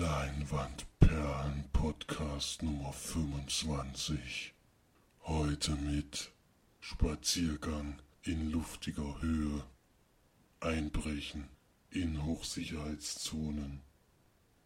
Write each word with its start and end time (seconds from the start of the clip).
Leinwandperlen 0.00 1.64
Podcast 1.74 2.62
Nummer 2.62 2.90
25. 2.90 4.54
Heute 5.24 5.72
mit 5.72 6.30
Spaziergang 6.80 8.00
in 8.22 8.50
luftiger 8.50 9.20
Höhe, 9.20 9.62
Einbrechen 10.60 11.50
in 11.90 12.24
Hochsicherheitszonen 12.24 13.82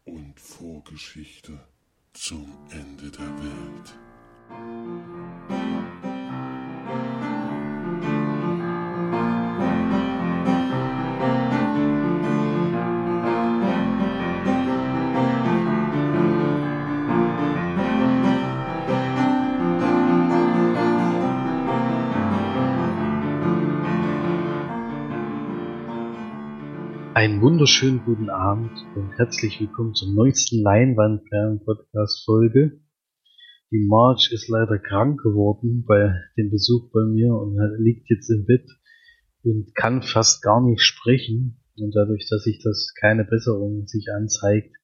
und 0.05 0.39
Vorgeschichte 0.39 1.59
zum 2.13 2.47
Ende 2.69 3.11
der 3.11 3.37
Welt. 3.37 4.95
Einen 27.25 27.41
wunderschönen 27.41 28.05
guten 28.05 28.29
Abend 28.29 28.69
und 28.95 29.17
herzlich 29.17 29.59
willkommen 29.59 29.95
zur 29.95 30.13
neuesten 30.13 30.61
Leinwandperlen-Podcast-Folge. 30.61 32.79
Die 33.71 33.83
Marge 33.87 34.29
ist 34.31 34.47
leider 34.47 34.77
krank 34.77 35.23
geworden 35.23 35.85
bei 35.87 36.13
dem 36.37 36.51
Besuch 36.51 36.91
bei 36.91 37.03
mir 37.03 37.33
und 37.33 37.57
liegt 37.79 38.11
jetzt 38.11 38.29
im 38.29 38.45
Bett 38.45 38.69
und 39.43 39.73
kann 39.73 40.03
fast 40.03 40.43
gar 40.43 40.63
nicht 40.63 40.83
sprechen. 40.83 41.63
Und 41.77 41.95
dadurch, 41.95 42.27
dass 42.29 42.43
sich 42.43 42.61
das 42.63 42.93
keine 42.93 43.25
Besserung 43.25 43.87
sich 43.87 44.05
anzeigt, 44.15 44.75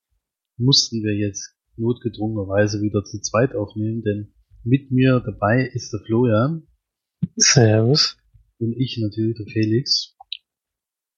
mussten 0.58 1.04
wir 1.04 1.14
jetzt 1.14 1.56
notgedrungenerweise 1.78 2.82
wieder 2.82 3.04
zu 3.04 3.22
zweit 3.22 3.54
aufnehmen, 3.54 4.02
denn 4.02 4.34
mit 4.64 4.90
mir 4.90 5.22
dabei 5.24 5.70
ist 5.72 5.94
der 5.94 6.00
Florian. 6.08 6.64
Servus. 7.36 8.18
Und 8.58 8.76
ich 8.76 8.98
natürlich, 9.00 9.38
der 9.38 9.46
Felix. 9.46 10.18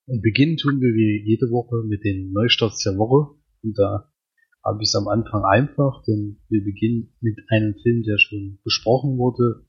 Und 0.06 0.22
beginnen 0.22 0.58
tun 0.58 0.82
wir 0.82 0.94
wie 0.94 1.24
jede 1.26 1.50
Woche 1.50 1.88
mit 1.88 2.04
den 2.04 2.32
Neustarts 2.34 2.84
der 2.84 2.98
Woche. 2.98 3.40
Und 3.64 3.78
da 3.78 4.12
habe 4.64 4.82
ich 4.82 4.90
es 4.90 4.96
am 4.96 5.08
Anfang 5.08 5.44
einfach, 5.44 6.04
denn 6.04 6.42
wir 6.50 6.64
beginnen 6.64 7.14
mit 7.22 7.40
einem 7.50 7.76
Film, 7.82 8.04
der 8.04 8.18
schon 8.18 8.60
besprochen 8.64 9.18
wurde, 9.18 9.66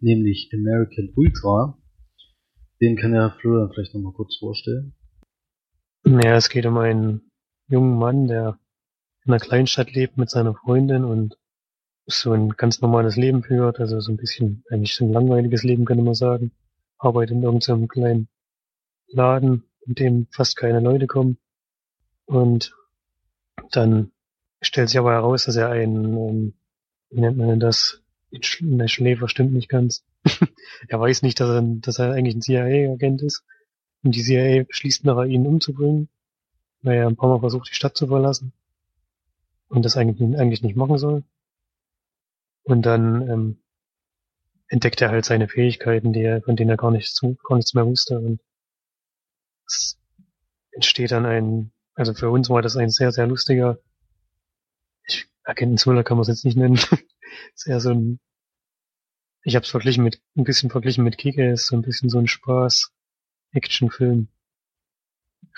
nämlich 0.00 0.50
American 0.52 1.12
Ultra. 1.14 1.78
Den 2.80 2.96
kann 2.96 3.14
ja 3.14 3.30
Florian 3.40 3.70
vielleicht 3.72 3.94
nochmal 3.94 4.12
kurz 4.12 4.36
vorstellen. 4.36 4.94
Ja, 6.04 6.36
es 6.36 6.48
geht 6.48 6.66
um 6.66 6.76
einen 6.78 7.30
jungen 7.68 7.98
Mann, 7.98 8.28
der 8.28 8.58
in 9.24 9.32
einer 9.32 9.40
Kleinstadt 9.40 9.92
lebt 9.92 10.18
mit 10.18 10.30
seiner 10.30 10.54
Freundin 10.54 11.04
und 11.04 11.36
so 12.06 12.32
ein 12.32 12.50
ganz 12.50 12.80
normales 12.80 13.16
Leben 13.16 13.42
führt, 13.42 13.80
also 13.80 13.98
so 14.00 14.12
ein 14.12 14.16
bisschen, 14.16 14.62
eigentlich 14.70 14.94
so 14.94 15.04
ein 15.04 15.12
langweiliges 15.12 15.64
Leben, 15.64 15.84
könnte 15.84 16.04
man 16.04 16.14
sagen. 16.14 16.52
Arbeitet 16.98 17.36
in 17.36 17.42
irgendeinem 17.42 17.88
kleinen 17.88 18.28
Laden, 19.16 19.64
in 19.86 19.94
dem 19.94 20.26
fast 20.30 20.56
keine 20.56 20.80
Leute 20.80 21.06
kommen. 21.06 21.38
Und 22.26 22.74
dann 23.72 24.12
stellt 24.60 24.88
sich 24.88 24.98
aber 24.98 25.12
heraus, 25.12 25.44
dass 25.44 25.56
er 25.56 25.70
ein, 25.70 25.94
ähm, 25.94 26.54
wie 27.10 27.20
nennt 27.20 27.36
man 27.36 27.48
denn 27.48 27.60
das? 27.60 28.02
Der 28.32 28.88
Schläfer 28.88 29.28
stimmt 29.28 29.52
nicht 29.52 29.68
ganz. 29.68 30.04
er 30.88 31.00
weiß 31.00 31.22
nicht, 31.22 31.40
dass 31.40 31.48
er, 31.48 31.62
dass 31.62 31.98
er 31.98 32.12
eigentlich 32.12 32.36
ein 32.36 32.42
CIA-Agent 32.42 33.22
ist. 33.22 33.44
Und 34.02 34.14
die 34.14 34.22
CIA 34.22 34.64
beschließt 34.64 35.04
nachher, 35.04 35.26
ihn 35.26 35.46
umzubringen, 35.46 36.08
weil 36.82 36.98
er 36.98 37.06
ein 37.06 37.16
paar 37.16 37.30
Mal 37.30 37.40
versucht, 37.40 37.70
die 37.70 37.74
Stadt 37.74 37.96
zu 37.96 38.06
verlassen. 38.08 38.52
Und 39.68 39.84
das 39.84 39.96
eigentlich, 39.96 40.38
eigentlich 40.38 40.62
nicht 40.62 40.76
machen 40.76 40.98
soll. 40.98 41.24
Und 42.64 42.82
dann 42.84 43.28
ähm, 43.28 43.58
entdeckt 44.68 45.00
er 45.00 45.10
halt 45.10 45.24
seine 45.24 45.48
Fähigkeiten, 45.48 46.12
die 46.12 46.22
er, 46.22 46.42
von 46.42 46.56
denen 46.56 46.70
er 46.70 46.76
gar 46.76 46.90
nichts, 46.90 47.20
gar 47.20 47.56
nichts 47.56 47.74
mehr 47.74 47.86
wusste. 47.86 48.18
Und 48.18 48.40
es 49.66 49.98
entsteht 50.72 51.10
dann 51.10 51.26
ein, 51.26 51.72
also 51.94 52.14
für 52.14 52.30
uns 52.30 52.50
war 52.50 52.62
das 52.62 52.76
ein 52.76 52.90
sehr, 52.90 53.12
sehr 53.12 53.26
lustiger, 53.26 53.78
ich, 55.06 55.26
Agenten-Thriller 55.44 56.04
kann 56.04 56.16
man 56.16 56.22
es 56.22 56.28
jetzt 56.28 56.44
nicht 56.44 56.56
nennen, 56.56 56.78
sehr 57.54 57.80
so 57.80 57.90
ein, 57.90 58.20
ich 59.42 59.54
habe 59.54 59.64
es 59.64 59.70
verglichen 59.70 60.04
mit, 60.04 60.20
ein 60.36 60.44
bisschen 60.44 60.70
verglichen 60.70 61.04
mit 61.04 61.18
Kick-Ass, 61.18 61.66
so 61.66 61.76
ein 61.76 61.82
bisschen 61.82 62.08
so 62.08 62.18
ein 62.18 62.26
Spaß, 62.26 62.92
Actionfilm. 63.52 64.28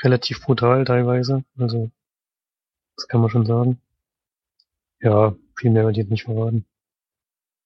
Relativ 0.03 0.43
brutal 0.43 0.85
teilweise, 0.85 1.45
also, 1.57 1.91
das 2.97 3.09
kann 3.09 3.21
man 3.21 3.31
schon 3.31 3.47
sagen. 3.47 3.81
Ja, 5.01 5.35
viel 5.57 5.71
mehr 5.71 5.85
wird 5.85 5.97
jetzt 5.97 6.11
nicht 6.11 6.25
verraten. 6.25 6.67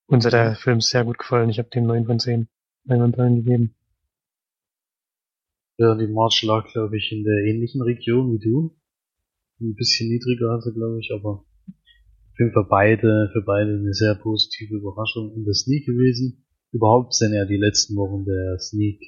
Uns 0.07 0.25
hat 0.25 0.33
der 0.33 0.57
Film 0.57 0.81
sehr 0.81 1.05
gut 1.05 1.19
gefallen, 1.19 1.51
ich 1.51 1.59
habe 1.59 1.71
dem 1.71 1.87
9 1.87 2.07
von 2.07 2.19
10 2.19 2.49
Leinwandperlen 2.85 3.45
gegeben. 3.45 3.75
Ja, 5.83 5.97
die 5.97 6.07
March 6.07 6.45
lag, 6.45 6.71
glaube 6.71 6.97
ich, 6.97 7.11
in 7.11 7.25
der 7.25 7.43
ähnlichen 7.43 7.83
Region 7.83 8.33
wie 8.33 8.39
du. 8.39 8.71
Ein 9.61 9.75
bisschen 9.75 10.11
niedriger 10.11 10.51
also, 10.51 10.73
glaube 10.73 11.01
ich, 11.01 11.11
aber 11.13 11.45
auf 12.31 12.39
jeden 12.39 12.53
Fall 12.53 12.67
beide, 12.71 13.31
für 13.33 13.43
beide 13.43 13.75
eine 13.75 13.93
sehr 13.93 14.15
positive 14.15 14.77
Überraschung 14.77 15.35
in 15.35 15.45
der 15.45 15.55
Sneak 15.55 15.85
gewesen. 15.85 16.47
Überhaupt 16.71 17.15
sind 17.15 17.35
ja 17.35 17.47
die 17.47 17.57
letzten 17.57 17.97
Wochen 17.97 18.25
der 18.25 18.61
Sneak 18.61 19.03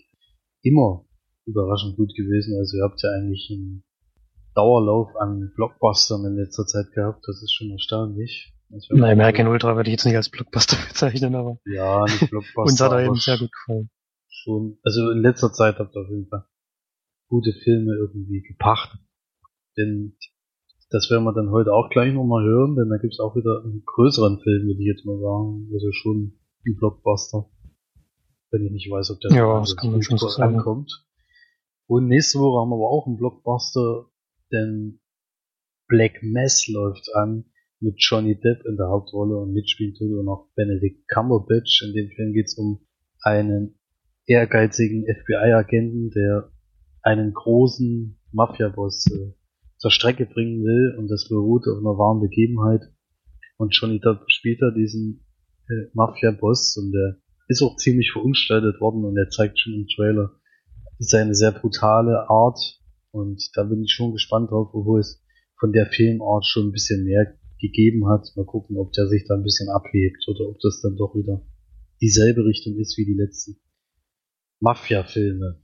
immer 0.63 1.07
überraschend 1.47 1.97
gut 1.97 2.13
gewesen. 2.17 2.59
Also 2.59 2.79
ihr 2.79 2.83
habt 2.83 3.01
ja 3.05 3.11
eigentlich 3.13 3.49
einen 3.53 3.84
Dauerlauf 4.57 5.15
an 5.15 5.53
Blockbustern 5.55 6.27
in 6.27 6.34
letzter 6.34 6.67
Zeit 6.67 6.91
gehabt. 6.93 7.23
Das 7.29 7.41
ist 7.41 7.55
schon 7.55 7.71
erstaunlich. 7.71 8.53
Nein, 8.91 9.13
American 9.13 9.47
Ultra 9.47 9.77
würde 9.77 9.91
ich 9.91 9.95
jetzt 9.95 10.07
nicht 10.07 10.17
als 10.17 10.29
Blockbuster 10.29 10.77
bezeichnen, 10.89 11.37
aber 11.37 11.61
ja, 11.67 12.03
nicht 12.03 12.31
Blockbuster. 12.31 12.63
uns 12.63 12.81
hat 12.81 12.91
er 12.91 13.05
eben 13.05 13.15
sehr 13.15 13.39
gut 13.39 13.53
gefallen. 13.53 13.91
Schon, 14.29 14.79
also 14.83 15.13
in 15.13 15.23
letzter 15.23 15.53
Zeit 15.53 15.79
habt 15.79 15.95
ihr 15.95 16.03
auf 16.03 16.11
jeden 16.11 16.27
Fall 16.27 16.45
gute 17.29 17.53
Filme 17.53 17.95
irgendwie 17.95 18.43
gepachtet. 18.43 19.01
Denn 19.77 20.17
das 20.91 21.11
werden 21.11 21.25
wir 21.25 21.33
dann 21.33 21.51
heute 21.51 21.73
auch 21.73 21.91
gleich 21.91 22.12
nochmal 22.12 22.45
hören, 22.45 22.77
denn 22.77 22.89
da 22.89 22.99
gibt's 22.99 23.19
auch 23.19 23.35
wieder 23.35 23.62
einen 23.65 23.83
größeren 23.85 24.41
Film, 24.41 24.67
würde 24.67 24.81
ich 24.81 24.87
jetzt 24.87 25.05
mal 25.05 25.19
sagen. 25.19 25.69
Also 25.73 25.91
schon 25.93 26.39
ein 26.67 26.77
Blockbuster. 26.77 27.51
Wenn 28.51 28.65
ich 28.67 28.71
nicht 28.71 28.91
weiß, 28.91 29.11
ob 29.11 29.21
der 29.21 29.33
ja, 29.33 29.59
das 29.59 29.77
kann 29.77 29.91
man 29.91 30.03
schon 30.03 30.19
so 30.19 30.29
ankommt. 30.41 31.05
Und 31.87 32.07
nächste 32.07 32.39
Woche 32.39 32.61
haben 32.61 32.71
wir 32.71 32.77
aber 32.77 32.91
auch 32.91 33.07
einen 33.07 33.17
Blockbuster, 33.17 34.07
denn 34.53 35.01
Black 35.89 36.23
Mass 36.23 36.69
läuft 36.69 37.13
an 37.15 37.45
mit 37.81 37.97
Johnny 37.99 38.39
Depp 38.41 38.65
in 38.65 38.77
der 38.77 38.89
Hauptrolle 38.89 39.37
und 39.37 39.53
mitspielt 39.53 39.99
tut 39.99 40.13
und 40.13 40.25
noch 40.25 40.49
Benedict 40.55 41.09
Cumberbatch. 41.09 41.83
In 41.83 41.93
dem 41.93 42.11
Film 42.11 42.33
geht's 42.33 42.57
um 42.57 42.87
einen 43.21 43.79
ehrgeizigen 44.27 45.05
FBI-Agenten, 45.05 46.11
der 46.11 46.51
einen 47.04 47.34
großen 47.34 48.19
Mafia-Boss 48.32 49.06
äh, 49.12 49.34
zur 49.76 49.91
Strecke 49.91 50.26
bringen 50.26 50.65
will 50.65 50.97
und 50.98 51.09
das 51.09 51.28
beruht 51.28 51.69
auf 51.69 51.78
einer 51.78 51.98
wahren 51.98 52.20
Begebenheit. 52.20 52.82
Und 53.56 53.78
Depp 53.81 54.25
spielt 54.28 54.60
da 54.62 54.70
diesen 54.70 55.25
äh, 55.69 55.91
Mafia-Boss 55.92 56.76
und 56.78 56.92
der 56.92 57.19
ist 57.47 57.62
auch 57.62 57.76
ziemlich 57.76 58.10
verunstaltet 58.10 58.81
worden 58.81 59.04
und 59.04 59.16
er 59.19 59.28
zeigt 59.28 59.60
schon 59.60 59.75
im 59.75 59.87
Trailer 59.87 60.32
seine 60.98 61.34
sehr 61.34 61.53
brutale 61.53 62.28
Art 62.31 62.59
und 63.10 63.50
da 63.54 63.65
bin 63.65 63.84
ich 63.84 63.92
schon 63.92 64.12
gespannt 64.12 64.50
drauf, 64.50 64.71
obwohl 64.72 65.00
es 65.00 65.22
von 65.59 65.72
der 65.72 65.86
Filmart 65.86 66.47
schon 66.47 66.69
ein 66.69 66.72
bisschen 66.72 67.04
mehr 67.04 67.38
gegeben 67.60 68.09
hat. 68.09 68.32
Mal 68.34 68.47
gucken, 68.47 68.78
ob 68.78 68.92
der 68.92 69.09
sich 69.09 69.25
da 69.28 69.34
ein 69.34 69.42
bisschen 69.42 69.69
abhebt 69.69 70.26
oder 70.26 70.48
ob 70.48 70.59
das 70.60 70.81
dann 70.81 70.97
doch 70.97 71.15
wieder 71.15 71.47
dieselbe 72.00 72.44
Richtung 72.44 72.76
ist 72.78 72.97
wie 72.97 73.04
die 73.04 73.15
letzten 73.15 73.56
Mafia-Filme. 74.60 75.64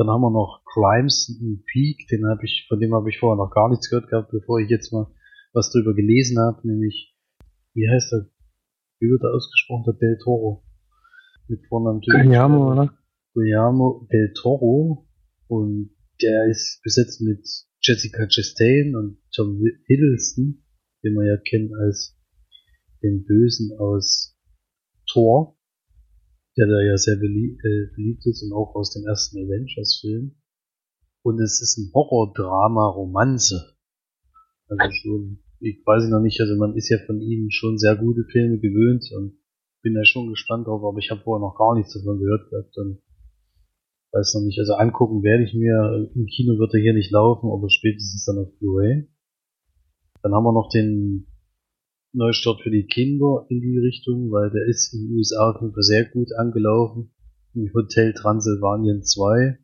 Dann 0.00 0.08
haben 0.08 0.22
wir 0.22 0.30
noch 0.30 0.62
Crimes 0.64 1.38
Peak, 1.70 2.08
den 2.08 2.26
habe 2.26 2.40
ich, 2.46 2.64
von 2.70 2.80
dem 2.80 2.94
habe 2.94 3.10
ich 3.10 3.18
vorher 3.18 3.36
noch 3.36 3.50
gar 3.50 3.68
nichts 3.68 3.90
gehört 3.90 4.08
gehabt, 4.08 4.30
bevor 4.30 4.58
ich 4.58 4.70
jetzt 4.70 4.94
mal 4.94 5.12
was 5.52 5.70
drüber 5.70 5.92
gelesen 5.92 6.38
habe, 6.38 6.66
nämlich, 6.66 7.14
wie 7.74 7.86
heißt 7.86 8.14
er? 8.14 8.30
Wie 8.98 9.10
wird 9.10 9.22
er 9.22 9.34
ausgesprochen? 9.34 9.84
Der 9.84 10.08
Del 10.08 10.16
Toro. 10.24 10.64
Mit 11.48 11.66
Vornamen 11.68 12.00
Guillermo, 12.00 12.72
oder? 12.72 12.94
Guillermo 13.34 14.08
Del 14.10 14.32
Toro. 14.32 15.06
Und 15.48 15.90
der 16.22 16.46
ist 16.46 16.80
besetzt 16.82 17.20
mit 17.20 17.46
Jessica 17.82 18.26
Chastain 18.26 18.96
und 18.96 19.18
Tom 19.36 19.62
Hiddleston, 19.86 20.64
den 21.04 21.12
man 21.12 21.26
ja 21.26 21.36
kennt 21.36 21.74
als 21.74 22.16
den 23.02 23.26
Bösen 23.26 23.78
aus 23.78 24.34
Thor 25.12 25.59
der 26.56 26.66
da 26.66 26.80
ja 26.80 26.96
sehr 26.96 27.16
beliebt, 27.16 27.64
äh, 27.64 27.94
beliebt 27.94 28.26
ist 28.26 28.42
und 28.42 28.52
auch 28.52 28.74
aus 28.74 28.92
dem 28.92 29.06
ersten 29.06 29.38
Avengers-Film. 29.38 30.34
Und 31.22 31.40
es 31.40 31.60
ist 31.60 31.78
ein 31.78 31.92
Horror-Drama-Romanze. 31.94 33.76
Also 34.68 34.90
schon, 34.92 35.38
ich 35.60 35.82
weiß 35.84 36.08
noch 36.08 36.20
nicht, 36.20 36.40
also 36.40 36.56
man 36.56 36.76
ist 36.76 36.88
ja 36.88 36.98
von 37.06 37.20
ihnen 37.20 37.50
schon 37.50 37.76
sehr 37.78 37.96
gute 37.96 38.24
Filme 38.30 38.58
gewöhnt 38.58 39.04
und 39.16 39.38
bin 39.82 39.94
da 39.94 40.04
schon 40.04 40.28
gespannt 40.28 40.66
drauf, 40.66 40.82
aber 40.84 40.98
ich 40.98 41.10
habe 41.10 41.22
vorher 41.22 41.40
noch 41.40 41.56
gar 41.56 41.74
nichts 41.74 41.94
davon 41.94 42.18
gehört 42.18 42.50
gehabt 42.50 42.76
und 42.78 43.00
weiß 44.12 44.34
noch 44.34 44.42
nicht. 44.42 44.58
Also 44.58 44.74
angucken 44.74 45.22
werde 45.22 45.44
ich 45.44 45.54
mir, 45.54 46.10
im 46.14 46.26
Kino 46.26 46.58
wird 46.58 46.74
er 46.74 46.80
hier 46.80 46.94
nicht 46.94 47.10
laufen, 47.10 47.50
aber 47.50 47.68
spätestens 47.68 48.24
dann 48.24 48.38
auf 48.38 48.58
Blu-ray. 48.58 49.08
Dann 50.22 50.34
haben 50.34 50.44
wir 50.44 50.52
noch 50.52 50.68
den 50.68 51.26
Neustart 52.12 52.60
für 52.62 52.70
die 52.70 52.86
Kinder 52.86 53.46
in 53.48 53.60
die 53.60 53.78
Richtung, 53.78 54.30
weil 54.30 54.50
der 54.50 54.66
ist 54.66 54.92
in 54.92 55.06
den 55.06 55.16
USA 55.16 55.50
auf 55.50 55.60
jeden 55.60 55.72
Fall 55.72 55.82
sehr 55.82 56.04
gut 56.06 56.32
angelaufen. 56.36 57.12
Im 57.54 57.72
Hotel 57.72 58.12
Transylvanien 58.14 59.04
2. 59.04 59.58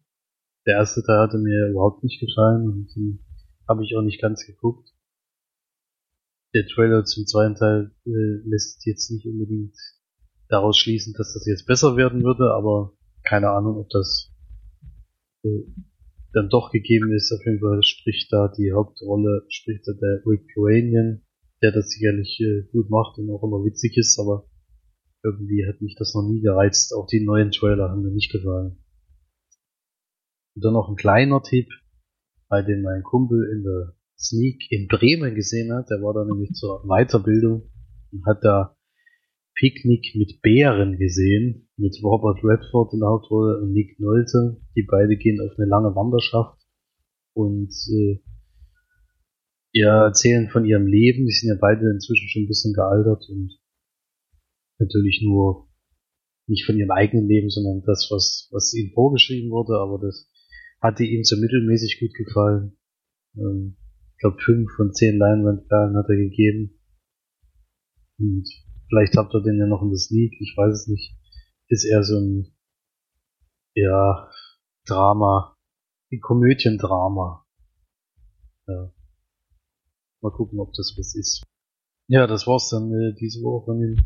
Der 0.66 0.76
erste 0.76 1.02
Teil 1.02 1.18
hatte 1.18 1.38
mir 1.38 1.70
überhaupt 1.70 2.04
nicht 2.04 2.20
gefallen 2.20 2.68
und 2.68 2.94
den 2.94 3.20
habe 3.68 3.84
ich 3.84 3.96
auch 3.96 4.02
nicht 4.02 4.20
ganz 4.20 4.46
geguckt. 4.46 4.90
Der 6.54 6.66
Trailer 6.66 7.04
zum 7.04 7.26
zweiten 7.26 7.54
Teil 7.54 7.92
äh, 8.06 8.48
lässt 8.48 8.86
jetzt 8.86 9.10
nicht 9.10 9.26
unbedingt 9.26 9.76
daraus 10.48 10.78
schließen, 10.78 11.14
dass 11.16 11.34
das 11.34 11.46
jetzt 11.46 11.66
besser 11.66 11.96
werden 11.96 12.22
würde, 12.22 12.54
aber 12.54 12.92
keine 13.24 13.50
Ahnung, 13.50 13.76
ob 13.78 13.88
das 13.90 14.32
äh, 15.44 15.64
dann 16.32 16.48
doch 16.48 16.70
gegeben 16.70 17.12
ist. 17.12 17.32
Auf 17.32 17.44
jeden 17.44 17.60
Fall 17.60 17.82
spricht 17.82 18.32
da 18.32 18.52
die 18.56 18.72
Hauptrolle, 18.72 19.44
spricht 19.48 19.86
da 19.86 19.92
der 19.92 20.22
Rick 20.26 20.46
Iranian, 20.56 21.25
der 21.62 21.72
das 21.72 21.90
sicherlich 21.90 22.40
äh, 22.40 22.62
gut 22.72 22.90
macht 22.90 23.18
und 23.18 23.30
auch 23.30 23.42
immer 23.42 23.64
witzig 23.64 23.96
ist, 23.96 24.18
aber 24.18 24.48
irgendwie 25.22 25.66
hat 25.66 25.80
mich 25.80 25.96
das 25.98 26.14
noch 26.14 26.28
nie 26.28 26.40
gereizt. 26.40 26.94
Auch 26.94 27.06
die 27.06 27.24
neuen 27.24 27.50
Trailer 27.50 27.90
haben 27.90 28.02
mir 28.02 28.12
nicht 28.12 28.30
gefallen. 28.30 28.78
Und 30.54 30.64
dann 30.64 30.74
noch 30.74 30.88
ein 30.88 30.96
kleiner 30.96 31.42
Tipp, 31.42 31.68
bei 32.48 32.62
dem 32.62 32.82
mein 32.82 33.02
Kumpel 33.02 33.50
in 33.52 33.62
der 33.62 33.94
Sneak 34.18 34.70
in 34.70 34.88
Bremen 34.88 35.34
gesehen 35.34 35.72
hat. 35.72 35.90
Der 35.90 36.00
war 36.02 36.14
da 36.14 36.24
nämlich 36.24 36.52
zur 36.52 36.84
Weiterbildung 36.86 37.70
und 38.12 38.26
hat 38.26 38.42
da 38.42 38.76
Picknick 39.54 40.14
mit 40.14 40.42
Bären 40.42 40.98
gesehen, 40.98 41.68
mit 41.76 41.98
Robert 42.02 42.42
Redford 42.44 42.92
in 42.92 43.00
der 43.00 43.08
Hauptrolle 43.08 43.60
und 43.62 43.72
Nick 43.72 43.98
Nolte. 43.98 44.60
Die 44.76 44.86
beide 44.88 45.16
gehen 45.16 45.40
auf 45.40 45.58
eine 45.58 45.68
lange 45.68 45.94
Wanderschaft 45.94 46.60
und 47.34 47.72
äh, 47.90 48.20
ja, 49.76 50.06
erzählen 50.06 50.48
von 50.48 50.64
ihrem 50.64 50.86
Leben. 50.86 51.26
Die 51.26 51.32
sind 51.32 51.50
ja 51.50 51.58
beide 51.60 51.90
inzwischen 51.90 52.28
schon 52.28 52.44
ein 52.44 52.48
bisschen 52.48 52.72
gealtert 52.72 53.28
und 53.28 53.58
natürlich 54.78 55.20
nur 55.22 55.68
nicht 56.46 56.64
von 56.64 56.78
ihrem 56.78 56.90
eigenen 56.90 57.28
Leben, 57.28 57.50
sondern 57.50 57.82
das, 57.84 58.08
was, 58.10 58.48
was 58.52 58.72
ihnen 58.72 58.92
vorgeschrieben 58.92 59.50
wurde, 59.50 59.78
aber 59.78 59.98
das 59.98 60.30
hatte 60.80 61.04
ihm 61.04 61.24
so 61.24 61.36
mittelmäßig 61.36 62.00
gut 62.00 62.14
gefallen. 62.14 62.78
Ähm, 63.36 63.76
ich 64.12 64.20
glaube, 64.20 64.38
fünf 64.40 64.70
von 64.76 64.94
zehn 64.94 65.18
Leinwandperlen 65.18 65.96
hat 65.96 66.08
er 66.08 66.16
gegeben. 66.16 66.80
Und 68.18 68.48
vielleicht 68.88 69.16
habt 69.16 69.34
ihr 69.34 69.42
den 69.42 69.58
ja 69.58 69.66
noch 69.66 69.82
in 69.82 69.90
der 69.90 69.98
Sneak, 69.98 70.32
ich 70.40 70.54
weiß 70.56 70.72
es 70.72 70.86
nicht. 70.86 71.18
Ist 71.68 71.84
eher 71.84 72.02
so 72.02 72.18
ein, 72.18 72.54
ja, 73.74 74.30
Drama, 74.86 75.54
ein 76.10 76.20
Komödiendrama. 76.20 77.44
Ja. 78.68 78.95
Mal 80.26 80.36
gucken, 80.36 80.58
ob 80.58 80.72
das 80.72 80.94
was 80.98 81.14
ist. 81.14 81.44
Ja, 82.08 82.26
das 82.26 82.46
war's 82.46 82.68
dann 82.70 82.92
äh, 82.92 83.14
diese 83.14 83.42
Woche 83.42 83.66
von 83.66 83.80
den 83.80 84.02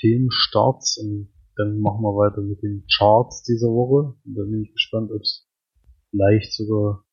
Filmstarts 0.00 0.98
und 0.98 1.32
dann 1.56 1.78
machen 1.78 2.02
wir 2.02 2.16
weiter 2.16 2.42
mit 2.42 2.60
den 2.62 2.84
Charts 2.96 3.44
dieser 3.44 3.68
Woche. 3.68 4.16
Und 4.24 4.34
da 4.34 4.42
bin 4.42 4.62
ich 4.64 4.72
gespannt, 4.72 5.12
ob 5.12 5.20
es 5.20 5.48
vielleicht 6.10 6.52
sogar 6.52 7.04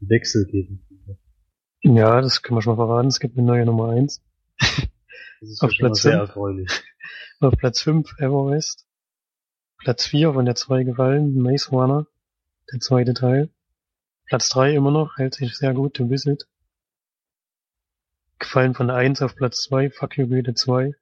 einen 0.00 0.08
Wechsel 0.10 0.46
geben 0.46 0.84
könnte. 0.88 1.18
Ja, 1.82 2.20
das 2.22 2.42
können 2.42 2.56
wir 2.56 2.62
schon 2.62 2.76
mal 2.76 2.86
verraten. 2.86 3.08
Es 3.08 3.20
gibt 3.20 3.36
eine 3.36 3.46
neue 3.46 3.66
Nummer 3.66 3.90
1. 3.90 4.22
Das 5.38 5.50
ist 5.50 5.62
Auf 5.62 5.72
ja 5.72 5.78
Platz 5.80 6.00
sehr 6.00 6.12
fünf. 6.12 6.28
erfreulich. 6.28 6.70
Auf 7.40 7.54
Platz 7.58 7.82
5 7.82 8.18
Everwest. 8.18 8.86
Platz 9.76 10.06
4 10.06 10.32
von 10.32 10.46
der 10.46 10.54
2 10.54 10.84
gefallen, 10.84 11.34
Maze 11.38 11.68
Runner, 11.70 12.06
der 12.72 12.80
zweite 12.80 13.12
Teil. 13.12 13.50
Platz 14.24 14.48
3 14.48 14.74
immer 14.74 14.90
noch, 14.90 15.18
hält 15.18 15.34
sich 15.34 15.54
sehr 15.54 15.74
gut, 15.74 15.98
The 15.98 16.08
Visit. 16.08 16.48
Gefallen 18.38 18.74
von 18.74 18.88
der 18.88 18.96
1 18.96 19.22
auf 19.22 19.34
Platz 19.34 19.62
2, 19.62 19.90
Fuck 19.90 20.18
You 20.18 20.28
Goethe 20.28 20.54
2. 20.54 20.92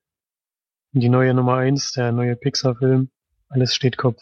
Und 0.94 1.00
die 1.00 1.08
neue 1.08 1.34
Nummer 1.34 1.56
1, 1.56 1.92
der 1.92 2.12
neue 2.12 2.36
Pixar-Film, 2.36 3.10
Alles 3.48 3.74
steht 3.74 3.96
Kopf. 3.96 4.20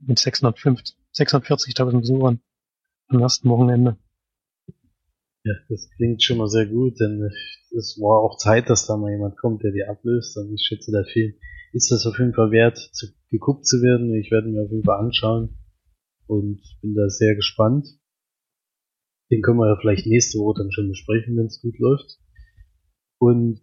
Mit 0.00 0.18
650 0.18 0.96
640.000 1.14 2.00
Besuchern 2.00 2.40
am 3.08 3.20
ersten 3.20 3.48
Wochenende. 3.48 3.96
Ja, 5.44 5.54
das 5.68 5.90
klingt 5.96 6.22
schon 6.22 6.38
mal 6.38 6.48
sehr 6.48 6.66
gut, 6.66 6.98
denn 7.00 7.30
es 7.76 7.98
war 8.00 8.20
auch 8.20 8.38
Zeit, 8.38 8.70
dass 8.70 8.86
da 8.86 8.96
mal 8.96 9.10
jemand 9.10 9.36
kommt, 9.36 9.62
der 9.62 9.72
die 9.72 9.84
ablöst. 9.84 10.36
Und 10.38 10.54
ich 10.54 10.64
schätze, 10.66 10.92
der 10.92 11.04
Film 11.04 11.34
ist 11.72 11.90
das 11.90 12.06
auf 12.06 12.18
jeden 12.18 12.34
Fall 12.34 12.50
wert, 12.50 12.78
zu, 12.78 13.08
geguckt 13.30 13.66
zu 13.66 13.82
werden. 13.82 14.14
Ich 14.14 14.30
werde 14.30 14.48
mir 14.48 14.62
auf 14.62 14.70
jeden 14.70 14.84
Fall 14.84 15.00
anschauen 15.00 15.58
und 16.26 16.62
bin 16.80 16.94
da 16.94 17.08
sehr 17.08 17.34
gespannt. 17.34 17.88
Den 19.32 19.40
können 19.40 19.58
wir 19.58 19.66
ja 19.66 19.78
vielleicht 19.80 20.06
nächste 20.06 20.38
Woche 20.38 20.62
dann 20.62 20.72
schon 20.72 20.88
besprechen, 20.88 21.36
wenn 21.36 21.46
es 21.46 21.62
gut 21.62 21.78
läuft. 21.78 22.18
Und 23.18 23.60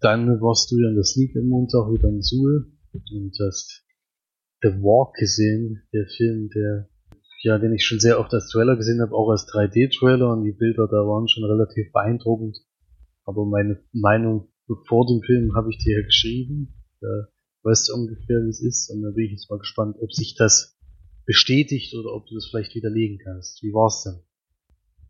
dann 0.00 0.40
warst 0.40 0.70
du 0.70 0.80
ja 0.80 0.88
in 0.88 0.96
der 0.96 1.04
Sneak 1.04 1.36
am 1.36 1.46
Montag 1.46 1.92
wieder 1.92 2.08
in 2.08 2.22
Suhl 2.22 2.72
und 2.92 3.36
hast 3.40 3.84
The 4.62 4.68
Walk 4.82 5.14
gesehen, 5.14 5.82
der 5.92 6.06
Film, 6.16 6.50
der 6.50 6.88
ja, 7.42 7.58
den 7.58 7.72
ich 7.72 7.84
schon 7.84 8.00
sehr 8.00 8.20
oft 8.20 8.32
als 8.34 8.48
Trailer 8.48 8.76
gesehen 8.76 9.00
habe, 9.00 9.14
auch 9.14 9.30
als 9.30 9.46
3D-Trailer 9.46 10.32
und 10.32 10.44
die 10.44 10.52
Bilder 10.52 10.86
da 10.88 10.98
waren 11.06 11.28
schon 11.28 11.44
relativ 11.44 11.90
beeindruckend. 11.92 12.58
Aber 13.24 13.46
meine 13.46 13.82
Meinung 13.92 14.48
vor 14.86 15.06
dem 15.06 15.22
Film 15.22 15.54
habe 15.54 15.70
ich 15.70 15.78
dir 15.78 16.00
ja 16.00 16.04
geschrieben. 16.04 16.74
Da 17.00 17.08
weißt 17.62 17.88
du 17.88 17.94
ungefähr, 17.94 18.44
wie 18.44 18.50
es 18.50 18.60
ist 18.60 18.90
und 18.90 19.02
da 19.02 19.10
bin 19.10 19.24
ich 19.24 19.32
jetzt 19.32 19.50
mal 19.50 19.58
gespannt, 19.58 19.96
ob 20.00 20.12
sich 20.12 20.34
das 20.36 20.78
bestätigt 21.24 21.94
oder 21.94 22.12
ob 22.14 22.26
du 22.26 22.34
das 22.34 22.48
vielleicht 22.50 22.74
widerlegen 22.74 23.18
kannst. 23.18 23.62
Wie 23.62 23.72
war's 23.72 24.02
denn? 24.02 24.20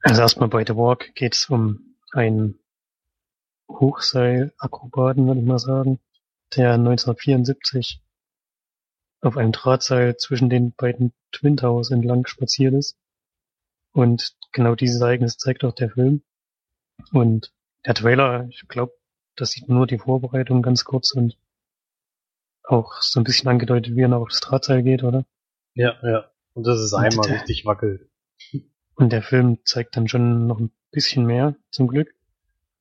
Also 0.03 0.23
erstmal 0.23 0.49
bei 0.49 0.65
The 0.67 0.77
Walk 0.77 1.15
geht 1.15 1.35
es 1.35 1.47
um 1.51 1.97
einen 2.13 2.59
Hochseilakrobaten, 3.69 5.27
würde 5.27 5.41
ich 5.41 5.47
mal 5.47 5.59
sagen, 5.59 6.01
der 6.57 6.75
1974 6.75 8.03
auf 9.23 9.37
einem 9.37 9.53
Drahtseil 9.53 10.17
zwischen 10.17 10.49
den 10.51 10.73
beiden 10.73 11.13
Twin 11.33 11.57
Towers 11.57 11.91
entlang 11.91 12.27
spaziert 12.27 12.75
ist. 12.75 12.97
Und 13.93 14.35
genau 14.53 14.75
dieses 14.75 15.01
Ereignis 15.01 15.37
zeigt 15.37 15.65
auch 15.65 15.75
der 15.75 15.91
Film. 15.91 16.23
Und 17.13 17.53
der 17.85 17.95
Trailer, 17.95 18.47
ich 18.49 18.67
glaube, 18.69 18.93
das 19.37 19.51
sieht 19.53 19.69
man 19.69 19.77
nur 19.79 19.87
die 19.87 19.99
Vorbereitung 19.99 20.63
ganz 20.63 20.85
kurz 20.85 21.13
und 21.13 21.39
auch 22.65 23.01
so 23.03 23.21
ein 23.21 23.25
bisschen 23.25 23.49
angedeutet, 23.49 23.95
wie 23.97 24.03
er 24.03 24.09
noch 24.09 24.23
auf 24.23 24.29
das 24.29 24.41
Drahtseil 24.41 24.83
geht, 24.83 25.03
oder? 25.03 25.25
Ja, 25.75 25.99
ja. 26.03 26.31
Und 26.55 26.67
das 26.67 26.81
ist 26.81 26.95
einmal 26.95 27.27
der- 27.27 27.37
richtig 27.37 27.65
wackelt. 27.65 28.09
Und 29.01 29.15
der 29.15 29.23
Film 29.23 29.65
zeigt 29.65 29.97
dann 29.97 30.09
schon 30.09 30.47
noch 30.47 30.61
ein 30.61 30.71
bisschen 30.91 31.25
mehr, 31.25 31.57
zum 31.71 31.89
Glück. 31.89 32.15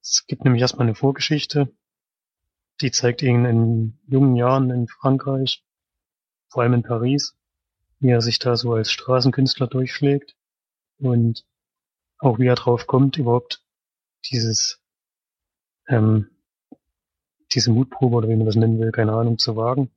Es 0.01 0.25
gibt 0.27 0.44
nämlich 0.44 0.62
erstmal 0.62 0.86
eine 0.86 0.94
Vorgeschichte, 0.95 1.73
die 2.81 2.92
zeigt 2.92 3.21
ihn 3.21 3.45
in 3.45 3.99
jungen 4.06 4.35
Jahren 4.35 4.69
in 4.69 4.90
Frankreich, 4.90 5.66
vor 6.49 6.64
allem 6.64 6.73
in 6.73 6.83
Paris, 6.83 7.38
wie 7.99 8.09
er 8.09 8.19
sich 8.19 8.38
da 8.38 8.57
so 8.57 8.73
als 8.73 8.92
Straßenkünstler 8.92 9.68
durchschlägt 9.68 10.35
und 10.97 11.45
auch 12.18 12.38
wie 12.38 12.47
er 12.47 12.56
drauf 12.56 12.85
kommt, 12.85 13.16
überhaupt 13.16 13.64
dieses, 14.30 14.83
ähm, 15.88 16.30
diese 17.54 17.71
Mutprobe 17.71 18.18
oder 18.18 18.28
wie 18.28 18.35
man 18.35 18.45
das 18.45 18.57
nennen 18.57 18.78
will, 18.78 18.92
keine 18.92 19.14
Ahnung, 19.14 19.38
zu 19.38 19.56
wagen. 19.56 19.90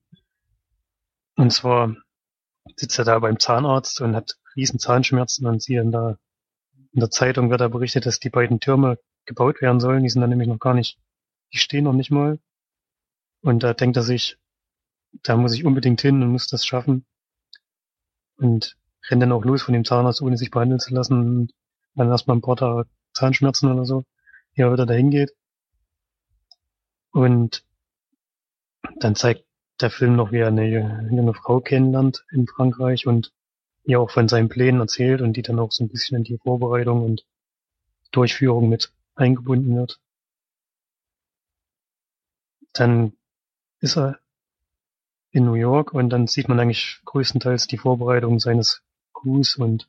Und 1.35 1.53
zwar 1.53 1.97
sitzt 2.77 2.97
er 3.01 3.07
da 3.07 3.19
beim 3.19 3.41
Zahnarzt 3.41 4.01
und 4.01 4.15
hat 4.15 4.39
riesen 4.57 4.79
Zahnschmerzen 4.79 5.47
und 5.47 5.63
sieht 5.63 5.79
dann 5.79 5.93
da 5.93 6.19
in 6.93 7.01
der 7.01 7.11
Zeitung 7.11 7.51
wird 7.51 7.61
da 7.61 7.69
berichtet, 7.69 8.07
dass 8.07 8.21
die 8.21 8.31
beiden 8.31 8.61
Türme 8.61 8.99
gebaut 9.25 9.63
werden 9.63 9.81
sollen. 9.81 10.03
Die 10.03 10.11
sind 10.11 10.21
dann 10.21 10.31
nämlich 10.31 10.49
noch 10.49 10.59
gar 10.59 10.75
nicht, 10.75 10.99
die 11.53 11.59
stehen 11.59 11.85
noch 11.85 11.95
nicht 11.95 12.11
mal. 12.11 12.39
Und 13.41 13.63
da 13.63 13.73
denkt 13.75 13.97
er 13.97 14.03
sich, 14.03 14.39
da 15.23 15.37
muss 15.37 15.55
ich 15.55 15.65
unbedingt 15.65 16.01
hin 16.01 16.23
und 16.23 16.31
muss 16.31 16.49
das 16.49 16.67
schaffen. 16.67 17.07
Und 18.37 18.77
rennt 19.09 19.23
dann 19.23 19.33
auch 19.33 19.45
los 19.45 19.63
von 19.63 19.73
dem 19.73 19.85
Zahnarzt, 19.85 20.23
ohne 20.23 20.37
sich 20.37 20.51
behandeln 20.51 20.81
zu 20.81 20.95
lassen. 20.95 21.19
Und 21.19 21.53
dann 21.95 22.09
erstmal 22.09 22.37
ein 22.37 22.43
paar 22.43 22.57
Tage 22.57 22.89
Zahnschmerzen 23.15 23.73
oder 23.73 23.85
so, 23.85 24.05
wie 24.55 24.63
er 24.63 24.73
wieder 24.73 24.87
dahin 24.87 25.11
geht. 25.11 25.33
Und 27.11 27.65
dann 29.01 29.15
zeigt 29.15 29.45
der 29.81 29.91
Film 29.91 30.17
noch, 30.17 30.33
wie 30.33 30.39
er 30.39 30.49
eine 30.49 30.69
junge 30.69 31.35
Frau 31.35 31.61
kennenlernt 31.61 32.25
in 32.31 32.47
Frankreich 32.47 33.07
und 33.07 33.33
ihr 33.85 34.01
auch 34.01 34.11
von 34.11 34.29
seinen 34.29 34.49
Plänen 34.49 34.81
erzählt 34.81 35.21
und 35.21 35.35
die 35.35 35.43
dann 35.43 35.59
auch 35.59 35.73
so 35.73 35.85
ein 35.85 35.89
bisschen 35.89 36.19
in 36.19 36.25
die 36.25 36.39
Vorbereitung 36.39 37.05
und 37.05 37.27
Durchführung 38.13 38.69
mit 38.69 38.93
eingebunden 39.15 39.77
wird. 39.77 40.01
Dann 42.73 43.13
ist 43.81 43.97
er 43.97 44.19
in 45.31 45.45
New 45.45 45.55
York 45.55 45.93
und 45.93 46.11
dann 46.11 46.27
sieht 46.27 46.49
man 46.49 46.61
eigentlich 46.61 47.01
größtenteils 47.05 47.67
die 47.67 47.79
Vorbereitung 47.79 48.39
seines 48.39 48.83
Coups 49.13 49.57
und 49.57 49.89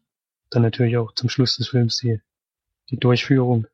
dann 0.49 0.61
natürlich 0.61 0.97
auch 0.97 1.13
zum 1.13 1.29
Schluss 1.29 1.57
des 1.57 1.69
Films 1.69 1.97
die, 1.97 2.21
die 2.89 2.97
Durchführung. 2.97 3.67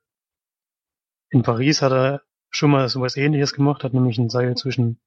In 1.30 1.44
Paris 1.44 1.82
hat 1.82 1.92
er 1.92 2.22
schon 2.50 2.72
mal 2.72 2.90
sowas 2.90 3.16
ähnliches 3.18 3.54
gemacht, 3.54 3.84
hat 3.84 3.94
nämlich 3.94 4.18
ein 4.18 4.30
Seil 4.30 4.56
zwischen 4.58 5.00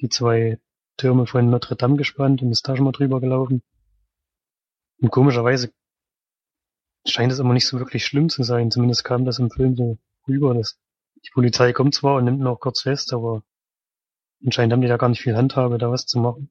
die 0.00 0.08
zwei 0.08 0.58
Türme 0.96 1.26
von 1.26 1.50
Notre 1.50 1.76
Dame 1.76 1.96
gespannt 1.96 2.42
und 2.42 2.50
ist 2.50 2.66
da 2.66 2.76
schon 2.76 2.84
mal 2.84 2.92
drüber 2.92 3.20
gelaufen. 3.20 3.62
Und 5.00 5.10
komischerweise 5.10 5.72
scheint 7.06 7.32
es 7.32 7.38
immer 7.38 7.54
nicht 7.54 7.66
so 7.66 7.78
wirklich 7.78 8.04
schlimm 8.04 8.28
zu 8.28 8.42
sein. 8.42 8.70
Zumindest 8.70 9.04
kam 9.04 9.24
das 9.24 9.38
im 9.38 9.50
Film 9.50 9.76
so 9.76 9.98
rüber. 10.28 10.54
Dass 10.54 10.78
die 11.24 11.30
Polizei 11.32 11.72
kommt 11.72 11.94
zwar 11.94 12.16
und 12.16 12.24
nimmt 12.24 12.40
ihn 12.40 12.46
auch 12.46 12.60
kurz 12.60 12.82
fest, 12.82 13.12
aber 13.12 13.42
anscheinend 14.44 14.72
haben 14.72 14.82
die 14.82 14.88
da 14.88 14.96
gar 14.96 15.08
nicht 15.08 15.22
viel 15.22 15.36
Handhabe, 15.36 15.78
da 15.78 15.90
was 15.90 16.06
zu 16.06 16.18
machen. 16.18 16.50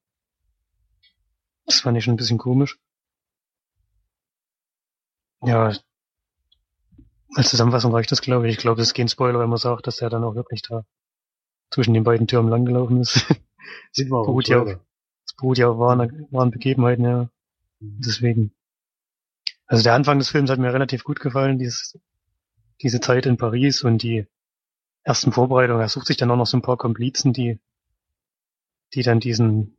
Das 1.65 1.81
fand 1.81 1.97
ich 1.97 2.03
schon 2.03 2.15
ein 2.15 2.17
bisschen 2.17 2.39
komisch. 2.39 2.79
Ja, 5.43 5.71
als 7.35 7.49
Zusammenfassung 7.49 7.93
reicht 7.93 8.11
das, 8.11 8.21
glaube 8.21 8.47
ich. 8.47 8.55
Ich 8.55 8.59
glaube, 8.59 8.81
es 8.81 8.89
ist 8.89 8.93
kein 8.93 9.07
Spoiler, 9.07 9.39
wenn 9.39 9.49
man 9.49 9.57
sagt, 9.57 9.87
dass 9.87 10.01
er 10.01 10.09
dann 10.09 10.23
auch 10.23 10.35
wirklich 10.35 10.61
da 10.63 10.83
zwischen 11.71 11.93
den 11.93 12.03
beiden 12.03 12.27
Türmen 12.27 12.49
langgelaufen 12.49 13.01
ist. 13.01 13.25
Sieht 13.91 14.09
man 14.09 14.21
auch 14.21 14.25
beruht 14.25 14.47
ja 14.47 14.61
auf, 14.61 14.79
beruht 15.37 15.57
ja 15.59 15.69
auf 15.69 15.77
wahren, 15.77 16.27
wahren 16.31 16.51
Begebenheiten, 16.51 17.05
ja. 17.05 17.29
Deswegen. 17.79 18.53
Also 19.65 19.83
der 19.83 19.93
Anfang 19.93 20.17
des 20.19 20.29
Films 20.29 20.49
hat 20.49 20.59
mir 20.59 20.73
relativ 20.73 21.03
gut 21.03 21.19
gefallen, 21.19 21.57
dieses, 21.57 21.97
diese 22.81 22.99
Zeit 22.99 23.25
in 23.25 23.37
Paris 23.37 23.83
und 23.83 24.01
die 24.03 24.27
ersten 25.03 25.31
Vorbereitungen. 25.31 25.81
Er 25.81 25.89
sucht 25.89 26.07
sich 26.07 26.17
dann 26.17 26.31
auch 26.31 26.35
noch 26.37 26.47
so 26.47 26.57
ein 26.57 26.61
paar 26.61 26.77
Komplizen, 26.77 27.33
die, 27.33 27.59
die 28.93 29.03
dann 29.03 29.19
diesen, 29.19 29.77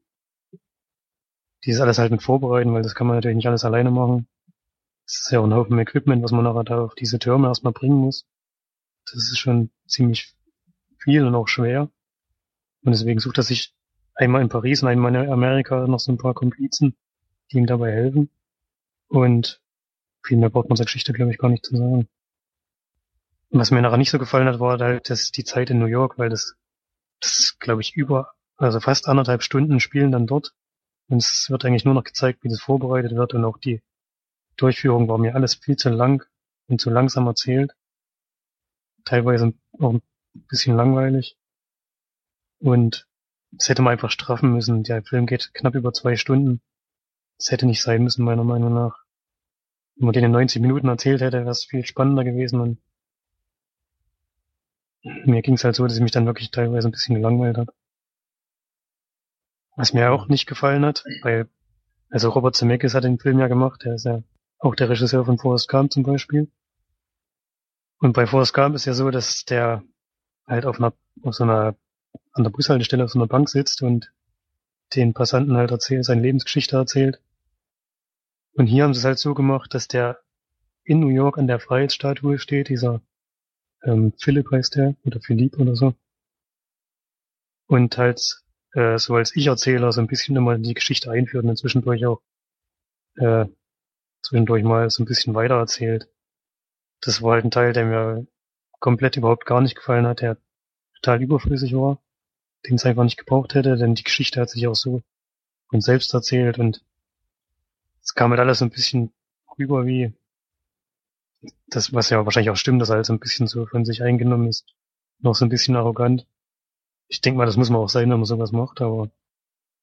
dieses 1.64 1.80
alles 1.80 1.98
halt 1.98 2.12
mit 2.12 2.22
vorbereiten, 2.22 2.72
weil 2.72 2.82
das 2.82 2.94
kann 2.94 3.06
man 3.06 3.16
natürlich 3.16 3.36
nicht 3.36 3.48
alles 3.48 3.64
alleine 3.64 3.90
machen. 3.90 4.28
Das 5.04 5.22
ist 5.22 5.30
ja 5.32 5.40
auch 5.40 5.44
ein 5.44 5.54
Haufen 5.54 5.78
Equipment, 5.78 6.22
was 6.22 6.30
man 6.30 6.44
nachher 6.44 6.64
da 6.64 6.84
auf 6.84 6.94
diese 6.94 7.18
Türme 7.18 7.48
erstmal 7.48 7.72
bringen 7.72 7.96
muss. 7.96 8.26
Das 9.06 9.16
ist 9.16 9.38
schon 9.38 9.70
ziemlich 9.86 10.34
viel 10.98 11.24
und 11.24 11.34
auch 11.34 11.48
schwer. 11.48 11.90
Und 12.82 12.92
deswegen 12.92 13.18
sucht 13.20 13.38
er 13.38 13.42
sich 13.42 13.74
einmal 14.14 14.40
in 14.40 14.48
Paris 14.48 14.82
und 14.82 14.88
einmal 14.88 15.14
in 15.14 15.30
Amerika 15.30 15.86
noch 15.86 15.98
so 15.98 16.12
ein 16.12 16.18
paar 16.18 16.34
Komplizen, 16.34 16.96
die 17.50 17.58
ihm 17.58 17.66
dabei 17.66 17.92
helfen. 17.92 18.30
Und 19.08 19.60
viel 20.22 20.38
mehr 20.38 20.50
braucht 20.50 20.68
man 20.68 20.76
zur 20.76 20.86
Geschichte, 20.86 21.12
glaube 21.12 21.32
ich, 21.32 21.38
gar 21.38 21.48
nicht 21.48 21.64
zu 21.64 21.76
sagen. 21.76 22.08
Was 23.50 23.70
mir 23.70 23.82
nachher 23.82 23.96
nicht 23.96 24.10
so 24.10 24.18
gefallen 24.18 24.46
hat, 24.46 24.60
war 24.60 24.78
halt 24.78 25.10
das, 25.10 25.32
die 25.32 25.44
Zeit 25.44 25.70
in 25.70 25.78
New 25.78 25.86
York, 25.86 26.18
weil 26.18 26.28
das, 26.28 26.54
das 27.20 27.56
glaube 27.58 27.80
ich, 27.80 27.96
über, 27.96 28.32
also 28.56 28.78
fast 28.80 29.08
anderthalb 29.08 29.42
Stunden 29.42 29.80
spielen 29.80 30.12
dann 30.12 30.26
dort. 30.26 30.54
Und 31.08 31.18
es 31.18 31.50
wird 31.50 31.64
eigentlich 31.64 31.84
nur 31.84 31.94
noch 31.94 32.04
gezeigt, 32.04 32.44
wie 32.44 32.48
das 32.48 32.60
vorbereitet 32.60 33.16
wird 33.16 33.34
und 33.34 33.44
auch 33.44 33.58
die 33.58 33.82
Durchführung 34.56 35.08
war 35.08 35.18
mir 35.18 35.34
alles 35.34 35.54
viel 35.56 35.76
zu 35.76 35.88
lang 35.88 36.24
und 36.68 36.80
zu 36.80 36.90
langsam 36.90 37.26
erzählt. 37.26 37.72
Teilweise 39.04 39.54
auch 39.80 39.94
ein 39.94 40.02
bisschen 40.48 40.76
langweilig. 40.76 41.36
Und 42.60 43.08
es 43.58 43.68
hätte 43.68 43.82
man 43.82 43.92
einfach 43.92 44.10
straffen 44.10 44.52
müssen. 44.52 44.84
Der 44.84 45.02
Film 45.02 45.26
geht 45.26 45.52
knapp 45.54 45.74
über 45.74 45.92
zwei 45.92 46.16
Stunden. 46.16 46.60
Das 47.40 47.50
hätte 47.50 47.64
nicht 47.64 47.80
sein 47.80 48.02
müssen, 48.02 48.22
meiner 48.22 48.44
Meinung 48.44 48.74
nach. 48.74 48.98
Wenn 49.96 50.04
man 50.04 50.12
den 50.12 50.24
in 50.24 50.30
90 50.30 50.60
Minuten 50.60 50.88
erzählt 50.88 51.22
hätte, 51.22 51.38
wäre 51.38 51.50
es 51.50 51.64
viel 51.64 51.86
spannender 51.86 52.22
gewesen. 52.22 52.60
Und 52.60 52.78
mir 55.24 55.40
ging 55.40 55.54
es 55.54 55.64
halt 55.64 55.74
so, 55.74 55.86
dass 55.86 55.96
ich 55.96 56.02
mich 56.02 56.12
dann 56.12 56.26
wirklich 56.26 56.50
teilweise 56.50 56.88
ein 56.88 56.90
bisschen 56.90 57.14
gelangweilt 57.14 57.56
habe. 57.56 57.72
Was 59.74 59.94
mir 59.94 60.12
auch 60.12 60.28
nicht 60.28 60.44
gefallen 60.44 60.84
hat, 60.84 61.02
weil, 61.22 61.48
also 62.10 62.28
Robert 62.28 62.56
Zemeckis 62.56 62.92
hat 62.92 63.04
den 63.04 63.18
Film 63.18 63.38
ja 63.38 63.48
gemacht, 63.48 63.84
der 63.86 63.94
ist 63.94 64.04
ja 64.04 64.22
auch 64.58 64.74
der 64.74 64.90
Regisseur 64.90 65.24
von 65.24 65.38
Forrest 65.38 65.68
Gump 65.70 65.94
zum 65.94 66.02
Beispiel. 66.02 66.52
Und 68.00 68.12
bei 68.12 68.26
Forrest 68.26 68.52
Gump 68.52 68.74
ist 68.74 68.84
ja 68.84 68.92
so, 68.92 69.10
dass 69.10 69.46
der 69.46 69.82
halt 70.46 70.66
auf 70.66 70.78
einer, 70.78 70.92
auf 71.22 71.34
so 71.34 71.44
einer, 71.44 71.74
an 72.32 72.44
der 72.44 72.50
Bushaltestelle 72.50 73.04
auf 73.04 73.10
so 73.10 73.18
einer 73.18 73.28
Bank 73.28 73.48
sitzt 73.48 73.80
und 73.80 74.12
den 74.94 75.14
Passanten 75.14 75.56
halt 75.56 75.70
erzählt, 75.70 76.04
seine 76.04 76.20
Lebensgeschichte 76.20 76.76
erzählt. 76.76 77.18
Und 78.54 78.66
hier 78.66 78.84
haben 78.84 78.94
sie 78.94 78.98
es 79.00 79.04
halt 79.04 79.18
so 79.18 79.34
gemacht, 79.34 79.74
dass 79.74 79.88
der 79.88 80.20
in 80.84 81.00
New 81.00 81.08
York 81.08 81.38
an 81.38 81.46
der 81.46 81.60
Freiheitsstatue 81.60 82.38
steht, 82.38 82.68
dieser 82.68 83.00
ähm, 83.82 84.12
Philipp 84.18 84.50
heißt 84.50 84.76
der, 84.76 84.96
oder 85.04 85.20
Philipp 85.20 85.58
oder 85.58 85.76
so. 85.76 85.94
Und 87.66 87.96
halt 87.96 88.20
äh, 88.72 88.98
so 88.98 89.14
als 89.14 89.34
Ich-Erzähler 89.36 89.92
so 89.92 90.00
ein 90.00 90.06
bisschen 90.06 90.36
immer 90.36 90.58
die 90.58 90.74
Geschichte 90.74 91.10
einführt 91.10 91.44
und 91.44 91.56
zwischendurch 91.56 92.04
auch 92.06 92.20
äh, 93.16 93.46
zwischendurch 94.22 94.64
mal 94.64 94.90
so 94.90 95.02
ein 95.02 95.06
bisschen 95.06 95.34
weiter 95.34 95.56
erzählt. 95.56 96.08
Das 97.00 97.22
war 97.22 97.32
halt 97.34 97.44
ein 97.44 97.50
Teil, 97.50 97.72
der 97.72 97.86
mir 97.86 98.26
komplett 98.78 99.16
überhaupt 99.16 99.46
gar 99.46 99.60
nicht 99.60 99.76
gefallen 99.76 100.06
hat, 100.06 100.20
der 100.20 100.36
total 100.96 101.22
überflüssig 101.22 101.74
war, 101.74 102.02
den 102.66 102.76
es 102.76 102.84
einfach 102.84 103.04
nicht 103.04 103.16
gebraucht 103.16 103.54
hätte, 103.54 103.76
denn 103.76 103.94
die 103.94 104.04
Geschichte 104.04 104.40
hat 104.40 104.50
sich 104.50 104.66
auch 104.66 104.74
so 104.74 105.02
von 105.68 105.80
selbst 105.80 106.12
erzählt 106.12 106.58
und 106.58 106.84
es 108.02 108.14
kam 108.14 108.30
halt 108.30 108.40
alles 108.40 108.58
so 108.58 108.64
ein 108.64 108.70
bisschen 108.70 109.12
rüber 109.58 109.86
wie 109.86 110.12
das, 111.68 111.92
was 111.92 112.10
ja 112.10 112.24
wahrscheinlich 112.24 112.50
auch 112.50 112.56
stimmt, 112.56 112.82
dass 112.82 112.90
er 112.90 112.96
halt 112.96 113.06
so 113.06 113.12
ein 113.12 113.20
bisschen 113.20 113.46
so 113.46 113.66
von 113.66 113.84
sich 113.84 114.02
eingenommen 114.02 114.48
ist, 114.48 114.66
noch 115.20 115.34
so 115.34 115.44
ein 115.44 115.48
bisschen 115.48 115.76
arrogant. 115.76 116.26
Ich 117.08 117.20
denke 117.20 117.38
mal, 117.38 117.46
das 117.46 117.56
muss 117.56 117.70
man 117.70 117.80
auch 117.80 117.88
sein, 117.88 118.10
wenn 118.10 118.18
man 118.18 118.24
sowas 118.24 118.52
macht, 118.52 118.80
aber 118.80 119.10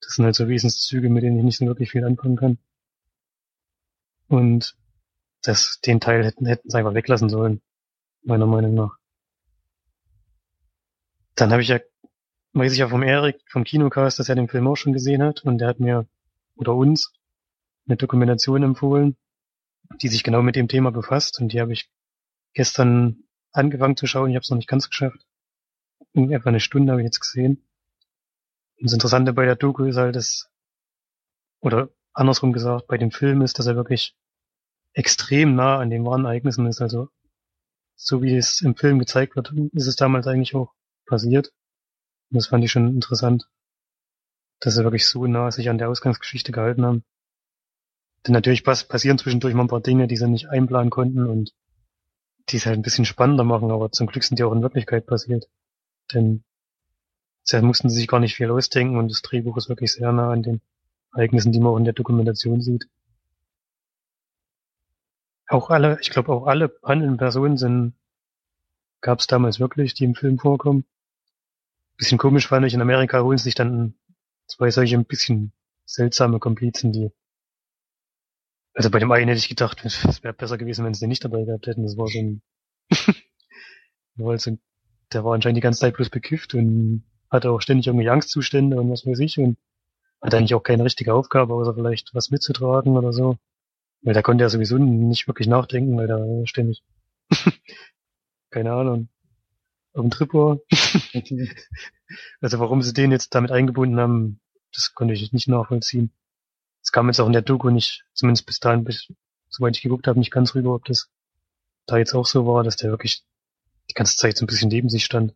das 0.02 0.16
sind 0.16 0.26
halt 0.26 0.36
so 0.36 0.48
Wesenszüge, 0.48 1.10
mit 1.10 1.24
denen 1.24 1.38
ich 1.38 1.44
nicht 1.44 1.58
so 1.58 1.66
wirklich 1.66 1.92
viel 1.92 2.06
anfangen 2.06 2.36
kann. 2.36 2.58
Und 4.28 4.76
das, 5.42 5.80
den 5.86 6.00
Teil 6.00 6.26
hätten, 6.26 6.46
hätten 6.46 6.70
sie 6.70 6.78
einfach 6.78 6.94
weglassen 6.94 7.30
sollen, 7.30 7.62
meiner 8.24 8.46
Meinung 8.46 8.74
nach. 8.74 8.98
Dann 11.36 11.52
habe 11.52 11.62
ich 11.62 11.70
ja, 11.70 11.80
weiß 12.54 12.74
ich 12.74 12.80
ja 12.80 12.90
vom 12.90 13.04
Erik, 13.04 13.40
vom 13.50 13.64
Kinocast, 13.64 14.20
dass 14.20 14.30
er 14.30 14.36
den 14.36 14.48
Film 14.48 14.68
auch 14.68 14.76
schon 14.76 14.94
gesehen 14.94 15.24
hat 15.24 15.44
und 15.44 15.60
der 15.60 15.70
hat 15.70 15.80
mir, 15.80 16.08
oder 16.56 16.74
uns, 16.74 17.14
eine 17.88 17.98
Dokumentation 17.98 18.64
empfohlen, 18.64 19.18
die 20.02 20.08
sich 20.08 20.24
genau 20.24 20.42
mit 20.42 20.56
dem 20.56 20.68
Thema 20.68 20.92
befasst 20.92 21.40
und 21.40 21.54
die 21.54 21.62
habe 21.62 21.74
ich 21.74 21.90
gestern 22.54 23.24
angefangen 23.52 23.98
zu 23.98 24.08
schauen, 24.08 24.30
ich 24.30 24.36
habe 24.36 24.44
es 24.44 24.50
noch 24.50 24.58
nicht 24.58 24.70
ganz 24.70 24.90
geschafft. 24.90 25.26
In 26.14 26.32
etwa 26.32 26.50
eine 26.50 26.60
Stunde 26.60 26.92
habe 26.92 27.02
ich 27.02 27.06
jetzt 27.06 27.20
gesehen. 27.20 27.68
Und 28.80 28.86
das 28.86 28.94
Interessante 28.94 29.34
bei 29.34 29.46
der 29.46 29.56
Doku 29.56 29.86
ist 29.86 29.98
halt, 29.98 30.16
dass, 30.16 30.50
oder 31.60 31.90
andersrum 32.14 32.54
gesagt, 32.54 32.88
bei 32.88 32.98
dem 32.98 33.12
Film 33.12 33.42
ist, 33.42 33.60
dass 33.60 33.68
er 33.68 33.76
wirklich 33.76 34.16
extrem 34.94 35.56
nah 35.56 35.80
an 35.80 35.90
den 35.90 36.06
wahren 36.06 36.26
Ereignissen 36.26 36.66
ist. 36.66 36.82
Also 36.82 37.10
so 37.96 38.22
wie 38.22 38.36
es 38.36 38.62
im 38.62 38.76
Film 38.76 39.00
gezeigt 39.00 39.36
wird, 39.36 39.54
ist 39.74 39.88
es 39.88 39.96
damals 39.96 40.28
eigentlich 40.28 40.56
auch 40.56 40.74
passiert. 41.06 41.52
Und 42.30 42.36
das 42.38 42.48
fand 42.48 42.64
ich 42.64 42.72
schon 42.72 42.88
interessant, 42.88 43.48
dass 44.60 44.76
sie 44.76 44.84
wirklich 44.84 45.08
so 45.08 45.26
nah 45.26 45.52
sich 45.52 45.70
an 45.70 45.78
der 45.78 45.90
Ausgangsgeschichte 45.90 46.52
gehalten 46.52 46.86
haben. 46.86 47.04
Denn 48.26 48.34
natürlich 48.34 48.64
pass 48.64 48.84
passieren 48.84 49.18
zwischendurch 49.18 49.54
mal 49.54 49.64
ein 49.64 49.70
paar 49.70 49.82
Dinge, 49.82 50.08
die 50.08 50.18
sie 50.18 50.28
nicht 50.28 50.50
einplanen 50.50 50.90
konnten 50.90 51.26
und 51.26 51.54
die 52.50 52.58
es 52.58 52.66
halt 52.66 52.78
ein 52.78 52.82
bisschen 52.82 53.06
spannender 53.06 53.44
machen, 53.44 53.72
aber 53.72 53.92
zum 53.92 54.08
Glück 54.08 54.24
sind 54.24 54.40
die 54.40 54.44
auch 54.44 54.54
in 54.54 54.62
Wirklichkeit 54.62 55.06
passiert. 55.06 55.50
Denn 56.14 56.44
da 57.50 57.62
mussten 57.62 57.90
sie 57.90 57.98
sich 57.98 58.08
gar 58.08 58.20
nicht 58.20 58.36
viel 58.36 58.52
ausdenken 58.52 58.98
und 58.98 59.10
das 59.10 59.22
Drehbuch 59.22 59.58
ist 59.58 59.70
wirklich 59.70 59.94
sehr 59.94 60.12
nah 60.12 60.32
an 60.32 60.44
den 60.44 60.62
Ereignissen, 61.14 61.52
die 61.52 61.60
man 61.60 61.74
auch 61.74 61.78
in 61.78 61.86
der 61.86 61.94
Dokumentation 61.94 62.62
sieht. 62.62 62.88
Auch 65.48 65.70
alle, 65.70 65.98
ich 66.02 66.10
glaube 66.10 66.32
auch 66.34 66.46
alle 66.46 66.78
handelnden 66.84 67.18
Personen 67.18 67.58
sind, 67.58 67.94
gab 69.00 69.20
es 69.20 69.28
damals 69.28 69.60
wirklich, 69.60 69.94
die 69.94 70.04
im 70.04 70.16
Film 70.16 70.40
vorkommen. 70.40 70.86
Bisschen 71.96 72.18
komisch 72.18 72.48
fand 72.48 72.66
ich, 72.66 72.74
in 72.74 72.82
Amerika 72.82 73.22
holen 73.22 73.38
sich 73.38 73.56
dann 73.56 73.96
zwei 74.48 74.70
solche 74.70 74.98
ein 74.98 75.06
bisschen 75.06 75.54
seltsame 75.86 76.40
Komplizen, 76.40 76.92
die 76.92 77.12
also 78.78 78.90
bei 78.92 79.00
dem 79.00 79.12
einen 79.12 79.28
hätte 79.28 79.40
ich 79.40 79.50
gedacht, 79.50 79.84
es 79.84 80.24
wäre 80.24 80.34
besser 80.34 80.58
gewesen, 80.58 80.86
wenn 80.86 80.94
sie 80.94 81.02
den 81.02 81.10
nicht 81.10 81.26
dabei 81.26 81.44
gehabt 81.44 81.68
hätten. 81.68 81.84
Das 81.84 81.98
war 81.98 82.08
so 82.08 82.20
ein, 82.20 82.42
war 84.16 84.30
halt 84.30 84.42
so 84.42 84.52
ein 84.52 84.60
der 85.14 85.24
war 85.24 85.34
anscheinend 85.34 85.58
die 85.58 85.62
ganze 85.62 85.80
Zeit 85.80 85.96
bloß 85.96 86.10
bekifft 86.10 86.54
und 86.54 87.04
hatte 87.30 87.52
auch 87.52 87.62
ständig 87.62 87.88
irgendwelche 87.88 88.12
Angstzustände 88.12 88.80
und 88.80 88.90
was 88.90 89.06
weiß 89.06 89.20
ich 89.20 89.38
und 89.38 89.58
hat 90.22 90.34
eigentlich 90.34 90.54
auch 90.54 90.64
keine 90.64 90.84
richtige 90.84 91.14
Aufgabe, 91.14 91.54
außer 91.54 91.74
vielleicht 91.74 92.14
was 92.14 92.30
mitzutragen 92.30 92.98
oder 92.98 93.14
so. 93.14 93.38
Weil 94.02 94.14
da 94.14 94.22
konnte 94.22 94.44
er 94.44 94.50
sowieso 94.50 94.78
nicht 94.78 95.28
wirklich 95.28 95.48
nachdenken, 95.48 95.98
weil 95.98 96.08
da 96.08 96.26
ständig, 96.46 96.84
keine 98.50 98.74
Ahnung, 98.74 99.10
auf 99.94 100.02
dem 100.02 100.12
Trip 100.12 100.34
war. 100.34 100.60
also 102.42 102.60
warum 102.60 102.82
sie 102.82 102.94
den 102.94 103.12
jetzt 103.12 103.34
damit 103.34 103.52
eingebunden 103.52 104.00
haben, 104.00 104.40
das 104.74 104.94
konnte 104.94 105.14
ich 105.14 105.34
nicht 105.34 105.48
nachvollziehen. 105.48 106.12
Es 106.88 106.94
kam 106.94 107.08
jetzt 107.08 107.20
auch 107.20 107.28
in 107.28 107.34
der 107.34 107.42
Doku 107.42 107.70
nicht, 107.70 108.06
zumindest 108.14 108.46
bis 108.46 108.62
dahin, 108.62 108.86
bis, 108.86 109.12
soweit 109.50 109.76
ich 109.76 109.84
geguckt 109.84 110.08
habe, 110.08 110.20
nicht 110.20 110.32
ganz 110.32 110.56
rüber, 110.56 110.74
ob 110.74 110.86
das 110.86 111.12
da 111.86 111.98
jetzt 111.98 112.14
auch 112.14 112.26
so 112.26 112.48
war, 112.48 112.64
dass 112.64 112.78
der 112.78 112.92
wirklich 112.92 113.26
die 113.90 113.94
ganze 113.94 114.16
Zeit 114.16 114.38
so 114.38 114.46
ein 114.46 114.48
bisschen 114.48 114.70
neben 114.70 114.88
sich 114.88 115.04
stand. 115.04 115.36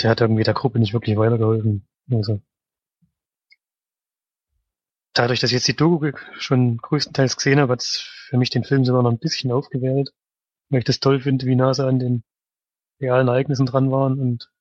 Der 0.00 0.10
hat 0.10 0.20
irgendwie 0.20 0.44
der 0.44 0.54
Gruppe 0.54 0.78
nicht 0.78 0.92
wirklich 0.92 1.16
weitergeholfen. 1.16 1.88
Also. 2.12 2.40
Dadurch, 5.12 5.40
dass 5.40 5.50
ich 5.50 5.54
jetzt 5.54 5.66
die 5.66 5.74
Doku 5.74 6.12
schon 6.38 6.76
größtenteils 6.76 7.36
gesehen 7.36 7.58
habe, 7.58 7.72
hat 7.72 7.82
es 7.82 7.98
für 8.28 8.36
mich 8.36 8.50
den 8.50 8.62
Film 8.62 8.84
sogar 8.84 9.02
noch 9.02 9.10
ein 9.10 9.18
bisschen 9.18 9.50
aufgewählt. 9.50 10.12
Weil 10.68 10.78
ich 10.78 10.84
das 10.84 11.00
toll 11.00 11.18
finde, 11.18 11.46
wie 11.46 11.56
nah 11.56 11.72
an 11.72 11.98
den 11.98 12.22
realen 13.00 13.26
Ereignissen 13.26 13.66
dran 13.66 13.90
waren 13.90 14.20
und 14.20 14.52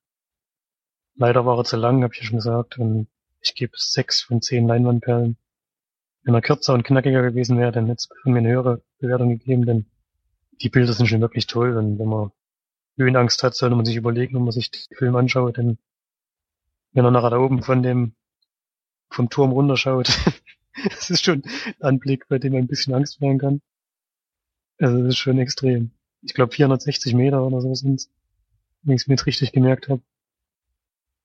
leider 1.14 1.46
war 1.46 1.60
er 1.60 1.66
zu 1.66 1.78
lang, 1.78 2.02
habe 2.02 2.16
ich 2.16 2.22
ja 2.22 2.26
schon 2.26 2.38
gesagt. 2.38 2.80
Und 2.80 3.10
ich 3.42 3.54
gebe 3.54 3.74
sechs 3.76 4.22
von 4.22 4.42
zehn 4.42 4.68
Leinwandperlen. 4.68 5.38
Wenn 6.28 6.34
er 6.34 6.42
kürzer 6.42 6.74
und 6.74 6.84
knackiger 6.84 7.22
gewesen 7.22 7.58
wäre, 7.58 7.72
dann 7.72 7.86
hätte 7.86 8.00
es 8.00 8.10
mir 8.26 8.40
eine 8.40 8.50
höhere 8.50 8.82
Bewertung 9.00 9.30
gegeben, 9.30 9.66
denn 9.66 9.86
die 10.62 10.68
Bilder 10.68 10.92
sind 10.92 11.08
schon 11.08 11.22
wirklich 11.22 11.48
toll 11.48 11.78
und 11.78 11.98
wenn 12.00 12.10
man 12.10 12.32
Höhenangst 12.98 13.42
hat, 13.44 13.56
sollte 13.56 13.78
man 13.78 13.86
sich 13.86 13.96
überlegen, 13.96 14.36
wenn 14.36 14.44
man 14.44 14.52
sich 14.52 14.70
den 14.70 14.98
Film 14.98 15.16
anschaut, 15.16 15.56
denn 15.56 15.78
wenn 16.92 17.06
er 17.06 17.12
nachher 17.12 17.30
da 17.30 17.38
oben 17.38 17.64
von 17.64 17.82
dem 17.82 18.14
vom 19.10 19.30
Turm 19.30 19.54
runterschaut, 19.54 20.10
das 20.90 21.10
ist 21.10 21.24
schon 21.24 21.44
ein 21.46 21.76
Anblick, 21.80 22.28
bei 22.28 22.40
dem 22.40 22.52
man 22.52 22.64
ein 22.64 22.68
bisschen 22.68 22.94
Angst 22.94 23.22
werden 23.22 23.40
kann. 23.40 23.62
Also 24.80 24.98
das 24.98 25.08
ist 25.14 25.20
schon 25.20 25.40
extrem. 25.40 25.92
Ich 26.24 26.34
glaube 26.34 26.54
460 26.54 27.14
Meter 27.14 27.42
oder 27.42 27.62
so 27.62 27.74
sind's, 27.74 28.12
wenn 28.82 28.96
ich 28.96 29.04
es 29.04 29.08
mir 29.08 29.14
jetzt 29.14 29.28
richtig 29.28 29.54
gemerkt 29.54 29.88
habe. 29.88 30.02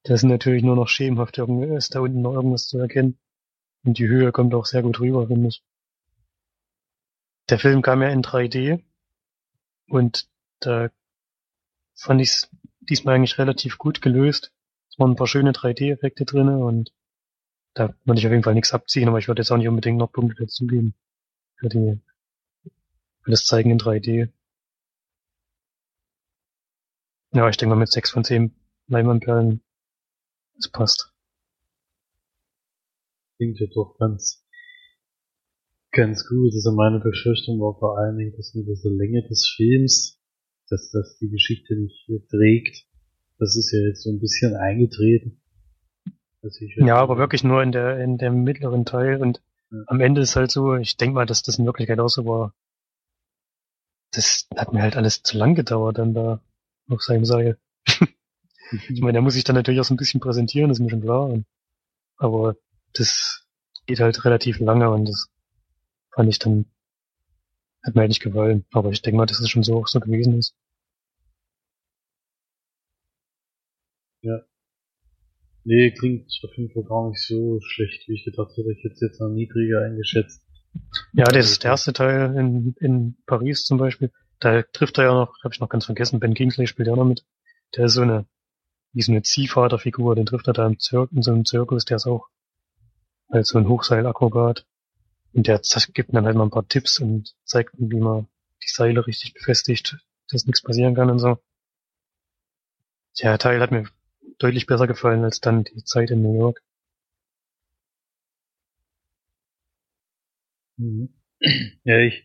Das 0.05 0.21
ist 0.21 0.29
natürlich 0.29 0.63
nur 0.63 0.77
noch 0.77 0.87
schemenhaft, 0.87 1.39
ist 1.39 1.95
da 1.97 2.01
unten 2.01 2.23
noch 2.23 2.35
irgendwas 2.35 2.69
zu 2.69 2.79
erkennen. 2.79 3.19
Und 3.85 3.99
die 3.99 4.07
Höhe 4.07 4.33
kommt 4.33 4.55
auch 4.55 4.67
sehr 4.67 4.83
gut 4.83 5.01
rüber, 5.01 5.27
finde 5.27 5.49
ich. 5.49 5.63
Der 7.49 7.59
Film 7.59 7.83
kam 7.83 8.03
ja 8.03 8.09
in 8.09 8.23
3D 8.23 8.83
und 9.89 10.29
da 10.61 10.91
fand 11.95 12.21
ich 12.21 12.31
es 12.31 12.51
diesmal 12.81 13.17
eigentlich 13.17 13.39
relativ 13.39 13.79
gut 13.79 14.01
gelöst. 14.01 14.53
Es 14.91 14.99
waren 14.99 15.13
ein 15.13 15.17
paar 15.17 15.27
schöne 15.27 15.53
3D-Effekte 15.53 16.25
drinne 16.25 16.59
und 16.59 16.93
da 17.75 17.95
würde 18.05 18.21
ich 18.21 18.27
auf 18.27 18.33
jeden 18.33 18.45
Fall 18.45 18.55
nichts 18.55 18.73
abziehen, 18.73 19.09
aber 19.09 19.19
ich 19.19 19.29
würde 19.29 19.41
jetzt 19.43 19.51
auch 19.51 19.57
nicht 19.57 19.69
unbedingt 19.69 19.99
noch 19.99 20.13
Punkte 20.13 20.45
dazugeben. 20.45 20.95
Für 21.57 21.69
die, 21.69 22.01
für 23.23 23.31
das 23.31 23.45
Zeigen 23.47 23.71
in 23.71 23.79
3D. 23.79 24.31
Ja, 27.33 27.49
ich 27.49 27.57
denke 27.57 27.75
mal 27.75 27.81
mit 27.81 27.91
6 27.91 28.11
von 28.11 28.25
10 28.25 28.55
Leinwandperlen, 28.89 29.63
es 30.59 30.69
passt. 30.69 31.12
Klingt 33.43 33.59
ja 33.59 33.67
doch 33.75 33.97
ganz, 33.99 34.47
ganz 35.91 36.29
gut. 36.29 36.53
Also 36.55 36.71
meine 36.71 37.01
Befürchtung 37.01 37.59
war 37.59 37.77
vor 37.77 37.99
allen 37.99 38.17
Dingen, 38.17 38.33
dass 38.37 38.55
mit 38.55 38.69
dieser 38.69 38.91
Länge 38.91 39.27
des 39.29 39.53
Films, 39.57 40.23
dass 40.69 40.93
das 40.93 41.19
die 41.19 41.29
Geschichte 41.29 41.75
nicht 41.75 42.07
trägt. 42.31 42.87
Das 43.41 43.57
ist 43.57 43.73
ja 43.73 43.81
jetzt 43.81 44.05
so 44.05 44.11
ein 44.11 44.21
bisschen 44.21 44.55
eingetreten. 44.55 45.43
Ja, 46.77 46.99
aber 46.99 47.19
wirklich 47.19 47.43
nur 47.43 47.65
in 47.65 47.73
der, 47.73 47.99
in 47.99 48.17
dem 48.17 48.45
mittleren 48.45 48.85
Teil 48.85 49.21
und 49.21 49.43
ja. 49.73 49.79
am 49.89 50.01
Ende 50.01 50.21
ist 50.21 50.37
halt 50.37 50.53
so, 50.53 50.77
ich 50.77 50.97
denke 50.97 51.15
mal, 51.15 51.27
dass 51.27 51.43
das 51.43 51.59
in 51.59 51.67
Wirklichkeit 51.67 51.99
auch 51.99 52.11
so 52.11 52.25
war. 52.25 52.55
Das 54.13 54.47
hat 54.55 54.73
mir 54.73 54.83
halt 54.83 54.97
alles 54.97 55.25
zu 55.25 55.37
lang 55.37 55.57
gedauert 55.57 55.99
dann 55.99 56.15
da 56.15 56.41
auf 56.89 57.03
seinem 57.03 57.25
Seil. 57.25 57.59
ich 58.89 59.01
meine, 59.01 59.19
er 59.19 59.23
muss 59.23 59.35
sich 59.35 59.43
dann 59.43 59.57
natürlich 59.57 59.81
auch 59.81 59.85
so 59.85 59.95
ein 59.95 59.97
bisschen 59.97 60.21
präsentieren, 60.21 60.71
ist 60.71 60.79
mir 60.79 60.91
schon 60.91 61.03
klar. 61.03 61.43
Aber 62.19 62.55
das 62.95 63.47
geht 63.87 64.01
halt 64.01 64.25
relativ 64.25 64.59
lange 64.61 64.91
und 64.91 65.07
das 65.09 65.29
fand 66.15 66.29
ich 66.29 66.39
dann, 66.39 66.67
hat 67.83 67.95
mir 67.95 68.03
halt 68.03 68.11
nicht 68.11 68.23
gefallen. 68.23 68.65
Aber 68.73 68.91
ich 68.91 69.03
denke 69.03 69.17
mal, 69.17 69.27
dass 69.27 69.41
es 69.41 69.51
schon 69.51 69.63
so 69.63 69.79
auch 69.79 69.89
so 69.89 70.01
gewesen 70.01 70.39
ist. 70.39 70.55
Ja. 74.23 74.41
Nee, 75.65 75.93
klingt 75.93 76.31
auf 76.45 76.57
jeden 76.57 76.73
Fall 76.73 76.85
gar 76.85 77.09
nicht 77.09 77.23
so 77.23 77.61
schlecht, 77.61 78.09
wie 78.09 78.15
ich 78.15 78.25
gedacht 78.25 78.51
hätte. 78.57 78.73
Ich 78.73 78.85
hätte 78.85 78.95
es 78.95 79.01
jetzt 79.01 79.21
noch 79.21 79.29
niedriger 79.29 79.83
eingeschätzt. 79.85 80.45
Ja, 81.13 81.25
das 81.25 81.51
ist 81.51 81.65
der 81.65 81.73
erste 81.73 81.93
Teil 81.93 82.37
in, 82.37 82.75
in 82.81 83.17
Paris 83.27 83.65
zum 83.65 83.79
Beispiel. 83.79 84.11
Da 84.41 84.63
trifft 84.63 84.99
er 84.99 85.05
ja 85.05 85.15
noch, 85.15 85.35
habe 85.45 85.55
ich 85.55 85.61
noch 85.61 85.69
ganz 85.69 85.85
vergessen, 85.85 86.19
Ben 86.19 86.35
Kingsley 86.35 86.67
spielt 86.67 86.89
ja 86.89 86.95
auch 86.95 86.99
noch 86.99 87.05
mit. 87.05 87.25
Der 87.77 87.85
ist 87.87 87.95
so 87.95 88.03
eine, 88.03 88.27
wie 88.93 89.03
so 89.03 89.13
eine 89.13 89.23
Ziehvaterfigur, 89.23 90.15
den 90.17 90.27
trifft 90.27 90.49
er 90.49 90.53
da 90.53 90.67
im 90.67 90.79
Zirk, 90.79 91.13
in 91.13 91.23
so 91.23 91.33
einem 91.33 91.45
Zirkus, 91.45 91.85
der 91.85 91.97
ist 91.97 92.07
auch 92.07 92.29
halt 93.33 93.47
so 93.47 93.59
ein 93.59 93.69
Hochseilakrobat. 93.69 94.67
Und 95.33 95.47
der 95.47 95.61
gibt 95.95 96.15
dann 96.15 96.27
halt 96.27 96.37
mal 96.37 96.45
ein 96.45 96.51
paar 96.51 96.69
Tipps 96.69 97.01
und 97.01 97.35
zeigt, 97.45 97.75
wie 97.79 98.01
man 98.01 98.29
die 98.63 98.69
Seile 98.69 99.07
richtig 99.07 99.35
befestigt, 99.35 99.99
dass 100.31 100.47
nichts 100.47 100.63
passieren 100.63 100.95
kann 100.95 101.11
und 101.11 101.19
so. 101.19 101.39
Der 103.23 103.39
Teil 103.39 103.61
hat 103.61 103.71
mir 103.71 103.89
deutlich 104.39 104.67
besser 104.67 104.87
gefallen 104.87 105.25
als 105.25 105.41
dann 105.41 105.65
die 105.65 105.83
Zeit 105.85 106.11
in 106.11 106.23
New 106.23 106.39
York. 106.39 106.63
Mhm. 110.79 111.09
Ja, 111.85 111.99
ich, 111.99 112.25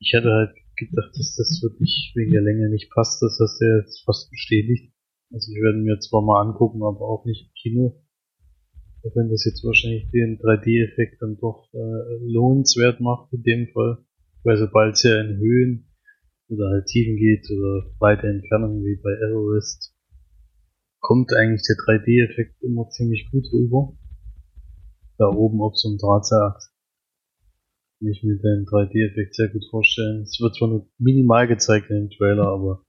ich 0.00 0.14
hatte 0.14 0.30
halt 0.30 0.54
gedacht, 0.76 1.10
dass 1.16 1.36
das 1.36 1.60
wirklich 1.62 2.12
wegen 2.16 2.32
der 2.32 2.42
Länge 2.42 2.68
nicht 2.70 2.90
passt. 2.90 3.22
Das 3.22 3.38
hast 3.40 3.60
du 3.60 3.66
jetzt 3.78 4.02
fast 4.04 4.30
bestätigt. 4.30 4.92
Also 5.32 5.52
ich 5.52 5.60
werde 5.62 5.78
mir 5.78 5.98
zwar 6.00 6.22
mal 6.22 6.40
angucken, 6.40 6.82
aber 6.82 7.02
auch 7.02 7.24
nicht 7.24 7.46
im 7.46 7.52
Kino. 7.54 8.02
Auch 9.02 9.16
wenn 9.16 9.30
das 9.30 9.44
jetzt 9.44 9.64
wahrscheinlich 9.64 10.10
den 10.10 10.38
3D-Effekt 10.38 11.22
dann 11.22 11.38
doch 11.38 11.68
äh, 11.72 12.24
lohnenswert 12.24 13.00
macht 13.00 13.32
in 13.32 13.42
dem 13.42 13.68
Fall. 13.68 14.04
Weil 14.44 14.56
sobald 14.56 14.94
es 14.94 15.02
ja 15.02 15.20
in 15.20 15.38
Höhen 15.38 15.90
oder 16.48 16.68
halt 16.70 16.86
Tiefen 16.86 17.16
geht 17.16 17.46
oder 17.50 17.90
weite 17.98 18.26
Entfernungen 18.26 18.84
wie 18.84 19.00
bei 19.02 19.12
Everest, 19.12 19.94
kommt 21.00 21.32
eigentlich 21.32 21.62
der 21.62 21.76
3D-Effekt 21.76 22.62
immer 22.62 22.88
ziemlich 22.90 23.28
gut 23.30 23.46
rüber. 23.52 23.96
Da 25.16 25.28
oben 25.28 25.60
auf 25.60 25.76
so 25.76 25.88
einem 25.88 25.98
Drahtseilachs. 25.98 26.74
Kann 27.98 28.08
ich 28.08 28.22
mir 28.22 28.36
den 28.36 28.66
3D-Effekt 28.66 29.34
sehr 29.34 29.48
gut 29.48 29.64
vorstellen. 29.70 30.22
Es 30.22 30.38
wird 30.40 30.56
zwar 30.56 30.68
nur 30.68 30.88
minimal 30.98 31.46
gezeigt 31.46 31.90
in 31.90 31.96
dem 31.96 32.10
Trailer, 32.10 32.48
aber 32.48 32.84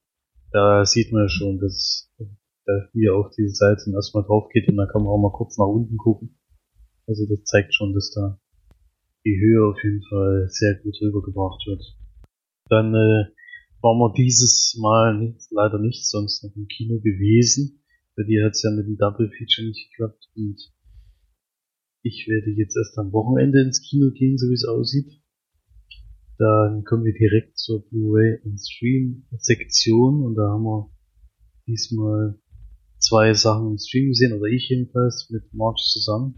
da 0.51 0.85
sieht 0.85 1.11
man 1.11 1.23
ja 1.23 1.29
schon, 1.29 1.59
dass 1.59 2.09
hier 2.93 3.15
auf 3.15 3.31
diese 3.37 3.53
Seite 3.55 3.91
erstmal 3.91 4.23
drauf 4.23 4.49
geht 4.49 4.67
und 4.67 4.77
dann 4.77 4.87
kann 4.87 5.03
man 5.03 5.11
auch 5.11 5.21
mal 5.21 5.31
kurz 5.31 5.57
nach 5.57 5.67
unten 5.67 5.97
gucken. 5.97 6.37
Also 7.07 7.25
das 7.27 7.43
zeigt 7.43 7.73
schon, 7.73 7.93
dass 7.93 8.11
da 8.11 8.39
die 9.25 9.37
Höhe 9.39 9.65
auf 9.65 9.77
jeden 9.83 10.03
Fall 10.03 10.47
sehr 10.49 10.75
gut 10.83 10.97
rübergebracht 11.01 11.65
wird. 11.67 11.83
Dann 12.69 12.93
äh, 12.93 13.25
waren 13.81 13.99
wir 13.99 14.13
dieses 14.13 14.77
Mal 14.79 15.17
nicht, 15.17 15.47
leider 15.51 15.79
nicht 15.79 16.07
sonst 16.07 16.43
noch 16.43 16.55
im 16.55 16.67
Kino 16.67 16.99
gewesen. 16.99 17.83
Bei 18.15 18.23
dir 18.23 18.45
hat 18.45 18.53
es 18.53 18.63
ja 18.63 18.71
mit 18.71 18.87
dem 18.87 18.97
Double 18.97 19.29
Feature 19.29 19.67
nicht 19.67 19.89
geklappt 19.91 20.29
und 20.35 20.57
ich 22.03 22.27
werde 22.27 22.51
jetzt 22.51 22.75
erst 22.75 22.97
am 22.97 23.11
Wochenende 23.13 23.61
ins 23.61 23.81
Kino 23.81 24.11
gehen, 24.11 24.37
so 24.37 24.47
wie 24.49 24.53
es 24.53 24.65
aussieht. 24.65 25.21
Dann 26.37 26.83
kommen 26.83 27.03
wir 27.03 27.13
direkt 27.13 27.57
zur 27.57 27.87
Blu-ray 27.87 28.39
und 28.43 28.57
Stream 28.57 29.27
Sektion 29.37 30.23
und 30.23 30.35
da 30.35 30.49
haben 30.49 30.63
wir 30.63 30.89
diesmal 31.67 32.40
zwei 33.01 33.33
Sachen 33.33 33.71
im 33.71 33.77
Stream 33.77 34.09
gesehen, 34.09 34.33
oder 34.33 34.49
ich 34.49 34.69
jedenfalls, 34.69 35.29
mit 35.29 35.53
March 35.53 35.81
zusammen. 35.91 36.35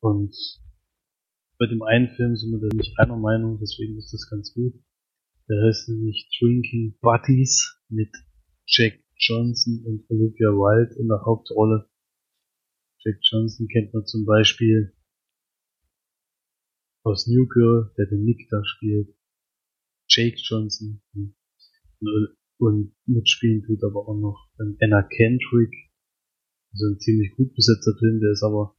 Und 0.00 0.36
bei 1.58 1.66
dem 1.66 1.82
einen 1.82 2.14
Film 2.16 2.36
sind 2.36 2.52
wir 2.52 2.68
da 2.68 2.76
nicht 2.76 2.98
einer 2.98 3.16
Meinung, 3.16 3.58
deswegen 3.58 3.96
ist 3.96 4.12
das 4.12 4.28
ganz 4.28 4.52
gut. 4.52 4.74
Der 5.48 5.62
heißt 5.64 5.88
nämlich 5.88 6.28
Drinking 6.38 6.98
Buddies 7.00 7.80
mit 7.88 8.10
Jack 8.66 9.00
Johnson 9.16 9.84
und 9.86 10.10
Olivia 10.10 10.50
Wilde 10.50 10.94
in 11.00 11.08
der 11.08 11.22
Hauptrolle. 11.24 11.88
Jack 12.98 13.18
Johnson 13.22 13.68
kennt 13.68 13.94
man 13.94 14.04
zum 14.04 14.26
Beispiel 14.26 14.92
aus 17.04 17.26
New 17.28 17.46
Girl, 17.46 17.94
der 17.96 18.06
den 18.06 18.24
Nick 18.24 18.48
da 18.50 18.60
spielt. 18.64 19.14
Jake 20.08 20.36
Johnson 20.36 21.00
und 21.12 21.34
mitspielen 22.58 23.62
tut 23.62 23.82
aber 23.84 24.08
auch 24.08 24.18
noch 24.18 24.48
Anna 24.58 25.02
Kendrick. 25.02 25.74
Also 26.72 26.86
ein 26.92 26.98
ziemlich 26.98 27.34
gut 27.36 27.54
besetzter 27.54 27.94
Film, 27.98 28.20
der 28.20 28.32
ist 28.32 28.42
aber 28.42 28.76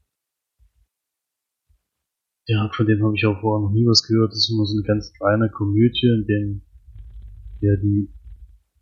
ja, 2.48 2.72
von 2.74 2.88
dem 2.88 3.04
habe 3.04 3.14
ich 3.16 3.26
auch 3.26 3.42
vorher 3.42 3.68
noch 3.68 3.74
nie 3.74 3.86
was 3.86 4.08
gehört. 4.08 4.32
Das 4.32 4.40
ist 4.40 4.50
immer 4.50 4.66
so 4.66 4.78
eine 4.78 4.88
ganz 4.88 5.12
kleine 5.12 5.52
Komödie, 5.52 6.08
in 6.08 6.26
dem 6.26 6.62
ja 7.60 7.76
die 7.76 8.10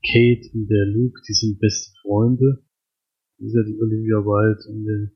Kate 0.05 0.53
und 0.53 0.69
der 0.69 0.85
Luke, 0.85 1.19
die 1.27 1.33
sind 1.33 1.59
beste 1.59 1.91
Freunde. 2.03 2.63
Das 3.37 3.47
ist 3.47 3.55
ja 3.55 3.63
die 3.63 3.81
Olivia 3.81 4.21
Wilde 4.21 4.69
und 4.69 4.85
der 4.85 5.11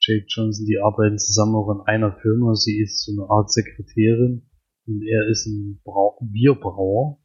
Jake 0.00 0.26
Johnson, 0.28 0.66
die 0.66 0.78
arbeiten 0.78 1.18
zusammen 1.18 1.54
auch 1.54 1.70
in 1.70 1.80
einer 1.86 2.12
Firma. 2.20 2.54
Sie 2.54 2.80
ist 2.82 3.04
so 3.04 3.12
eine 3.12 3.30
Art 3.30 3.52
Sekretärin 3.52 4.42
und 4.86 5.02
er 5.06 5.28
ist 5.28 5.46
ein 5.46 5.80
Brau 5.84 6.18
Bierbrauer. 6.20 7.20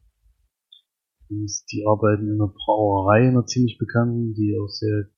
Die 1.70 1.86
arbeiten 1.86 2.28
in 2.28 2.40
einer 2.40 2.52
Brauerei, 2.52 3.28
einer 3.28 3.46
ziemlich 3.46 3.78
bekannten, 3.78 4.34
die 4.34 4.56
auch 4.58 4.68
sehr 4.68 5.08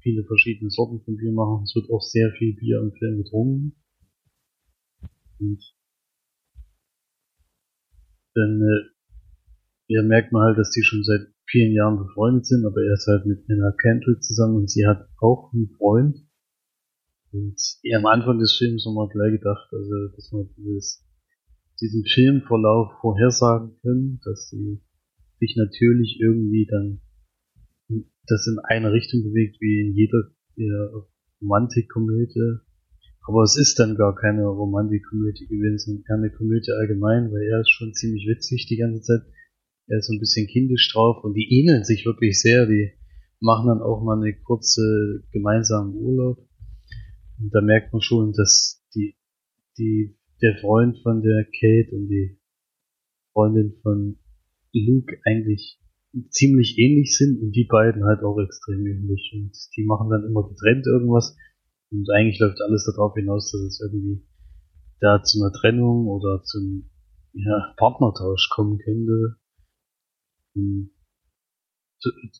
viele 0.00 0.24
verschiedene 0.24 0.70
Sorten 0.70 1.00
von 1.02 1.16
Bier 1.16 1.32
machen. 1.32 1.64
Es 1.64 1.74
wird 1.74 1.90
auch 1.90 2.02
sehr 2.02 2.30
viel 2.38 2.54
Bier 2.54 2.80
im 2.80 2.92
Film 2.92 3.22
getrunken. 3.22 3.76
Und 5.40 5.62
dann 8.34 8.60
äh, 8.60 8.94
ja, 9.88 10.02
merkt 10.02 10.32
man 10.32 10.42
halt, 10.42 10.58
dass 10.58 10.70
die 10.70 10.82
schon 10.82 11.02
seit 11.02 11.28
vielen 11.46 11.72
Jahren 11.72 11.98
befreundet 11.98 12.46
sind, 12.46 12.64
aber 12.66 12.82
er 12.82 12.94
ist 12.94 13.06
halt 13.06 13.26
mit 13.26 13.44
Anna 13.50 13.72
Kendrick 13.80 14.22
zusammen 14.22 14.56
und 14.56 14.70
sie 14.70 14.86
hat 14.86 15.08
auch 15.20 15.52
einen 15.52 15.70
Freund. 15.76 16.18
Und 17.32 17.56
eher 17.82 17.98
am 17.98 18.06
Anfang 18.06 18.38
des 18.38 18.56
Films 18.56 18.84
haben 18.86 18.94
wir 18.94 19.08
gleich 19.08 19.32
gedacht, 19.32 19.68
also, 19.72 20.08
dass 20.14 20.32
wir 20.32 20.48
dieses, 20.56 21.04
diesen 21.80 22.04
Filmverlauf 22.04 22.92
vorhersagen 23.00 23.76
können, 23.82 24.20
dass 24.24 24.48
sie 24.50 24.80
sich 25.44 25.56
natürlich 25.56 26.18
irgendwie 26.20 26.66
dann 26.66 27.00
das 28.26 28.46
in 28.46 28.58
eine 28.64 28.92
Richtung 28.92 29.22
bewegt, 29.22 29.60
wie 29.60 29.80
in 29.80 29.94
jeder 29.94 30.32
Romantikkomödie 31.42 32.60
Aber 33.26 33.42
es 33.42 33.56
ist 33.56 33.78
dann 33.78 33.96
gar 33.96 34.14
keine 34.14 34.46
Romantik-Komödie 34.46 35.46
gewesen, 35.46 35.78
sondern 35.78 36.24
eine 36.24 36.30
Komödie 36.32 36.72
allgemein, 36.72 37.30
weil 37.32 37.42
er 37.42 37.60
ist 37.60 37.70
schon 37.70 37.92
ziemlich 37.92 38.26
witzig 38.26 38.66
die 38.66 38.76
ganze 38.76 39.02
Zeit. 39.02 39.22
Er 39.88 39.98
ist 39.98 40.06
so 40.06 40.14
ein 40.14 40.20
bisschen 40.20 40.46
kindisch 40.46 40.90
drauf 40.92 41.22
und 41.24 41.34
die 41.34 41.48
ähneln 41.60 41.84
sich 41.84 42.06
wirklich 42.06 42.40
sehr. 42.40 42.66
Die 42.66 42.92
machen 43.40 43.68
dann 43.68 43.82
auch 43.82 44.02
mal 44.02 44.16
eine 44.16 44.34
kurze 44.40 45.22
gemeinsame 45.32 45.92
Urlaub. 45.92 46.38
Und 47.38 47.54
da 47.54 47.60
merkt 47.60 47.92
man 47.92 48.00
schon, 48.00 48.32
dass 48.32 48.82
die, 48.94 49.16
die, 49.76 50.16
der 50.40 50.56
Freund 50.58 50.98
von 51.02 51.20
der 51.22 51.44
Kate 51.44 51.94
und 51.94 52.08
die 52.08 52.38
Freundin 53.32 53.74
von 53.82 54.16
Luke 54.80 55.16
eigentlich 55.24 55.78
ziemlich 56.30 56.78
ähnlich 56.78 57.16
sind 57.16 57.40
und 57.42 57.52
die 57.52 57.64
beiden 57.64 58.04
halt 58.04 58.22
auch 58.22 58.38
extrem 58.38 58.86
ähnlich. 58.86 59.32
Und 59.34 59.52
die 59.76 59.84
machen 59.84 60.10
dann 60.10 60.24
immer 60.24 60.48
getrennt 60.48 60.86
irgendwas. 60.86 61.36
Und 61.90 62.08
eigentlich 62.10 62.38
läuft 62.38 62.60
alles 62.60 62.84
darauf 62.84 63.14
hinaus, 63.14 63.50
dass 63.50 63.60
es 63.60 63.80
irgendwie 63.80 64.24
da 65.00 65.22
zu 65.22 65.42
einer 65.42 65.52
Trennung 65.52 66.06
oder 66.06 66.42
zum 66.42 66.90
ja, 67.32 67.74
Partnertausch 67.76 68.48
kommen 68.54 68.78
könnte. 68.78 69.36
Und 70.54 70.90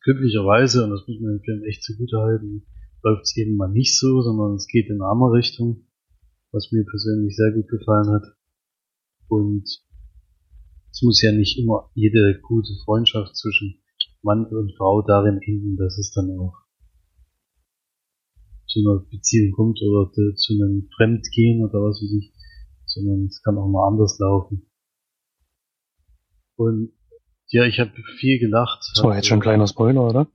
glücklicherweise, 0.02 0.84
und 0.84 0.90
das 0.90 1.06
muss 1.06 1.20
man 1.20 1.38
dem 1.38 1.42
Film 1.42 1.64
echt 1.64 1.82
zugute 1.82 2.18
halten, 2.18 2.66
läuft 3.02 3.24
es 3.24 3.36
eben 3.36 3.56
mal 3.56 3.70
nicht 3.70 3.98
so, 3.98 4.22
sondern 4.22 4.54
es 4.54 4.66
geht 4.66 4.86
in 4.86 5.00
eine 5.00 5.10
andere 5.10 5.32
Richtung, 5.32 5.86
was 6.52 6.70
mir 6.72 6.84
persönlich 6.84 7.36
sehr 7.36 7.52
gut 7.52 7.68
gefallen 7.68 8.10
hat. 8.10 8.24
Und 9.28 9.68
es 10.94 11.02
muss 11.02 11.20
ja 11.22 11.32
nicht 11.32 11.58
immer 11.58 11.90
jede 11.94 12.38
gute 12.40 12.72
Freundschaft 12.84 13.36
zwischen 13.36 13.82
Mann 14.22 14.46
und 14.46 14.76
Frau 14.76 15.02
darin 15.02 15.40
enden, 15.42 15.76
dass 15.76 15.98
es 15.98 16.12
dann 16.12 16.30
auch 16.38 16.54
zu 18.68 18.78
einer 18.78 19.00
Beziehung 19.10 19.52
kommt 19.52 19.80
oder 19.82 20.10
zu 20.12 20.54
einem 20.54 20.88
Fremdgehen 20.96 21.64
oder 21.64 21.80
was 21.80 22.00
weiß 22.00 22.12
ich, 22.16 22.32
sondern 22.86 23.26
es 23.26 23.42
kann 23.42 23.58
auch 23.58 23.68
mal 23.68 23.88
anders 23.88 24.16
laufen. 24.20 24.70
Und 26.56 26.92
ja, 27.48 27.64
ich 27.64 27.80
habe 27.80 27.90
viel 28.18 28.38
gelacht. 28.38 28.84
Das 28.94 29.02
war 29.02 29.16
jetzt 29.16 29.26
schon 29.26 29.38
ein 29.38 29.42
kleiner 29.42 29.66
Spoiler, 29.66 30.06
oder? 30.06 30.28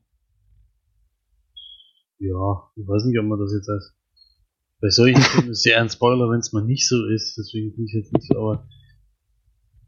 Ja, 2.20 2.70
ich 2.76 2.86
weiß 2.86 3.06
nicht, 3.06 3.18
ob 3.18 3.26
man 3.26 3.40
das 3.40 3.54
jetzt 3.54 3.70
als 3.70 3.96
bei 4.82 4.90
solchen 4.90 5.22
Filmen 5.22 5.52
ist 5.52 5.66
ja 5.66 5.82
ein 5.82 5.90
Spoiler, 5.90 6.30
wenn 6.30 6.40
es 6.40 6.52
mal 6.52 6.66
nicht 6.66 6.88
so 6.88 7.06
ist, 7.08 7.38
deswegen 7.38 7.74
finde 7.74 7.86
ich 7.86 7.94
jetzt 7.94 8.14
nicht 8.14 8.28
so, 8.28 8.38
aber 8.38 8.68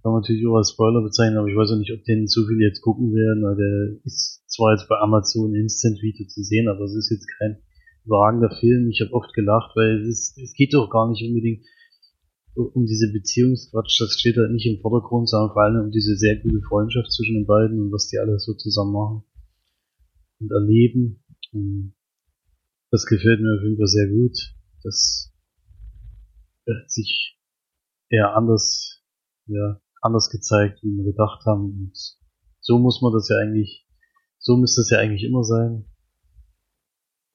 kann 0.02 0.14
man 0.14 0.22
natürlich 0.22 0.46
auch 0.48 0.58
als 0.58 0.72
Spoiler 0.72 1.02
bezeichnen, 1.02 1.38
aber 1.38 1.48
ich 1.48 1.56
weiß 1.56 1.72
auch 1.72 1.78
nicht, 1.78 1.94
ob 1.94 2.04
den 2.04 2.28
so 2.28 2.46
viele 2.48 2.66
jetzt 2.66 2.82
gucken 2.82 3.14
werden, 3.14 3.44
weil 3.44 3.56
der 3.56 4.06
ist 4.06 4.44
zwar 4.48 4.74
jetzt 4.74 4.90
bei 4.90 4.98
Amazon 4.98 5.54
Instant 5.56 6.02
Video 6.02 6.28
zu 6.28 6.44
sehen, 6.44 6.68
aber 6.68 6.86
es 6.86 6.96
ist 6.96 7.12
jetzt 7.12 7.28
kein 7.38 7.62
überragender 8.06 8.50
Film. 8.60 8.90
Ich 8.90 9.02
habe 9.02 9.14
oft 9.14 9.34
gelacht, 9.34 9.76
weil 9.76 10.02
es, 10.02 10.08
ist, 10.08 10.38
es 10.38 10.54
geht 10.54 10.74
doch 10.74 10.90
gar 10.90 11.10
nicht 11.10 11.24
unbedingt 11.24 11.64
um 12.56 12.86
diese 12.86 13.12
Beziehungsquatsch, 13.14 14.02
das 14.02 14.20
steht 14.20 14.36
halt 14.38 14.52
nicht 14.52 14.66
im 14.66 14.82
Vordergrund, 14.82 15.30
sondern 15.30 15.54
vor 15.54 15.64
allem 15.64 15.86
um 15.86 15.92
diese 15.92 16.18
sehr 16.18 16.38
gute 16.42 16.62
Freundschaft 16.68 17.12
zwischen 17.12 17.36
den 17.36 17.46
beiden 17.46 17.80
und 17.80 17.92
was 17.92 18.10
die 18.10 18.20
alle 18.20 18.38
so 18.40 18.54
zusammen 18.54 18.92
machen 18.92 19.24
und 20.40 20.52
erleben. 20.52 21.24
Und 21.54 21.94
das 22.90 23.06
gefällt 23.06 23.40
mir 23.40 23.56
auf 23.56 23.64
jeden 23.64 23.78
Fall 23.78 23.88
sehr 23.88 24.10
gut. 24.10 24.38
Das 24.84 25.34
hat 26.68 26.92
sich 26.92 27.38
eher 28.10 28.36
anders, 28.36 29.02
ja, 29.46 29.80
anders 30.02 30.30
gezeigt, 30.30 30.84
wie 30.84 30.98
wir 30.98 31.06
gedacht 31.06 31.46
haben. 31.46 31.66
Und 31.66 31.98
so 32.60 32.80
muss 32.80 33.02
man 33.02 33.14
das 33.14 33.30
ja 33.30 33.38
eigentlich, 33.38 33.88
so 34.40 34.58
müsste 34.58 34.82
es 34.82 34.90
ja 34.90 35.00
eigentlich 35.00 35.24
immer 35.24 35.44
sein. 35.44 35.86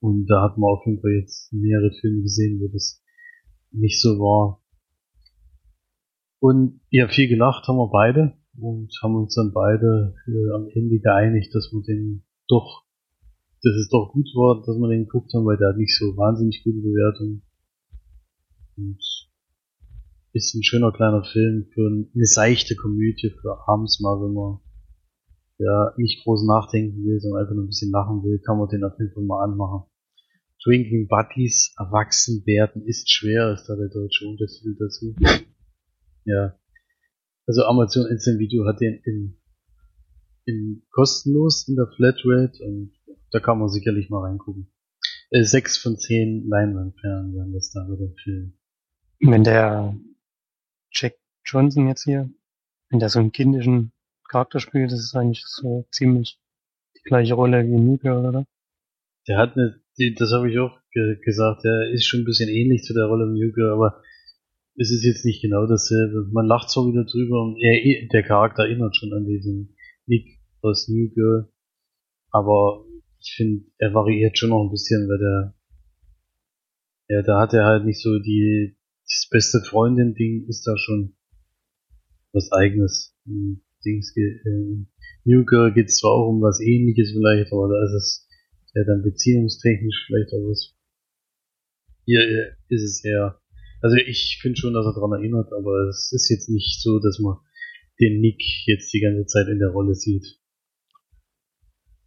Und 0.01 0.27
da 0.27 0.43
hat 0.43 0.59
man 0.59 0.71
auf 0.71 0.85
jeden 0.85 1.01
Fall 1.01 1.13
jetzt 1.13 1.53
mehrere 1.53 1.93
Filme 2.01 2.23
gesehen, 2.23 2.61
wo 2.61 2.69
das 2.69 3.03
nicht 3.73 4.01
so 4.01 4.19
war. 4.19 4.63
Und 6.39 6.81
ja, 6.91 7.09
viel 7.09 7.29
gelacht 7.29 7.67
haben 7.67 7.77
wir 7.77 7.91
beide 7.91 8.37
und 8.59 8.93
haben 9.03 9.17
uns 9.17 9.35
dann 9.35 9.53
beide 9.53 10.15
äh, 10.29 10.55
am 10.55 10.69
Ende 10.69 10.99
geeinigt, 11.01 11.55
dass 11.55 11.73
wir 11.73 11.83
den 11.83 12.25
doch, 12.49 12.85
dass 13.63 13.75
es 13.75 13.89
doch 13.89 14.13
gut 14.13 14.29
war, 14.35 14.63
dass 14.65 14.77
wir 14.77 14.89
den 14.89 15.05
geguckt 15.05 15.33
haben, 15.35 15.47
weil 15.47 15.57
der 15.57 15.71
hat 15.71 15.77
nicht 15.77 15.97
so 15.97 16.17
wahnsinnig 16.17 16.63
gute 16.63 16.79
Bewertungen. 16.79 17.43
Und 18.77 19.03
ist 20.37 20.55
ein 20.55 20.63
schöner 20.63 20.93
kleiner 20.93 21.25
Film 21.25 21.67
für 21.73 21.87
eine 21.89 22.25
seichte 22.25 22.77
Komödie 22.77 23.31
für 23.41 23.67
abends 23.67 24.01
mal, 24.01 24.21
wenn 24.21 24.35
man 24.35 24.61
ja 25.59 25.95
nicht 25.97 26.23
groß 26.23 26.47
nachdenken 26.47 27.03
will, 27.05 27.19
sondern 27.19 27.41
einfach 27.41 27.55
nur 27.55 27.65
ein 27.65 27.69
bisschen 27.69 27.91
lachen 27.91 28.23
will, 28.23 28.39
kann 28.41 28.59
man 28.59 28.69
den 28.69 28.85
auf 28.85 28.93
jeden 28.99 29.13
Fall 29.13 29.25
mal 29.25 29.43
anmachen. 29.43 29.89
Drinking 30.63 31.09
Buddies 31.09 31.73
erwachsen 31.79 32.45
werden 32.45 32.85
ist 32.85 33.11
schwer, 33.11 33.53
ist 33.53 33.67
da 33.67 33.77
der 33.77 33.89
deutsche 33.89 34.27
Untertitel 34.27 34.77
dazu. 34.79 35.15
Ja. 36.25 36.59
Also 37.47 37.63
Amazon 37.63 38.07
Instant 38.11 38.41
Video 38.41 38.67
hat 38.67 38.81
den 38.81 39.01
in, 39.05 39.39
in 40.45 40.83
kostenlos 40.91 41.69
in 41.69 41.77
der 41.77 41.87
Flatrate 41.97 42.65
und 42.65 42.93
da 43.31 43.39
kann 43.39 43.59
man 43.59 43.69
sicherlich 43.69 44.11
mal 44.11 44.29
reingucken. 44.29 44.67
Äh, 45.31 45.45
sechs 45.45 45.79
von 45.79 45.97
zehn 45.97 46.49
Leinwandperlen 46.49 47.33
werden 47.35 47.53
das 47.53 47.71
da 47.71 47.87
bei 47.89 47.97
dem 47.97 48.15
Film. 48.17 48.53
Wenn 49.21 49.45
der 49.45 49.97
Jack 50.97 51.17
Johnson 51.45 51.89
jetzt 51.89 52.05
hier, 52.05 52.31
wenn 52.91 52.99
der 52.99 53.09
so 53.09 53.19
einen 53.19 53.33
kindischen 53.33 53.93
Charakter 54.29 54.61
spielt, 54.61 54.91
das 54.91 55.01
ist 55.01 55.15
eigentlich 55.15 55.45
so 55.47 55.87
ziemlich 55.91 56.39
die 56.97 57.03
gleiche 57.03 57.35
Rolle 57.35 57.65
wie 57.67 57.81
Nuka, 57.81 58.19
oder? 58.19 58.47
Der 59.29 59.39
hat 59.39 59.57
eine, 59.57 59.81
die, 59.99 60.15
das 60.15 60.33
habe 60.33 60.51
ich 60.51 60.59
auch 60.59 60.79
ge 60.93 61.19
gesagt, 61.25 61.65
der 61.65 61.91
ist 61.93 62.07
schon 62.07 62.21
ein 62.21 62.25
bisschen 62.25 62.49
ähnlich 62.49 62.83
zu 62.83 62.95
der 62.95 63.05
Rolle 63.05 63.27
Nuka, 63.27 63.73
aber 63.73 64.03
es 64.79 64.91
ist 64.91 65.05
jetzt 65.05 65.25
nicht 65.25 65.43
genau 65.43 65.67
dasselbe. 65.67 66.29
Man 66.33 66.47
lacht 66.47 66.71
so 66.71 66.87
wieder 66.89 67.05
drüber 67.05 67.43
und 67.43 67.59
er, 67.61 68.09
der 68.13 68.23
Charakter 68.23 68.65
erinnert 68.65 68.97
schon 68.97 69.13
an 69.13 69.25
diesen 69.25 69.77
Nick 70.07 70.41
aus 70.63 70.89
New 70.89 71.09
Girl. 71.15 71.51
Aber 72.31 72.85
ich 73.21 73.35
finde, 73.37 73.65
er 73.79 73.95
variiert 73.95 74.37
schon 74.37 74.51
noch 74.51 74.63
ein 74.63 74.71
bisschen, 74.71 75.09
weil 75.09 75.19
der, 75.19 75.55
ja, 77.09 77.23
da 77.23 77.41
hat 77.41 77.55
er 77.55 77.65
halt 77.65 77.85
nicht 77.85 78.03
so 78.03 78.19
die, 78.19 78.76
das 79.07 79.29
beste 79.31 79.61
Freundin-Ding 79.61 80.47
ist 80.49 80.67
da 80.67 80.77
schon 80.77 81.17
was 82.33 82.51
eigenes. 82.53 83.15
Dings, 83.85 84.15
äh, 84.17 84.85
New 85.25 85.45
Girl 85.45 85.73
geht 85.73 85.91
zwar 85.91 86.13
auch 86.13 86.29
um 86.29 86.43
was 86.43 86.61
ähnliches 86.61 87.13
vielleicht, 87.13 87.53
aber 87.53 87.69
da 87.69 87.85
ist 87.85 87.95
es 87.95 88.29
ja 88.75 88.85
dann 88.85 89.03
beziehungstechnisch 89.03 90.07
vielleicht 90.07 90.33
auch 90.33 90.49
was. 90.49 90.75
Hier 92.05 92.21
ist 92.69 92.83
es 92.83 93.05
eher 93.05 93.41
also 93.83 93.97
ich 93.97 94.39
finde 94.41 94.59
schon, 94.59 94.75
dass 94.75 94.87
er 94.87 94.95
daran 94.95 95.13
erinnert, 95.13 95.53
aber 95.53 95.89
es 95.89 96.11
ist 96.13 96.29
jetzt 96.31 96.49
nicht 96.49 96.81
so, 96.83 96.99
dass 96.99 97.19
man 97.19 97.37
den 98.01 98.21
Nick 98.21 98.43
jetzt 98.67 98.93
die 98.93 99.01
ganze 99.01 99.27
Zeit 99.27 99.49
in 99.49 99.59
der 99.59 99.69
Rolle 99.69 99.95
sieht. 99.95 100.41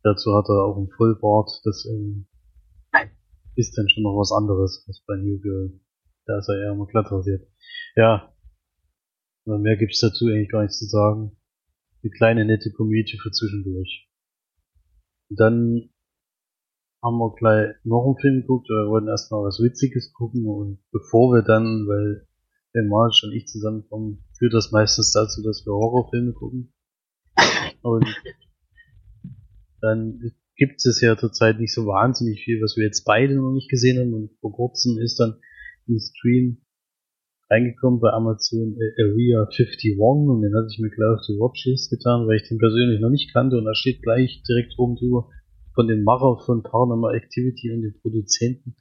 Dazu 0.04 0.34
hat 0.36 0.46
er 0.50 0.66
auch 0.66 0.78
ein 0.78 0.90
Vollbart, 0.90 1.62
das 1.64 1.86
ähm, 1.86 2.28
ist 3.56 3.78
dann 3.78 3.90
schon 3.90 4.04
noch 4.04 4.18
was 4.18 4.32
anderes 4.32 4.84
als 4.88 5.04
bei 5.06 5.16
New 5.18 5.40
Girl. 5.40 5.80
Da 6.30 6.38
ist 6.38 6.48
er 6.48 6.62
eher 6.62 6.76
mal 6.76 6.86
glatt 6.86 7.12
rasiert. 7.12 7.48
Ja, 7.96 8.32
mehr 9.46 9.78
gibt's 9.78 10.00
dazu 10.00 10.28
eigentlich 10.28 10.52
gar 10.52 10.62
nichts 10.62 10.78
zu 10.78 10.86
sagen. 10.86 11.36
Eine 12.04 12.12
kleine 12.12 12.46
nette 12.46 12.72
Komödie 12.72 13.18
für 13.18 13.32
zwischendurch. 13.32 14.08
Und 15.30 15.40
dann 15.40 15.90
haben 17.02 17.18
wir 17.18 17.34
gleich 17.34 17.76
noch 17.84 18.06
einen 18.06 18.20
Film 18.20 18.42
geguckt, 18.42 18.70
wir 18.70 18.92
wollten 18.92 19.08
erstmal 19.08 19.44
was 19.44 19.60
Witziges 19.60 20.14
gucken 20.14 20.46
und 20.46 20.78
bevor 20.92 21.34
wir 21.34 21.42
dann, 21.42 21.88
weil 21.88 22.28
der 22.76 22.84
Marsch 22.84 23.24
und 23.24 23.34
ich 23.34 23.48
zusammenkommen, 23.48 24.24
führt 24.38 24.54
das 24.54 24.70
meistens 24.70 25.12
dazu, 25.12 25.42
dass 25.42 25.66
wir 25.66 25.74
Horrorfilme 25.74 26.34
gucken. 26.34 26.72
Und 27.82 28.06
dann 29.82 30.32
gibt 30.58 30.86
es 30.86 31.02
ja 31.02 31.18
zurzeit 31.18 31.60
nicht 31.60 31.74
so 31.74 31.88
wahnsinnig 31.88 32.44
viel, 32.44 32.62
was 32.62 32.78
wir 32.78 32.86
jetzt 32.86 33.04
beide 33.04 33.34
noch 33.34 33.52
nicht 33.52 33.72
gesehen 33.72 33.98
haben 33.98 34.14
und 34.14 34.38
vor 34.42 34.54
kurzem 34.54 35.00
ist 35.00 35.20
dann 35.20 35.42
im 35.90 36.00
Stream 36.00 36.62
reingekommen 37.50 38.00
bei 38.00 38.12
Amazon 38.12 38.78
äh, 38.80 39.04
Area 39.04 39.44
51 39.44 39.98
und 40.00 40.42
den 40.42 40.56
hatte 40.56 40.68
ich 40.72 40.80
mir 40.80 40.90
gleich 40.90 41.18
auf 41.18 41.26
die 41.28 41.40
Watchlist 41.40 41.90
getan, 41.90 42.28
weil 42.28 42.38
ich 42.38 42.48
den 42.48 42.60
persönlich 42.60 43.02
noch 43.02 43.10
nicht 43.10 43.34
kannte 43.34 43.58
und 43.58 43.66
da 43.66 43.74
steht 43.74 44.02
gleich 44.02 44.44
direkt 44.48 44.78
oben 44.78 44.96
drüber 44.96 45.30
von 45.74 45.88
den 45.88 46.04
Macher 46.04 46.38
von 46.46 46.62
Paranormal 46.62 47.16
Activity 47.16 47.72
und 47.72 47.82
den 47.82 48.00
Produzenten 48.02 48.76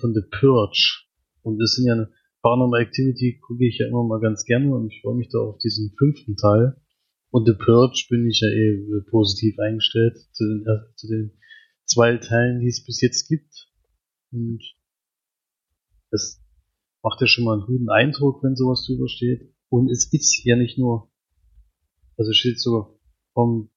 von 0.00 0.14
The 0.14 0.22
Purge. 0.30 1.04
Und 1.42 1.58
das 1.58 1.74
sind 1.74 1.86
ja 1.86 1.94
eine 1.94 2.10
Paranormal 2.42 2.82
Activity 2.82 3.38
gucke 3.40 3.66
ich 3.66 3.78
ja 3.78 3.86
immer 3.88 4.04
mal 4.04 4.20
ganz 4.20 4.44
gerne 4.44 4.74
und 4.74 4.92
ich 4.92 5.00
freue 5.02 5.16
mich 5.16 5.28
da 5.28 5.38
auf 5.38 5.58
diesen 5.58 5.94
fünften 5.98 6.36
Teil. 6.36 6.76
Und 7.30 7.46
The 7.46 7.54
Purge 7.54 8.06
bin 8.08 8.26
ich 8.26 8.40
ja 8.40 8.48
eh 8.48 9.02
positiv 9.10 9.58
eingestellt 9.58 10.16
zu 10.32 10.44
den, 10.44 10.64
äh, 10.66 10.94
zu 10.96 11.08
den 11.08 11.32
zwei 11.84 12.16
Teilen, 12.16 12.60
die 12.60 12.68
es 12.68 12.84
bis 12.84 13.00
jetzt 13.00 13.28
gibt. 13.28 13.68
Und 14.30 14.62
das 16.10 16.42
macht 17.08 17.20
ja 17.20 17.26
schon 17.26 17.44
mal 17.44 17.54
einen 17.54 17.66
guten 17.66 17.88
Eindruck, 17.88 18.42
wenn 18.42 18.56
sowas 18.56 18.84
drüber 18.86 19.08
steht. 19.08 19.54
Und 19.70 19.90
es 19.90 20.12
ist 20.12 20.44
ja 20.44 20.56
nicht 20.56 20.76
nur, 20.78 21.10
also 22.16 22.32
steht 22.32 22.60
sogar 22.60 22.90
vom 23.32 23.70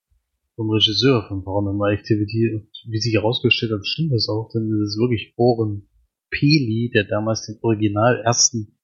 vom 0.54 0.68
Regisseur 0.70 1.24
von 1.28 1.44
Paranormal 1.44 1.94
Activity 1.94 2.54
und 2.54 2.68
wie 2.86 2.98
sich 2.98 3.14
herausgestellt 3.14 3.72
hat, 3.72 3.86
stimmt 3.86 4.12
das 4.12 4.28
auch, 4.28 4.50
denn 4.52 4.70
es 4.70 4.90
ist 4.90 4.98
wirklich 5.00 5.32
Ohren 5.36 5.88
Peli, 6.30 6.90
der 6.94 7.04
damals 7.04 7.46
den 7.46 7.58
original 7.62 8.20
ersten 8.24 8.76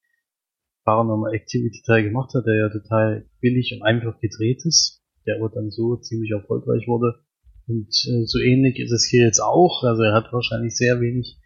Paranormal 0.83 1.33
Activity 1.33 1.81
Teil 1.85 2.03
gemacht 2.03 2.33
hat, 2.33 2.45
der 2.47 2.55
ja 2.55 2.69
total 2.69 3.29
billig 3.39 3.71
und 3.73 3.83
einfach 3.83 4.19
gedreht 4.19 4.65
ist, 4.65 5.03
der 5.27 5.35
aber 5.37 5.49
dann 5.49 5.69
so 5.69 5.95
ziemlich 5.97 6.31
erfolgreich 6.31 6.87
wurde. 6.87 7.19
Und 7.67 7.89
äh, 8.09 8.25
so 8.25 8.39
ähnlich 8.39 8.79
ist 8.79 8.91
es 8.91 9.05
hier 9.05 9.23
jetzt 9.25 9.39
auch. 9.39 9.83
Also 9.83 10.01
er 10.01 10.13
hat 10.13 10.33
wahrscheinlich 10.33 10.75
sehr 10.75 10.99
wenig 11.01 11.37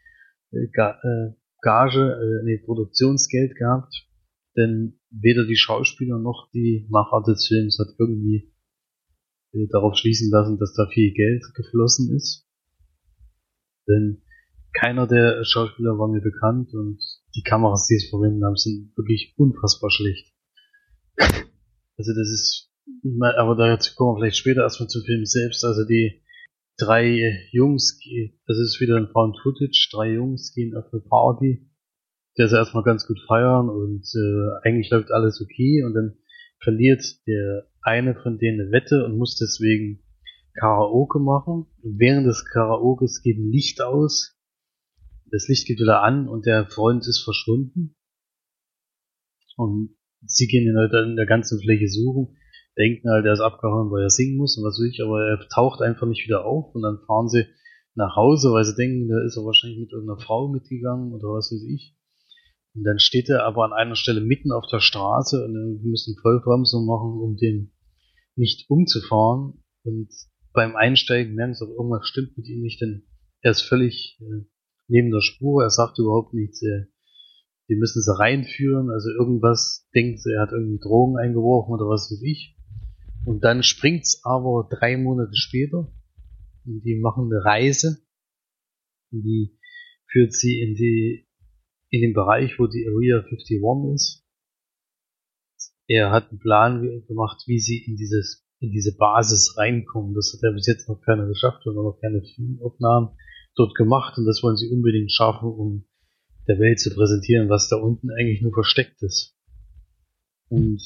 äh, 0.52 0.64
äh, 0.64 1.34
Gage, 1.64 2.00
äh, 2.00 2.46
nee, 2.46 2.60
Produktionsgeld 2.60 3.56
gehabt, 3.56 4.08
denn 4.56 5.00
weder 5.10 5.46
die 5.46 5.56
Schauspieler 5.56 6.20
noch 6.20 6.50
die 6.54 6.86
Macher 6.90 7.24
des 7.26 7.48
Films 7.48 7.80
hat 7.80 7.96
irgendwie 7.98 8.54
äh, 9.54 9.68
darauf 9.72 9.96
schließen 9.96 10.30
lassen, 10.30 10.60
dass 10.60 10.74
da 10.74 10.88
viel 10.88 11.14
Geld 11.14 11.44
geflossen 11.56 12.16
ist. 12.16 12.46
Denn 13.88 14.22
keiner 14.74 15.08
der 15.08 15.44
Schauspieler 15.46 15.98
war 15.98 16.08
mir 16.08 16.22
bekannt 16.22 16.74
und 16.74 17.00
die 17.36 17.44
Kameras, 17.44 17.88
die 17.88 17.96
es 17.96 18.10
verwenden 18.10 18.44
haben, 18.44 18.56
sind 18.56 18.92
wirklich 18.98 19.34
unfassbar 19.38 19.90
schlecht. 19.90 20.34
Also 21.98 22.12
das 22.14 22.28
ist, 22.30 22.72
aber 23.38 23.56
dazu 23.56 23.96
kommen 23.96 24.16
wir 24.16 24.22
vielleicht 24.22 24.38
später 24.38 24.62
erstmal 24.62 24.90
zum 24.90 25.04
Film 25.04 25.26
selbst. 25.26 25.64
Also 25.64 25.86
die 25.86 26.23
drei 26.78 27.48
Jungs, 27.52 28.00
das 28.48 28.58
ist 28.58 28.80
wieder 28.80 28.98
ein 28.98 29.10
Found 29.12 29.38
Footage, 29.42 29.90
drei 29.92 30.14
Jungs 30.14 30.54
gehen 30.54 30.76
auf 30.76 30.86
eine 30.92 31.02
Party, 31.02 31.70
der 32.38 32.48
sie 32.48 32.56
erstmal 32.56 32.84
ganz 32.84 33.08
gut 33.08 33.20
feiern 33.28 33.70
und 33.70 34.06
äh, 34.16 34.68
eigentlich 34.68 34.90
läuft 34.90 35.12
alles 35.12 35.42
okay 35.42 35.84
und 35.84 35.94
dann 35.94 36.18
verliert 36.60 37.04
der 37.28 37.68
eine 37.82 38.16
von 38.16 38.38
denen 38.38 38.62
eine 38.62 38.72
Wette 38.72 39.06
und 39.06 39.18
muss 39.18 39.38
deswegen 39.38 40.04
Karaoke 40.54 41.20
machen. 41.20 41.66
Und 41.82 42.00
während 42.00 42.28
des 42.28 42.46
Karaokes 42.46 43.22
geht 43.22 43.38
ein 43.38 43.52
Licht 43.52 43.82
aus. 43.82 44.38
Das 45.32 45.48
Licht 45.48 45.68
geht 45.68 45.80
wieder 45.80 46.04
an 46.04 46.28
und 46.28 46.46
der 46.46 46.68
Freund 46.68 47.06
ist 47.08 47.24
verschwunden. 47.24 47.96
Und 49.58 49.96
sie 50.26 50.48
gehen 50.48 50.68
in 50.68 50.76
der, 50.76 51.04
in 51.04 51.16
der 51.16 51.26
ganzen 51.26 51.60
Fläche 51.60 51.88
suchen, 51.88 52.38
denken 52.78 53.10
halt, 53.10 53.26
er 53.26 53.34
ist 53.34 53.42
abgehauen, 53.42 53.92
weil 53.92 54.04
er 54.04 54.10
singen 54.10 54.38
muss 54.38 54.58
und 54.58 54.64
was 54.64 54.80
will 54.80 54.90
ich, 54.90 55.02
aber 55.04 55.22
er 55.28 55.48
taucht 55.50 55.82
einfach 55.82 56.08
nicht 56.08 56.26
wieder 56.26 56.46
auf 56.46 56.74
und 56.74 56.82
dann 56.82 57.00
fahren 57.06 57.30
sie 57.30 57.46
nach 57.96 58.16
Hause, 58.16 58.52
weil 58.52 58.64
sie 58.66 58.76
denken, 58.76 59.08
da 59.08 59.24
ist 59.26 59.38
er 59.38 59.46
wahrscheinlich 59.46 59.80
mit 59.80 59.92
irgendeiner 59.92 60.20
Frau 60.20 60.48
mitgegangen 60.48 61.14
oder 61.14 61.30
was 61.30 61.52
weiß 61.52 61.64
ich. 61.70 61.96
Und 62.76 62.84
dann 62.84 62.98
steht 62.98 63.30
er 63.30 63.46
aber 63.46 63.66
an 63.66 63.74
einer 63.74 63.96
Stelle 63.96 64.22
mitten 64.22 64.52
auf 64.52 64.66
der 64.72 64.80
Straße 64.80 65.46
und 65.46 65.54
wir 65.54 65.90
müssen 65.90 66.18
Vollbremsung 66.22 66.88
machen, 66.88 67.22
um 67.22 67.38
den 67.38 67.72
nicht 68.36 68.68
umzufahren. 68.70 69.64
Und 69.84 70.10
beim 70.54 70.76
Einsteigen 70.76 71.36
merken 71.36 71.54
sie 71.54 71.66
auch, 71.66 71.78
irgendwas 71.78 72.08
stimmt 72.08 72.36
mit 72.36 72.48
ihm 72.48 72.62
nicht, 72.62 72.82
denn 72.82 73.04
er 73.42 73.52
ist 73.52 73.62
völlig 73.62 74.18
äh, 74.22 74.46
neben 74.88 75.12
der 75.12 75.22
Spur, 75.22 75.64
er 75.64 75.70
sagt 75.70 76.00
überhaupt 76.00 76.34
nichts, 76.34 76.64
äh, 76.64 76.86
die 77.70 77.76
müssen 77.76 78.02
sie 78.02 78.18
reinführen, 78.18 78.90
also 78.90 79.10
irgendwas 79.10 79.88
denkt 79.96 80.20
sie, 80.20 80.34
er 80.34 80.42
hat 80.42 80.52
irgendwie 80.52 80.80
Drogen 80.80 81.18
eingeworfen 81.18 81.74
oder 81.74 81.86
was 81.86 82.12
weiß 82.12 82.22
ich. 82.24 82.53
Und 83.26 83.44
dann 83.44 83.64
springt's 83.64 84.22
aber 84.24 84.68
drei 84.70 84.98
Monate 84.98 85.36
später 85.36 85.92
und 86.66 86.82
die 86.84 87.00
machen 87.00 87.32
eine 87.32 87.44
Reise 87.44 88.00
und 89.12 89.24
die 89.24 89.58
führt 90.08 90.34
sie 90.34 90.62
in 90.62 90.76
die 90.76 91.28
in 91.90 92.02
den 92.02 92.14
Bereich, 92.14 92.58
wo 92.58 92.68
die 92.68 92.88
Area 92.88 93.20
51 93.20 93.62
ist. 93.94 94.26
Er 95.88 96.12
hat 96.12 96.32
einen 96.32 96.40
Plan 96.40 97.04
gemacht, 97.08 97.44
wie 97.46 97.60
sie 97.60 97.78
in 97.78 97.96
dieses 97.96 98.44
in 98.60 98.72
diese 98.72 98.96
Basis 98.96 99.58
reinkommen. 99.58 100.16
Das 100.16 100.34
hat 100.34 100.42
er 100.44 100.54
bis 100.54 100.68
jetzt 100.68 100.88
noch 100.88 101.02
keiner 101.02 101.28
geschafft 101.28 101.66
und 101.66 101.76
noch 101.76 102.00
keine 102.02 102.22
Filmaufnahmen 102.22 103.10
dort 103.56 103.76
gemacht 103.76 104.18
und 104.18 104.26
das 104.26 104.42
wollen 104.42 104.58
sie 104.58 104.70
unbedingt 104.70 105.12
schaffen, 105.12 105.50
um 105.50 105.86
der 106.48 106.60
Welt 106.60 106.80
zu 106.80 106.94
präsentieren, 106.94 107.50
was 107.50 107.70
da 107.70 107.76
unten 107.76 108.10
eigentlich 108.10 108.42
nur 108.42 108.54
versteckt 108.54 109.02
ist. 109.04 109.38
Und 110.50 110.82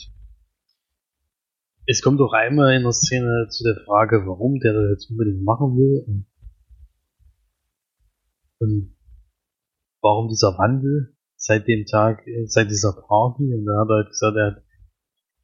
es 1.88 2.02
kommt 2.02 2.19
auch 2.19 2.34
einmal 2.34 2.76
in 2.76 2.84
der 2.84 2.91
Szene 2.91 3.47
zu 3.50 3.63
der 3.63 3.82
Frage, 3.86 4.23
warum 4.28 4.60
der 4.60 4.73
das 4.73 4.89
jetzt 4.91 5.10
unbedingt 5.10 5.43
machen 5.43 5.78
will 5.78 6.04
und, 6.06 6.26
und 8.60 8.95
warum 10.02 10.28
dieser 10.28 10.58
Wandel 10.58 11.15
seit 11.38 11.67
dem 11.67 11.86
Tag, 11.86 12.26
seit 12.45 12.69
dieser 12.69 12.91
Party. 12.91 13.54
Und 13.54 13.65
da 13.65 13.80
hat 13.80 13.89
er 13.89 13.95
halt 14.04 14.10
gesagt, 14.10 14.38
er 14.38 14.45
hat 14.47 14.63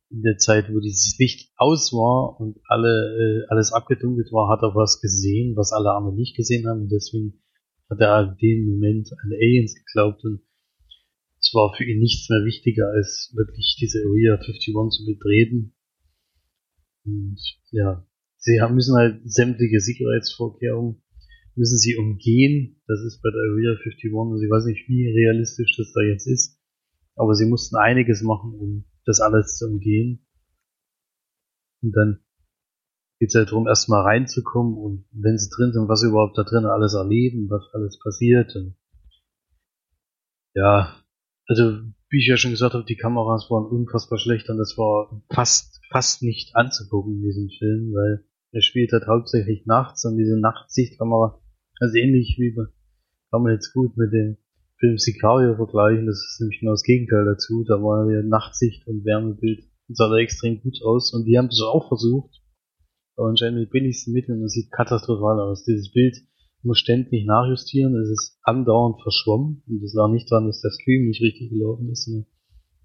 in 0.09 0.21
der 0.21 0.37
Zeit, 0.37 0.69
wo 0.69 0.79
dieses 0.81 1.17
Licht 1.17 1.53
aus 1.55 1.93
war 1.93 2.39
und 2.39 2.59
alle, 2.67 2.91
äh, 2.91 3.47
alles 3.47 3.71
abgedunkelt 3.71 4.31
war, 4.33 4.49
hat 4.49 4.61
er 4.63 4.75
was 4.75 4.99
gesehen, 4.99 5.55
was 5.55 5.71
alle 5.71 5.93
anderen 5.93 6.17
nicht 6.17 6.35
gesehen 6.35 6.67
haben. 6.67 6.81
Und 6.81 6.91
deswegen 6.91 7.41
hat 7.89 8.01
er 8.01 8.21
in 8.21 8.37
dem 8.37 8.65
Moment 8.67 9.11
an 9.13 9.31
Aliens 9.31 9.75
geglaubt 9.75 10.23
und 10.25 10.41
es 11.39 11.53
war 11.53 11.73
für 11.75 11.85
ihn 11.85 11.99
nichts 11.99 12.29
mehr 12.29 12.43
wichtiger, 12.43 12.87
als 12.89 13.31
wirklich 13.33 13.77
diese 13.79 13.99
Area 13.99 14.35
51 14.35 14.73
zu 14.91 15.05
betreten. 15.05 15.73
Und 17.05 17.39
ja, 17.71 18.05
sie 18.37 18.61
haben, 18.61 18.75
müssen 18.75 18.95
halt 18.95 19.21
sämtliche 19.25 19.79
Sicherheitsvorkehrungen 19.79 21.03
müssen 21.55 21.77
sie 21.77 21.95
umgehen. 21.97 22.81
Das 22.87 22.99
ist 23.01 23.21
bei 23.21 23.29
der 23.29 23.39
Area 23.39 23.71
51, 23.71 24.11
also 24.13 24.41
ich 24.41 24.49
weiß 24.49 24.65
nicht, 24.65 24.87
wie 24.87 25.07
realistisch 25.07 25.75
das 25.77 25.93
da 25.93 26.01
jetzt 26.01 26.27
ist, 26.27 26.59
aber 27.15 27.35
sie 27.35 27.45
mussten 27.45 27.75
einiges 27.75 28.23
machen, 28.23 28.53
um 28.53 28.85
das 29.05 29.19
alles 29.19 29.57
zu 29.57 29.67
umgehen. 29.67 30.25
Und 31.81 31.91
dann 31.95 32.19
geht 33.19 33.29
es 33.29 33.35
halt 33.35 33.49
darum, 33.51 33.67
erstmal 33.67 34.01
reinzukommen 34.01 34.77
und 34.77 35.05
wenn 35.11 35.37
sie 35.37 35.49
drin 35.49 35.73
sind, 35.73 35.87
was 35.87 36.03
überhaupt 36.03 36.37
da 36.37 36.43
drin 36.43 36.65
alles 36.65 36.93
erleben, 36.93 37.49
was 37.49 37.63
alles 37.73 37.99
passiert. 37.99 38.55
Und 38.55 38.75
ja, 40.55 41.03
also 41.47 41.81
wie 42.13 42.19
ich 42.19 42.27
ja 42.27 42.37
schon 42.37 42.51
gesagt 42.51 42.75
habe, 42.75 42.85
die 42.85 42.95
Kameras 42.95 43.49
waren 43.49 43.65
unfassbar 43.65 44.19
schlecht 44.19 44.47
und 44.47 44.59
das 44.59 44.77
war 44.77 45.09
fast, 45.33 45.81
fast 45.89 46.21
nicht 46.21 46.55
anzugucken 46.55 47.15
in 47.15 47.23
diesem 47.23 47.49
Film, 47.49 47.91
weil 47.91 48.23
er 48.51 48.61
spielt 48.61 48.91
halt 48.91 49.07
hauptsächlich 49.07 49.65
nachts 49.65 50.05
und 50.05 50.17
diese 50.17 50.39
Nachtsichtkamera, 50.39 51.41
also 51.79 51.97
ähnlich 51.97 52.35
wie 52.37 52.53
kann 52.53 53.41
man 53.41 53.53
jetzt 53.53 53.73
gut 53.73 53.97
mit 53.97 54.13
dem 54.13 54.37
Film 54.77 54.99
Sicario 54.99 55.55
vergleichen, 55.55 56.05
das 56.05 56.17
ist 56.17 56.39
nämlich 56.39 56.59
genau 56.59 56.73
das 56.73 56.83
Gegenteil 56.83 57.25
dazu. 57.25 57.63
Da 57.67 57.81
war 57.81 58.11
ja 58.11 58.21
Nachtsicht 58.21 58.85
und 58.85 59.05
Wärmebild. 59.05 59.63
Das 59.87 59.97
sah 59.97 60.09
da 60.09 60.17
extrem 60.17 60.61
gut 60.61 60.77
aus 60.85 61.13
und 61.13 61.25
die 61.25 61.37
haben 61.37 61.47
das 61.47 61.61
auch 61.61 61.87
versucht. 61.87 62.43
Aber 63.15 63.29
anscheinend 63.29 63.59
mit 63.59 63.71
billigsten 63.71 64.13
Mitteln 64.13 64.37
und 64.37 64.43
das 64.43 64.51
sieht 64.51 64.71
katastrophal 64.71 65.39
aus. 65.39 65.63
Dieses 65.63 65.91
Bild 65.91 66.17
muss 66.63 66.79
ständig 66.79 67.25
nachjustieren, 67.25 67.95
es 67.95 68.09
ist 68.09 68.39
andauernd 68.43 69.01
verschwommen 69.01 69.63
und 69.67 69.81
das 69.81 69.93
lag 69.93 70.09
nicht 70.09 70.31
daran, 70.31 70.47
dass 70.47 70.61
der 70.61 70.71
Stream 70.71 71.07
nicht 71.07 71.21
richtig 71.21 71.49
gelaufen 71.49 71.89
ist, 71.89 72.05
sondern 72.05 72.25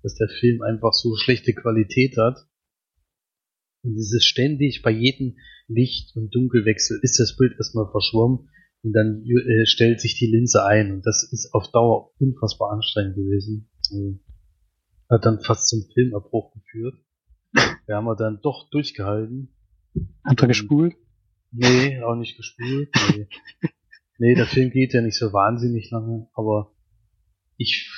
dass 0.02 0.14
der 0.16 0.28
Film 0.28 0.62
einfach 0.62 0.92
so 0.92 1.16
schlechte 1.16 1.52
Qualität 1.54 2.16
hat. 2.16 2.46
Und 3.82 3.96
es 3.96 4.12
ist 4.12 4.24
ständig 4.24 4.82
bei 4.82 4.90
jedem 4.90 5.36
Licht- 5.68 6.16
und 6.16 6.34
Dunkelwechsel 6.34 6.98
ist 7.02 7.20
das 7.20 7.36
Bild 7.36 7.52
erstmal 7.56 7.90
verschwommen 7.90 8.48
und 8.82 8.92
dann 8.92 9.24
äh, 9.24 9.66
stellt 9.66 10.00
sich 10.00 10.16
die 10.18 10.26
Linse 10.26 10.64
ein 10.64 10.92
und 10.92 11.06
das 11.06 11.28
ist 11.30 11.52
auf 11.52 11.70
Dauer 11.70 12.12
unfassbar 12.18 12.72
anstrengend 12.72 13.16
gewesen. 13.16 13.70
Also, 13.78 14.18
hat 15.10 15.24
dann 15.24 15.40
fast 15.40 15.68
zum 15.68 15.84
Filmabbruch 15.94 16.52
geführt. 16.52 16.94
Wir 17.86 17.96
haben 17.96 18.04
wir 18.04 18.16
dann 18.16 18.40
doch 18.42 18.68
durchgehalten. 18.70 19.54
Hat 20.24 20.42
er 20.42 20.48
gespult? 20.48 20.94
Nee, 21.50 22.00
auch 22.02 22.16
nicht 22.16 22.36
gespult. 22.36 22.90
Nee. 23.16 23.26
nee, 24.18 24.34
der 24.34 24.46
Film 24.46 24.70
geht 24.70 24.92
ja 24.92 25.00
nicht 25.00 25.16
so 25.16 25.32
wahnsinnig 25.32 25.90
lange, 25.90 26.28
aber 26.34 26.72
ich 27.56 27.90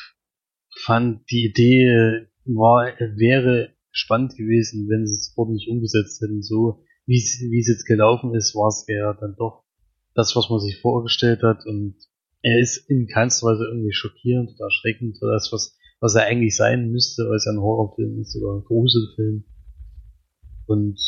fand 0.84 1.28
die 1.30 1.46
Idee 1.46 2.26
war, 2.44 2.86
wäre 3.16 3.74
spannend 3.92 4.36
gewesen, 4.36 4.88
wenn 4.88 5.06
sie 5.06 5.14
es 5.14 5.34
ordentlich 5.36 5.68
umgesetzt 5.68 6.20
hätten. 6.20 6.42
So 6.42 6.84
wie 7.06 7.18
es, 7.18 7.68
jetzt 7.68 7.86
gelaufen 7.86 8.34
ist, 8.34 8.54
war 8.54 8.68
es 8.68 8.84
ja 8.88 9.12
dann 9.14 9.34
doch 9.36 9.64
das, 10.14 10.36
was 10.36 10.48
man 10.48 10.60
sich 10.60 10.80
vorgestellt 10.80 11.42
hat 11.42 11.66
und 11.66 11.96
er 12.42 12.58
ist 12.60 12.88
in 12.88 13.06
keinster 13.06 13.48
Weise 13.48 13.64
irgendwie 13.64 13.92
schockierend 13.92 14.50
oder 14.54 14.66
erschreckend 14.66 15.18
oder 15.20 15.32
das, 15.32 15.52
was, 15.52 15.76
was 16.00 16.14
er 16.14 16.24
eigentlich 16.24 16.56
sein 16.56 16.90
müsste, 16.90 17.24
weil 17.28 17.36
es 17.36 17.44
ja 17.44 17.52
ein 17.52 17.60
Horrorfilm 17.60 18.20
ist 18.20 18.36
oder 18.36 18.58
ein 18.58 18.64
Gruselfilm. 18.64 19.44
Und 20.66 20.98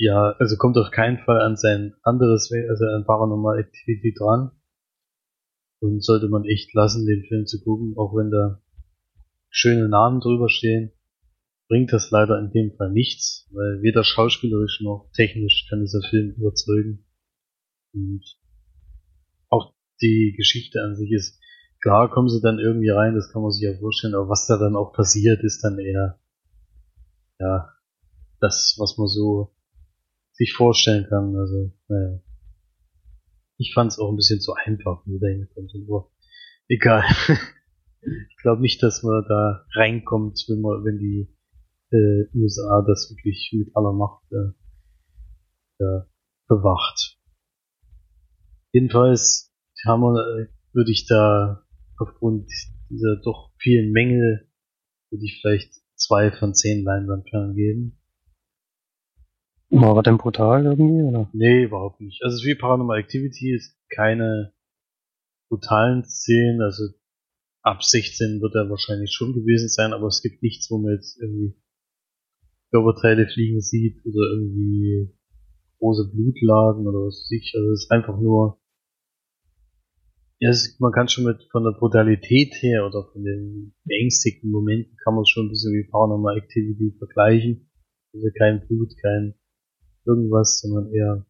ja, 0.00 0.34
also 0.38 0.56
kommt 0.56 0.78
auf 0.78 0.90
keinen 0.90 1.18
Fall 1.18 1.42
an 1.42 1.56
sein 1.56 1.94
anderes, 2.02 2.50
also 2.50 2.84
an 2.86 3.04
Paranormal 3.04 3.58
Activity 3.58 4.14
dran. 4.18 4.50
Und 5.80 6.02
sollte 6.02 6.28
man 6.28 6.44
echt 6.44 6.72
lassen, 6.72 7.06
den 7.06 7.24
Film 7.24 7.46
zu 7.46 7.62
gucken, 7.62 7.94
auch 7.98 8.14
wenn 8.16 8.30
da 8.30 8.62
schöne 9.50 9.88
Namen 9.88 10.20
drüber 10.20 10.48
stehen, 10.48 10.92
bringt 11.68 11.92
das 11.92 12.10
leider 12.10 12.38
in 12.38 12.50
dem 12.50 12.74
Fall 12.76 12.90
nichts, 12.90 13.46
weil 13.52 13.82
weder 13.82 14.02
schauspielerisch 14.02 14.80
noch 14.80 15.10
technisch 15.14 15.66
kann 15.68 15.80
dieser 15.80 16.02
Film 16.08 16.30
überzeugen. 16.30 17.06
Und 17.92 18.24
auch 19.50 19.74
die 20.00 20.34
Geschichte 20.36 20.82
an 20.82 20.96
sich 20.96 21.12
ist, 21.12 21.38
klar 21.82 22.10
kommen 22.10 22.28
sie 22.28 22.40
dann 22.40 22.58
irgendwie 22.58 22.90
rein, 22.90 23.14
das 23.14 23.30
kann 23.32 23.42
man 23.42 23.52
sich 23.52 23.62
ja 23.62 23.78
vorstellen, 23.78 24.14
aber 24.14 24.30
was 24.30 24.46
da 24.46 24.56
dann 24.56 24.76
auch 24.76 24.94
passiert, 24.94 25.42
ist 25.44 25.62
dann 25.62 25.78
eher, 25.78 26.18
ja, 27.38 27.68
das, 28.40 28.76
was 28.78 28.96
man 28.96 29.06
so 29.06 29.54
sich 30.40 30.54
vorstellen 30.54 31.06
kann. 31.08 31.36
Also, 31.36 31.72
naja. 31.88 32.20
Ich 33.58 33.74
fand 33.74 33.92
es 33.92 33.98
auch 33.98 34.08
ein 34.08 34.16
bisschen 34.16 34.40
zu 34.40 34.54
einfach, 34.54 35.02
wie 35.04 35.20
da 35.20 35.26
hinkommt. 35.26 35.70
Egal. 36.66 37.04
ich 38.00 38.36
glaube 38.40 38.62
nicht, 38.62 38.82
dass 38.82 39.02
man 39.02 39.22
da 39.28 39.66
reinkommt, 39.74 40.42
wenn 40.48 40.62
man, 40.62 40.82
wenn 40.82 40.98
die 40.98 41.28
äh, 41.90 42.24
USA 42.34 42.82
das 42.86 43.10
wirklich 43.10 43.52
mit 43.52 43.76
aller 43.76 43.92
Macht 43.92 44.24
äh, 44.32 45.84
äh, 45.84 46.00
bewacht. 46.48 47.18
Jedenfalls 48.72 49.52
haben 49.84 50.00
wir, 50.00 50.14
äh, 50.16 50.46
würde 50.72 50.92
ich 50.92 51.06
da 51.06 51.66
aufgrund 51.98 52.48
dieser 52.88 53.20
doch 53.22 53.52
vielen 53.58 53.92
Mängel 53.92 54.48
würde 55.10 55.24
ich 55.24 55.40
vielleicht 55.42 55.74
zwei 55.96 56.30
von 56.30 56.54
zehn 56.54 56.82
Leinwandperlen 56.82 57.54
geben. 57.54 57.99
War 59.70 59.96
er 59.96 60.02
denn 60.02 60.18
brutal 60.18 60.64
irgendwie, 60.64 61.02
oder? 61.02 61.30
Nee, 61.32 61.64
überhaupt 61.64 62.00
nicht. 62.00 62.22
Also 62.22 62.36
es 62.36 62.42
ist 62.42 62.46
wie 62.46 62.54
Paranormal 62.54 62.98
Activity, 62.98 63.54
ist 63.54 63.76
keine 63.88 64.52
brutalen 65.48 66.04
Szenen, 66.04 66.60
also 66.60 66.84
ab 67.62 67.82
16 67.82 68.40
wird 68.40 68.54
er 68.54 68.70
wahrscheinlich 68.70 69.12
schon 69.12 69.32
gewesen 69.32 69.68
sein, 69.68 69.92
aber 69.92 70.06
es 70.06 70.22
gibt 70.22 70.42
nichts, 70.42 70.70
wo 70.70 70.78
man 70.78 70.94
jetzt 70.94 71.20
irgendwie 71.20 71.54
Körperteile 72.70 73.26
fliegen 73.28 73.60
sieht 73.60 74.04
oder 74.04 74.32
irgendwie 74.34 75.12
große 75.78 76.10
Blutlagen 76.12 76.86
oder 76.86 77.06
was 77.06 77.14
weiß 77.14 77.30
ich. 77.32 77.52
Also 77.56 77.72
es 77.72 77.84
ist 77.84 77.90
einfach 77.90 78.18
nur 78.18 78.60
ja, 80.40 80.48
es, 80.48 80.80
man 80.80 80.92
kann 80.92 81.08
schon 81.08 81.24
mit 81.24 81.46
von 81.52 81.64
der 81.64 81.72
Brutalität 81.72 82.54
her 82.62 82.86
oder 82.86 83.04
von 83.12 83.22
den 83.22 83.74
beängstigten 83.84 84.50
Momenten 84.50 84.96
kann 85.04 85.14
man 85.14 85.22
es 85.22 85.28
schon 85.28 85.46
ein 85.46 85.50
bisschen 85.50 85.74
wie 85.74 85.88
Paranormal 85.90 86.38
Activity 86.38 86.94
vergleichen. 86.96 87.70
Also 88.14 88.26
kein 88.38 88.66
Blut, 88.66 88.90
kein 89.02 89.34
irgendwas, 90.10 90.60
sondern 90.60 90.92
eher 90.92 91.26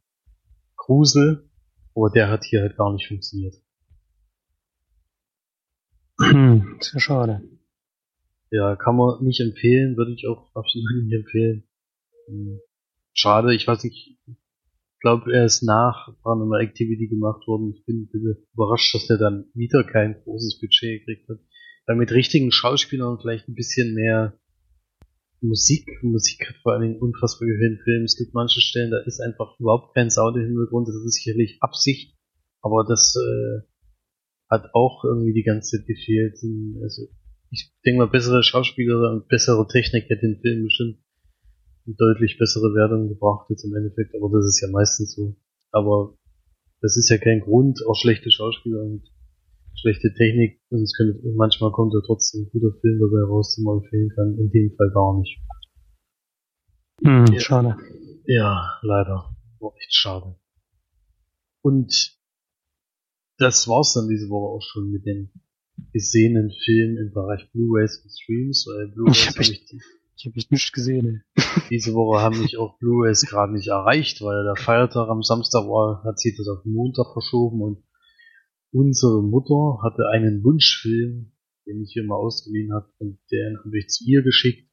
Grusel. 0.77 1.49
Aber 1.95 2.11
der 2.11 2.31
hat 2.31 2.45
hier 2.45 2.63
halt 2.63 2.77
gar 2.77 2.93
nicht 2.93 3.07
funktioniert. 3.07 3.55
Hm, 6.21 6.79
sehr 6.81 7.01
schade. 7.01 7.43
Ja, 8.51 8.77
kann 8.77 8.97
man 8.97 9.23
nicht 9.23 9.41
empfehlen, 9.41 9.97
würde 9.97 10.13
ich 10.13 10.27
auch 10.27 10.55
absolut 10.55 11.05
nicht 11.05 11.15
empfehlen. 11.15 11.65
Hm, 12.27 12.61
schade, 13.13 13.55
ich 13.55 13.67
weiß 13.67 13.85
nicht, 13.85 14.19
ich 14.27 15.03
glaube, 15.03 15.33
er 15.33 15.47
ist 15.47 15.63
nach 15.63 16.15
Paranormal 16.23 16.61
Activity 16.61 17.09
gemacht 17.09 17.47
worden. 17.47 17.75
Ich 17.75 17.85
bin 17.87 18.09
überrascht, 18.53 18.95
dass 18.95 19.09
er 19.09 19.19
dann 19.19 19.47
wieder 19.55 19.83
kein 19.83 20.21
großes 20.25 20.61
Budget 20.61 21.01
gekriegt 21.01 21.29
hat. 21.29 21.39
Weil 21.87 21.97
mit 21.97 22.13
richtigen 22.13 22.53
Schauspielern 22.53 23.19
vielleicht 23.19 23.49
ein 23.49 23.55
bisschen 23.55 23.95
mehr 23.95 24.39
Musik. 25.43 25.87
Musik 26.03 26.49
hat 26.49 26.57
vor 26.63 26.73
allen 26.73 26.83
Dingen 26.83 27.01
unfassbar 27.01 27.49
gehört 27.49 27.73
im 27.73 27.79
Film. 27.85 28.05
Es 28.05 28.17
gibt 28.17 28.35
manche 28.35 28.61
Stellen, 28.61 28.91
da 28.91 28.99
ist 28.99 29.21
einfach 29.21 29.59
überhaupt 29.59 29.95
kein 29.95 30.11
Sound 30.11 30.37
im 30.37 30.47
Hintergrund. 30.47 30.89
Das 30.89 30.97
ist 30.97 31.15
sicherlich 31.15 31.59
Absicht. 31.61 32.17
Aber 32.63 32.85
das 32.87 33.17
äh, 33.17 33.63
hat 34.51 34.71
auch 34.75 35.05
irgendwie 35.05 35.33
die 35.33 35.45
ganze 35.45 35.79
Zeit 35.79 35.87
gefehlt. 35.87 36.39
Also 36.83 37.09
ich 37.51 37.73
denke 37.85 37.99
mal, 37.99 38.11
bessere 38.11 38.43
Schauspieler 38.43 39.13
und 39.13 39.29
bessere 39.29 39.67
Technik 39.67 40.09
hätte 40.09 40.27
den 40.27 40.41
Film 40.41 40.65
bestimmt 40.65 40.99
eine 41.87 41.95
deutlich 41.97 42.39
bessere 42.39 42.75
Wertung 42.75 43.09
gebracht 43.09 43.49
jetzt 43.49 43.65
im 43.65 43.75
Endeffekt, 43.75 44.15
aber 44.15 44.31
das 44.31 44.47
ist 44.47 44.61
ja 44.61 44.69
meistens 44.71 45.15
so. 45.15 45.37
Aber 45.73 46.17
das 46.81 46.97
ist 46.97 47.09
ja 47.11 47.19
kein 47.19 47.41
Grund, 47.41 47.81
auch 47.87 47.97
schlechte 47.97 48.31
Schauspieler 48.31 48.83
und 48.83 49.09
schlechte 49.75 50.13
Technik 50.15 50.61
und 50.71 50.83
es 50.83 50.95
könnte, 50.97 51.21
manchmal 51.37 51.73
kommt 51.73 51.95
ja 51.95 52.01
trotzdem 52.05 52.43
ein 52.43 52.51
guter 52.51 52.79
Film 52.81 53.01
dabei 53.01 53.27
raus, 53.29 53.55
den 53.55 53.65
man 53.65 53.79
empfehlen 53.79 54.11
kann, 54.15 54.39
in 54.39 54.51
dem 54.51 54.75
Fall 54.77 54.91
gar 54.91 55.19
nicht. 55.19 55.39
Hm, 57.03 57.27
ja. 57.33 57.41
Schade. 57.41 57.77
Ja, 58.27 58.79
leider. 58.83 59.35
War 59.59 59.73
echt 59.77 59.95
schade. 59.95 60.37
Und 61.63 62.19
das 63.39 63.69
war's 63.69 63.95
dann 63.95 64.09
diese 64.09 64.29
Woche 64.29 64.55
auch 64.57 64.63
schon 64.63 64.91
mit 64.91 65.07
den 65.07 65.31
gesehenen 65.93 66.51
Filmen 66.65 66.99
im 66.99 67.13
Bereich 67.13 67.51
Blu-rays 67.53 68.03
und 68.05 68.11
Streams, 68.11 68.67
weil 68.67 68.89
Blu-rays 68.89 69.29
habe 69.29 69.41
ich, 69.43 69.65
die 69.67 69.81
ich 70.21 70.27
habe 70.27 70.37
echt 70.37 70.53
nichts 70.53 70.73
gesehen. 70.73 71.25
Ey. 71.35 71.43
Diese 71.71 71.95
Woche 71.95 72.21
haben 72.21 72.43
mich 72.43 72.59
auch 72.59 72.79
Blu-rays 72.79 73.23
gerade 73.23 73.55
nicht 73.55 73.69
erreicht, 73.69 74.21
weil 74.21 74.45
der 74.45 74.57
Feiertag 74.57 75.09
am 75.09 75.23
Samstag 75.23 75.65
war, 75.65 76.05
hat 76.05 76.19
sich 76.19 76.37
das 76.37 76.47
auf 76.47 76.63
Montag 76.67 77.15
verschoben 77.15 77.63
und 77.63 77.83
unsere 78.73 79.23
Mutter 79.23 79.79
hatte 79.83 80.09
einen 80.09 80.43
Wunschfilm, 80.45 81.33
den 81.67 81.83
ich 81.83 81.93
hier 81.93 82.05
mal 82.05 82.17
ausgeliehen 82.17 82.73
habe 82.73 82.91
und 82.99 83.19
den 83.31 83.59
habe 83.59 83.79
ich 83.79 83.89
zu 83.89 84.05
ihr 84.05 84.23
geschickt. 84.23 84.69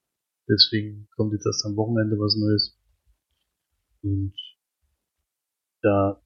Deswegen 0.49 1.07
kommt 1.15 1.33
jetzt 1.33 1.45
erst 1.45 1.65
am 1.65 1.75
Wochenende 1.75 2.17
was 2.17 2.37
Neues. 2.37 2.79
Und 4.01 4.33
da 5.81 6.21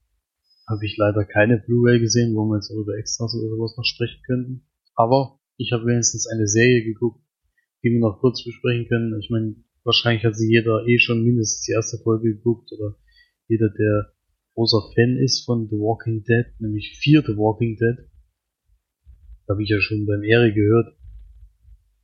habe 0.67 0.85
ich 0.85 0.95
leider 0.97 1.25
keine 1.25 1.57
Blu-ray 1.57 1.99
gesehen, 1.99 2.35
wo 2.35 2.45
wir 2.45 2.57
jetzt 2.57 2.69
über 2.69 2.97
Extras 2.97 3.33
oder 3.35 3.49
sowas 3.49 3.75
noch 3.77 3.83
sprechen 3.83 4.21
könnten. 4.25 4.67
Aber 4.95 5.39
ich 5.57 5.71
habe 5.71 5.85
wenigstens 5.85 6.27
eine 6.27 6.47
Serie 6.47 6.83
geguckt, 6.83 7.21
die 7.83 7.89
wir 7.89 7.99
noch 7.99 8.19
kurz 8.19 8.43
besprechen 8.43 8.87
können. 8.87 9.19
Ich 9.19 9.29
meine, 9.29 9.55
wahrscheinlich 9.83 10.23
hat 10.23 10.35
sie 10.35 10.49
jeder 10.49 10.85
eh 10.85 10.99
schon 10.99 11.23
mindestens 11.23 11.65
die 11.65 11.73
erste 11.73 11.97
Folge 11.97 12.35
geguckt 12.35 12.71
oder 12.71 12.95
jeder, 13.47 13.69
der 13.69 14.13
großer 14.55 14.81
Fan 14.95 15.17
ist 15.17 15.45
von 15.45 15.67
The 15.69 15.75
Walking 15.75 16.23
Dead, 16.23 16.45
nämlich 16.59 16.97
vier 16.99 17.21
The 17.21 17.37
Walking 17.37 17.77
Dead. 17.77 18.09
Habe 19.49 19.63
ich 19.63 19.69
ja 19.69 19.79
schon 19.81 20.05
beim 20.05 20.23
Eri 20.23 20.53
gehört, 20.53 20.95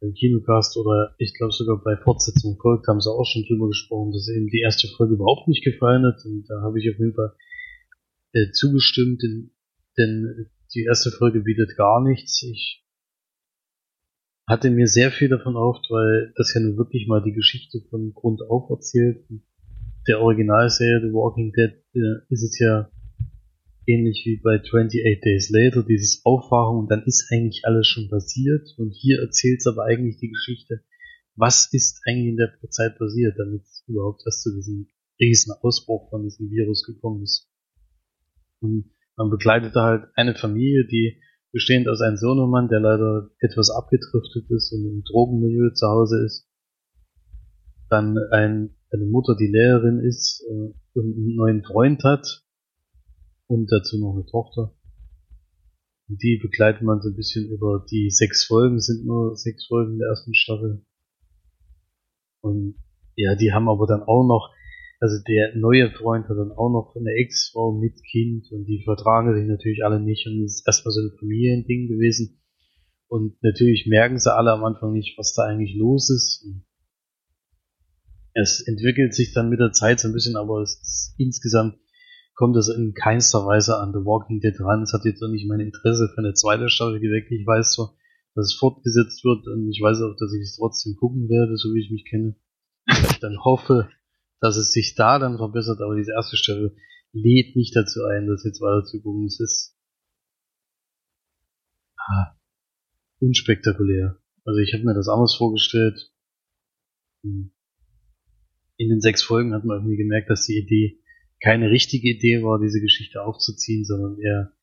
beim 0.01 0.13
Kinocast 0.13 0.77
oder 0.77 1.15
ich 1.17 1.33
glaube 1.33 1.53
sogar 1.53 1.81
bei 1.83 1.97
Fortsetzung 1.97 2.57
folgt, 2.61 2.87
haben 2.87 3.01
sie 3.01 3.11
auch 3.11 3.25
schon 3.25 3.43
drüber 3.47 3.67
gesprochen, 3.67 4.11
dass 4.11 4.29
eben 4.29 4.47
die 4.47 4.61
erste 4.61 4.87
Folge 4.95 5.15
überhaupt 5.15 5.47
nicht 5.47 5.63
gefallen 5.63 6.05
hat 6.05 6.23
und 6.25 6.45
da 6.49 6.61
habe 6.61 6.79
ich 6.79 6.89
auf 6.89 6.99
jeden 6.99 7.13
Fall 7.13 7.33
äh, 8.33 8.51
zugestimmt, 8.51 9.21
denn, 9.23 9.51
denn 9.97 10.49
die 10.73 10.83
erste 10.83 11.11
Folge 11.11 11.41
bietet 11.41 11.75
gar 11.77 12.03
nichts. 12.03 12.43
Ich 12.43 12.83
hatte 14.47 14.69
mir 14.69 14.87
sehr 14.87 15.11
viel 15.11 15.29
davon 15.29 15.55
erhofft, 15.55 15.85
weil 15.89 16.33
das 16.35 16.53
ja 16.53 16.61
nun 16.61 16.77
wirklich 16.77 17.07
mal 17.07 17.21
die 17.21 17.33
Geschichte 17.33 17.79
von 17.89 18.13
Grund 18.13 18.41
auf 18.49 18.69
erzählt. 18.69 19.25
Der 20.07 20.21
Originalserie 20.21 21.01
The 21.01 21.13
Walking 21.13 21.51
Dead 21.51 21.73
äh, 21.93 22.23
ist 22.29 22.43
es 22.43 22.59
ja 22.59 22.89
ähnlich 23.85 24.23
wie 24.25 24.37
bei 24.43 24.59
28 24.59 25.21
Days 25.21 25.49
Later, 25.49 25.83
dieses 25.83 26.21
Aufwachen 26.25 26.79
und 26.79 26.91
dann 26.91 27.03
ist 27.03 27.29
eigentlich 27.31 27.61
alles 27.65 27.87
schon 27.87 28.09
passiert 28.09 28.67
und 28.77 28.91
hier 28.91 29.21
erzählt 29.21 29.59
es 29.59 29.67
aber 29.67 29.85
eigentlich 29.85 30.17
die 30.17 30.29
Geschichte, 30.29 30.81
was 31.35 31.71
ist 31.71 32.01
eigentlich 32.05 32.29
in 32.29 32.37
der 32.37 32.51
Zeit 32.69 32.97
passiert, 32.97 33.37
damit 33.37 33.63
überhaupt 33.87 34.23
erst 34.25 34.43
zu 34.43 34.53
diesem 34.53 34.87
riesen 35.19 35.53
Ausbruch 35.61 36.09
von 36.09 36.23
diesem 36.23 36.49
Virus 36.49 36.83
gekommen 36.83 37.23
ist. 37.23 37.49
Und 38.59 38.91
man 39.15 39.29
begleitete 39.29 39.81
halt 39.81 40.05
eine 40.15 40.35
Familie, 40.35 40.85
die 40.85 41.21
bestehend 41.51 41.87
aus 41.87 42.01
einem 42.01 42.17
Sohnemann, 42.17 42.69
der 42.69 42.79
leider 42.79 43.29
etwas 43.39 43.69
abgedriftet 43.71 44.49
ist 44.49 44.71
und 44.73 44.85
im 44.85 45.03
Drogenmilieu 45.03 45.69
zu 45.73 45.87
Hause 45.87 46.23
ist. 46.25 46.47
Dann 47.89 48.17
ein, 48.31 48.75
eine 48.91 49.05
Mutter, 49.05 49.35
die 49.35 49.47
Lehrerin 49.47 49.99
ist 49.99 50.43
äh, 50.49 50.73
und 50.93 51.15
einen 51.15 51.35
neuen 51.35 51.63
Freund 51.63 52.03
hat 52.03 52.43
und 53.47 53.71
dazu 53.71 53.99
noch 53.99 54.13
eine 54.13 54.25
Tochter. 54.25 54.73
Und 56.09 56.21
die 56.23 56.39
begleitet 56.41 56.83
man 56.83 57.01
so 57.01 57.09
ein 57.09 57.15
bisschen 57.15 57.49
über 57.49 57.85
die 57.91 58.09
sechs 58.09 58.45
Folgen, 58.45 58.79
sind 58.79 59.05
nur 59.05 59.35
sechs 59.35 59.67
Folgen 59.67 59.97
der 59.99 60.07
ersten 60.07 60.33
Staffel. 60.33 60.85
Und 62.41 62.75
ja, 63.15 63.35
die 63.35 63.51
haben 63.51 63.67
aber 63.67 63.87
dann 63.87 64.03
auch 64.03 64.25
noch 64.25 64.53
also 64.99 65.21
der 65.27 65.55
neue 65.55 65.91
Freund 65.91 66.27
hat 66.27 66.37
dann 66.37 66.51
auch 66.51 66.69
noch 66.69 66.95
eine 66.95 67.11
Ex-Frau 67.11 67.71
mit 67.71 68.03
Kind 68.03 68.51
und 68.51 68.65
die 68.65 68.81
vertragen 68.83 69.35
sich 69.35 69.47
natürlich 69.47 69.85
alle 69.85 69.99
nicht 69.99 70.25
und 70.25 70.43
es 70.43 70.55
ist 70.55 70.67
erstmal 70.67 70.91
so 70.91 71.01
ein 71.01 71.17
Familiending 71.19 71.87
gewesen. 71.87 72.41
Und 73.07 73.41
natürlich 73.41 73.85
merken 73.87 74.17
sie 74.17 74.33
alle 74.33 74.51
am 74.51 74.65
Anfang 74.65 74.93
nicht, 74.93 75.17
was 75.17 75.33
da 75.33 75.43
eigentlich 75.43 75.75
los 75.75 76.09
ist. 76.09 76.45
Es 78.39 78.61
entwickelt 78.67 79.15
sich 79.15 79.33
dann 79.33 79.49
mit 79.49 79.59
der 79.59 79.71
Zeit 79.71 79.99
so 79.99 80.07
ein 80.07 80.13
bisschen, 80.13 80.35
aber 80.35 80.61
es 80.61 80.79
ist, 80.79 81.15
insgesamt 81.17 81.79
kommt 82.35 82.55
das 82.55 82.69
in 82.69 82.93
keinster 82.93 83.47
Weise 83.47 83.79
an 83.79 83.93
The 83.93 84.05
Walking 84.05 84.39
Dead 84.39 84.53
ran. 84.59 84.83
Es 84.83 84.93
hat 84.93 85.05
jetzt 85.05 85.23
auch 85.23 85.31
nicht 85.31 85.47
mein 85.47 85.59
Interesse 85.59 86.07
für 86.13 86.19
eine 86.19 86.35
zweite 86.35 86.69
Staffel 86.69 86.99
geweckt. 86.99 87.31
Ich 87.31 87.47
weiß 87.47 87.73
zwar, 87.73 87.95
dass 88.35 88.45
es 88.45 88.53
fortgesetzt 88.53 89.25
wird 89.25 89.47
und 89.47 89.67
ich 89.71 89.81
weiß 89.81 90.01
auch, 90.01 90.15
dass 90.19 90.31
ich 90.33 90.43
es 90.43 90.55
trotzdem 90.55 90.95
gucken 90.97 91.27
werde, 91.29 91.57
so 91.57 91.73
wie 91.73 91.81
ich 91.81 91.89
mich 91.89 92.05
kenne. 92.05 92.35
Ich 93.09 93.19
dann 93.19 93.43
hoffe, 93.43 93.89
dass 94.39 94.55
es 94.55 94.71
sich 94.71 94.93
da 94.93 95.17
dann 95.17 95.37
verbessert, 95.37 95.81
aber 95.81 95.95
diese 95.95 96.11
erste 96.11 96.37
Staffel 96.37 96.77
lädt 97.13 97.55
nicht 97.55 97.75
dazu 97.75 98.03
ein, 98.03 98.27
das 98.27 98.43
jetzt 98.43 98.61
weiter 98.61 98.85
zu 98.85 99.01
gucken. 99.01 99.25
Es 99.25 99.39
ist 99.39 99.75
ah, 101.97 102.37
unspektakulär. 103.19 104.21
Also 104.45 104.59
ich 104.59 104.75
habe 104.75 104.83
mir 104.83 104.93
das 104.93 105.09
anders 105.09 105.33
vorgestellt. 105.33 106.13
Hm. 107.23 107.51
In 108.77 108.89
den 108.89 109.01
sechs 109.01 109.23
Folgen 109.23 109.53
hat 109.53 109.65
man 109.65 109.77
irgendwie 109.77 109.97
gemerkt, 109.97 110.29
dass 110.29 110.45
die 110.45 110.57
Idee 110.57 110.99
keine 111.41 111.69
richtige 111.69 112.09
Idee 112.09 112.43
war, 112.43 112.59
diese 112.59 112.81
Geschichte 112.81 113.23
aufzuziehen, 113.23 113.85
sondern 113.85 114.19
eher 114.19 114.53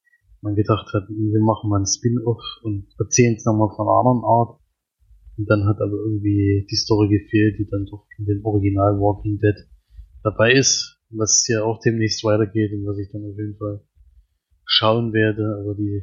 man 0.40 0.54
gedacht 0.54 0.92
hat, 0.92 1.08
wir 1.08 1.40
machen 1.40 1.70
mal 1.70 1.80
ein 1.80 1.86
Spin-off 1.86 2.42
und 2.62 2.86
erzählen 2.98 3.34
es 3.34 3.44
nochmal 3.44 3.74
von 3.74 3.86
einer 3.86 3.98
anderen 3.98 4.24
Art. 4.24 4.60
Und 5.36 5.50
dann 5.50 5.66
hat 5.66 5.80
aber 5.80 5.96
irgendwie 5.96 6.66
die 6.70 6.76
Story 6.76 7.08
gefehlt, 7.08 7.58
die 7.58 7.66
dann 7.68 7.86
doch 7.86 8.06
in 8.18 8.26
dem 8.26 8.44
Original 8.44 9.00
Walking 9.00 9.38
Dead 9.38 9.66
dabei 10.22 10.52
ist, 10.52 11.00
was 11.10 11.46
ja 11.48 11.64
auch 11.64 11.80
demnächst 11.80 12.22
weitergeht 12.24 12.72
und 12.72 12.86
was 12.86 12.98
ich 12.98 13.10
dann 13.10 13.24
auf 13.24 13.36
jeden 13.36 13.56
Fall 13.56 13.84
schauen 14.66 15.12
werde. 15.12 15.58
Aber 15.60 15.74
die 15.74 16.02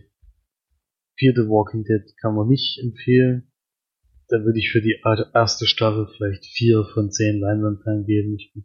the 1.19 1.47
Walking 1.47 1.83
Dead 1.83 2.01
kann 2.19 2.35
man 2.35 2.47
nicht 2.47 2.79
empfehlen. 2.81 3.50
Da 4.31 4.45
würde 4.45 4.59
ich 4.59 4.71
für 4.71 4.81
die 4.81 4.97
erste 5.33 5.67
Staffel 5.67 6.07
vielleicht 6.15 6.45
vier 6.45 6.85
von 6.93 7.11
zehn 7.11 7.41
Leinwandperlen 7.41 8.05
geben. 8.05 8.37
Ich 8.39 8.53
bin 8.53 8.63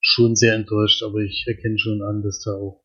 schon 0.00 0.36
sehr 0.36 0.54
enttäuscht, 0.54 1.02
aber 1.02 1.18
ich 1.18 1.44
erkenne 1.46 1.78
schon 1.78 2.00
an, 2.00 2.22
dass 2.22 2.40
da 2.40 2.52
auch 2.52 2.82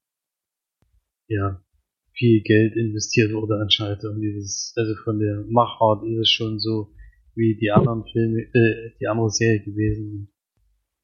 ja 1.30 1.64
viel 2.12 2.42
Geld 2.42 2.76
investiert 2.76 3.32
wurde 3.32 3.62
anscheinend 3.62 4.04
um 4.04 4.20
dieses, 4.20 4.74
also 4.76 4.94
von 5.06 5.20
der 5.20 5.46
Machart 5.48 6.04
ist 6.04 6.20
es 6.20 6.30
schon 6.30 6.60
so 6.60 6.94
wie 7.34 7.56
die 7.56 7.72
anderen 7.72 8.04
Filme, 8.12 8.42
äh, 8.42 8.92
die 9.00 9.08
andere 9.08 9.30
Serie 9.30 9.64
gewesen. 9.64 10.34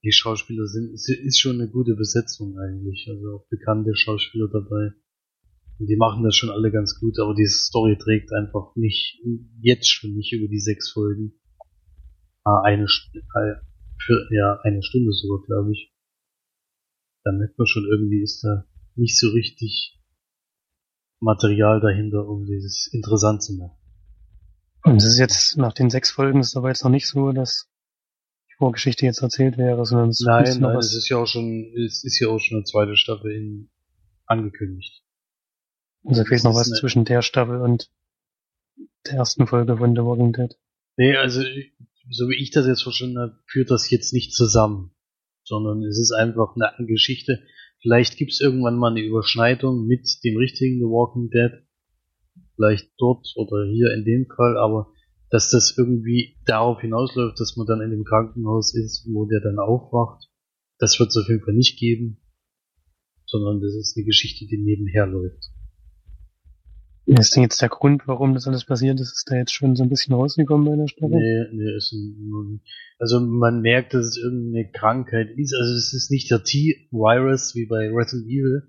Die 0.03 0.11
Schauspieler 0.11 0.65
sind, 0.65 0.93
ist 0.93 1.39
schon 1.39 1.61
eine 1.61 1.69
gute 1.69 1.95
Besetzung 1.95 2.57
eigentlich, 2.59 3.07
also 3.09 3.37
auch 3.37 3.47
bekannte 3.49 3.95
Schauspieler 3.95 4.49
dabei. 4.51 4.91
Und 5.79 5.87
die 5.87 5.95
machen 5.95 6.23
das 6.23 6.35
schon 6.35 6.49
alle 6.49 6.71
ganz 6.71 6.99
gut, 6.99 7.17
aber 7.19 7.33
diese 7.33 7.57
Story 7.57 7.97
trägt 7.97 8.33
einfach 8.33 8.75
nicht, 8.75 9.21
jetzt 9.61 9.87
schon 9.87 10.13
nicht 10.13 10.33
über 10.33 10.49
die 10.49 10.59
sechs 10.59 10.91
Folgen. 10.91 11.33
Ah, 12.43 12.61
eine, 12.63 12.83
äh, 12.83 13.55
für, 14.05 14.27
ja, 14.31 14.59
eine 14.63 14.83
Stunde 14.83 15.13
sogar, 15.13 15.45
glaube 15.45 15.71
ich. 15.71 15.93
Da 17.23 17.31
merkt 17.31 17.57
man 17.57 17.67
schon, 17.67 17.85
irgendwie 17.85 18.21
ist 18.21 18.43
da 18.43 18.65
nicht 18.95 19.17
so 19.17 19.29
richtig 19.29 19.97
Material 21.21 21.79
dahinter, 21.79 22.27
um 22.27 22.45
dieses 22.45 22.89
interessant 22.91 23.43
zu 23.43 23.53
machen. 23.53 23.77
Und 24.83 24.97
es 24.97 25.05
ist 25.05 25.19
jetzt 25.19 25.57
nach 25.57 25.73
den 25.73 25.89
sechs 25.89 26.11
Folgen 26.11 26.39
ist 26.39 26.55
aber 26.55 26.69
jetzt 26.69 26.83
noch 26.83 26.91
nicht 26.91 27.07
so, 27.07 27.31
dass 27.31 27.69
die 28.49 28.55
Vorgeschichte 28.57 29.05
jetzt 29.05 29.21
erzählt 29.21 29.57
wäre, 29.57 29.85
sondern 29.85 30.09
es 30.09 30.21
nein, 30.25 30.43
ist 30.45 30.59
nein, 30.59 30.77
es 30.77 30.93
ist 30.93 31.09
ja 31.09 31.17
auch 31.17 31.27
schon, 31.27 31.73
es 31.85 32.03
ist 32.03 32.19
ja 32.19 32.29
auch 32.29 32.39
schon 32.39 32.57
eine 32.57 32.63
zweite 32.63 32.95
Staffel 32.95 33.31
in, 33.31 33.69
angekündigt. 34.25 35.03
Also 36.05 36.23
fehlt 36.23 36.43
noch 36.43 36.55
was 36.55 36.69
zwischen 36.69 37.05
der 37.05 37.21
Staffel 37.21 37.61
und 37.61 37.91
der 39.05 39.15
ersten 39.15 39.47
Folge 39.47 39.77
von 39.77 39.95
The 39.95 40.01
Walking 40.01 40.33
Dead. 40.33 40.55
Nee, 40.97 41.15
also 41.15 41.41
so 42.09 42.29
wie 42.29 42.41
ich 42.41 42.51
das 42.51 42.67
jetzt 42.67 42.83
verstanden 42.83 43.19
habe, 43.19 43.39
führt 43.45 43.71
das 43.71 43.89
jetzt 43.89 44.13
nicht 44.13 44.33
zusammen, 44.33 44.91
sondern 45.43 45.83
es 45.83 45.99
ist 45.99 46.11
einfach 46.11 46.55
eine 46.55 46.87
Geschichte. 46.87 47.43
Vielleicht 47.81 48.17
gibt 48.17 48.31
es 48.31 48.41
irgendwann 48.41 48.77
mal 48.77 48.91
eine 48.91 49.01
Überschneidung 49.01 49.85
mit 49.87 50.07
dem 50.23 50.37
richtigen 50.37 50.79
The 50.79 50.85
Walking 50.85 51.29
Dead, 51.29 51.65
vielleicht 52.55 52.91
dort 52.97 53.27
oder 53.35 53.65
hier 53.65 53.93
in 53.93 54.03
dem 54.03 54.27
Fall, 54.27 54.57
aber 54.57 54.91
dass 55.29 55.51
das 55.51 55.75
irgendwie 55.77 56.37
darauf 56.45 56.81
hinausläuft, 56.81 57.39
dass 57.39 57.55
man 57.55 57.67
dann 57.67 57.81
in 57.81 57.91
dem 57.91 58.03
Krankenhaus 58.03 58.75
ist, 58.75 59.07
wo 59.13 59.25
der 59.25 59.41
dann 59.41 59.59
aufwacht, 59.59 60.27
das 60.79 60.99
wird 60.99 61.09
es 61.09 61.17
auf 61.17 61.29
jeden 61.29 61.43
Fall 61.43 61.53
nicht 61.53 61.77
geben, 61.79 62.19
sondern 63.25 63.61
das 63.61 63.73
ist 63.75 63.95
eine 63.95 64.05
Geschichte, 64.05 64.45
die 64.47 64.57
nebenher 64.57 65.05
läuft. 65.05 65.51
Ist 67.17 67.35
denn 67.35 67.43
jetzt 67.43 67.61
der 67.61 67.69
Grund, 67.69 68.07
warum 68.07 68.35
das 68.35 68.47
alles 68.47 68.65
passiert 68.65 68.99
ist, 68.99 69.11
ist 69.13 69.31
da 69.31 69.35
jetzt 69.35 69.53
schon 69.53 69.75
so 69.75 69.81
ein 69.81 69.89
bisschen 69.89 70.13
rausgekommen 70.13 70.69
bei 70.69 70.75
der 70.75 70.87
Staffel? 70.87 71.09
Nee, 71.09 71.45
nee, 71.53 71.75
ist 71.75 71.91
nun, 71.91 72.61
also 72.99 73.19
man 73.19 73.61
merkt, 73.61 73.95
dass 73.95 74.05
es 74.05 74.17
irgendeine 74.17 74.69
Krankheit 74.71 75.31
ist. 75.35 75.55
Also 75.55 75.73
es 75.73 75.93
ist 75.93 76.11
nicht 76.11 76.29
der 76.29 76.43
T-Virus 76.43 77.55
wie 77.55 77.65
bei 77.65 77.89
Resident 77.89 78.27
Evil, 78.27 78.61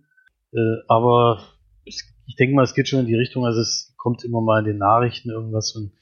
äh, 0.52 0.82
aber 0.88 1.42
es, 1.86 2.02
ich 2.26 2.36
denke 2.36 2.54
mal, 2.54 2.64
es 2.64 2.74
geht 2.74 2.88
schon 2.88 3.00
in 3.00 3.06
die 3.06 3.16
Richtung, 3.16 3.44
also 3.44 3.60
es 3.60 3.94
kommt 3.98 4.24
immer 4.24 4.40
mal 4.40 4.60
in 4.60 4.72
den 4.72 4.78
Nachrichten 4.78 5.28
irgendwas 5.28 5.76
und 5.76 5.92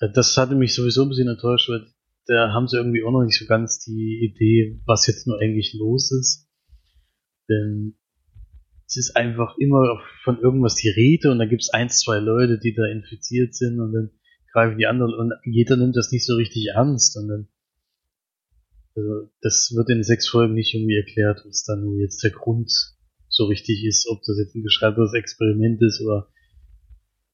äh, 0.00 0.12
das 0.12 0.36
hatte 0.36 0.56
mich 0.56 0.74
sowieso 0.74 1.04
ein 1.04 1.08
bisschen 1.08 1.28
enttäuscht, 1.28 1.70
weil 1.70 1.86
da 2.26 2.52
haben 2.52 2.68
sie 2.68 2.76
irgendwie 2.76 3.04
auch 3.04 3.12
noch 3.12 3.24
nicht 3.24 3.38
so 3.38 3.46
ganz 3.46 3.78
die 3.78 4.30
Idee, 4.30 4.82
was 4.86 5.06
jetzt 5.06 5.26
nur 5.26 5.40
eigentlich 5.40 5.74
los 5.78 6.12
ist. 6.12 6.46
Denn 7.48 7.96
es 8.86 8.96
ist 8.96 9.16
einfach 9.16 9.56
immer 9.58 10.00
von 10.22 10.38
irgendwas 10.40 10.74
die 10.74 10.90
Rede 10.90 11.30
und 11.30 11.38
dann 11.38 11.48
gibt 11.48 11.62
es 11.62 11.70
ein, 11.70 11.88
zwei 11.88 12.18
Leute, 12.18 12.58
die 12.58 12.74
da 12.74 12.86
infiziert 12.86 13.54
sind 13.54 13.80
und 13.80 13.92
dann 13.92 14.10
greifen 14.52 14.78
die 14.78 14.86
anderen 14.86 15.14
und 15.14 15.32
jeder 15.44 15.76
nimmt 15.76 15.96
das 15.96 16.12
nicht 16.12 16.26
so 16.26 16.34
richtig 16.34 16.68
ernst 16.74 17.16
und 17.16 17.28
dann 17.28 17.48
also 18.96 19.28
das 19.40 19.72
wird 19.74 19.90
in 19.90 20.04
sechs 20.04 20.28
Folgen 20.28 20.54
nicht 20.54 20.72
irgendwie 20.72 20.96
erklärt, 20.96 21.42
was 21.46 21.64
dann 21.64 21.82
nur 21.82 21.98
jetzt 21.98 22.22
der 22.22 22.30
Grund 22.30 22.70
so 23.28 23.46
richtig 23.46 23.84
ist, 23.84 24.06
ob 24.08 24.22
das 24.22 24.38
jetzt 24.38 24.54
ein 24.54 24.62
geschreibtes 24.62 25.12
Experiment 25.14 25.82
ist 25.82 26.00
oder 26.00 26.28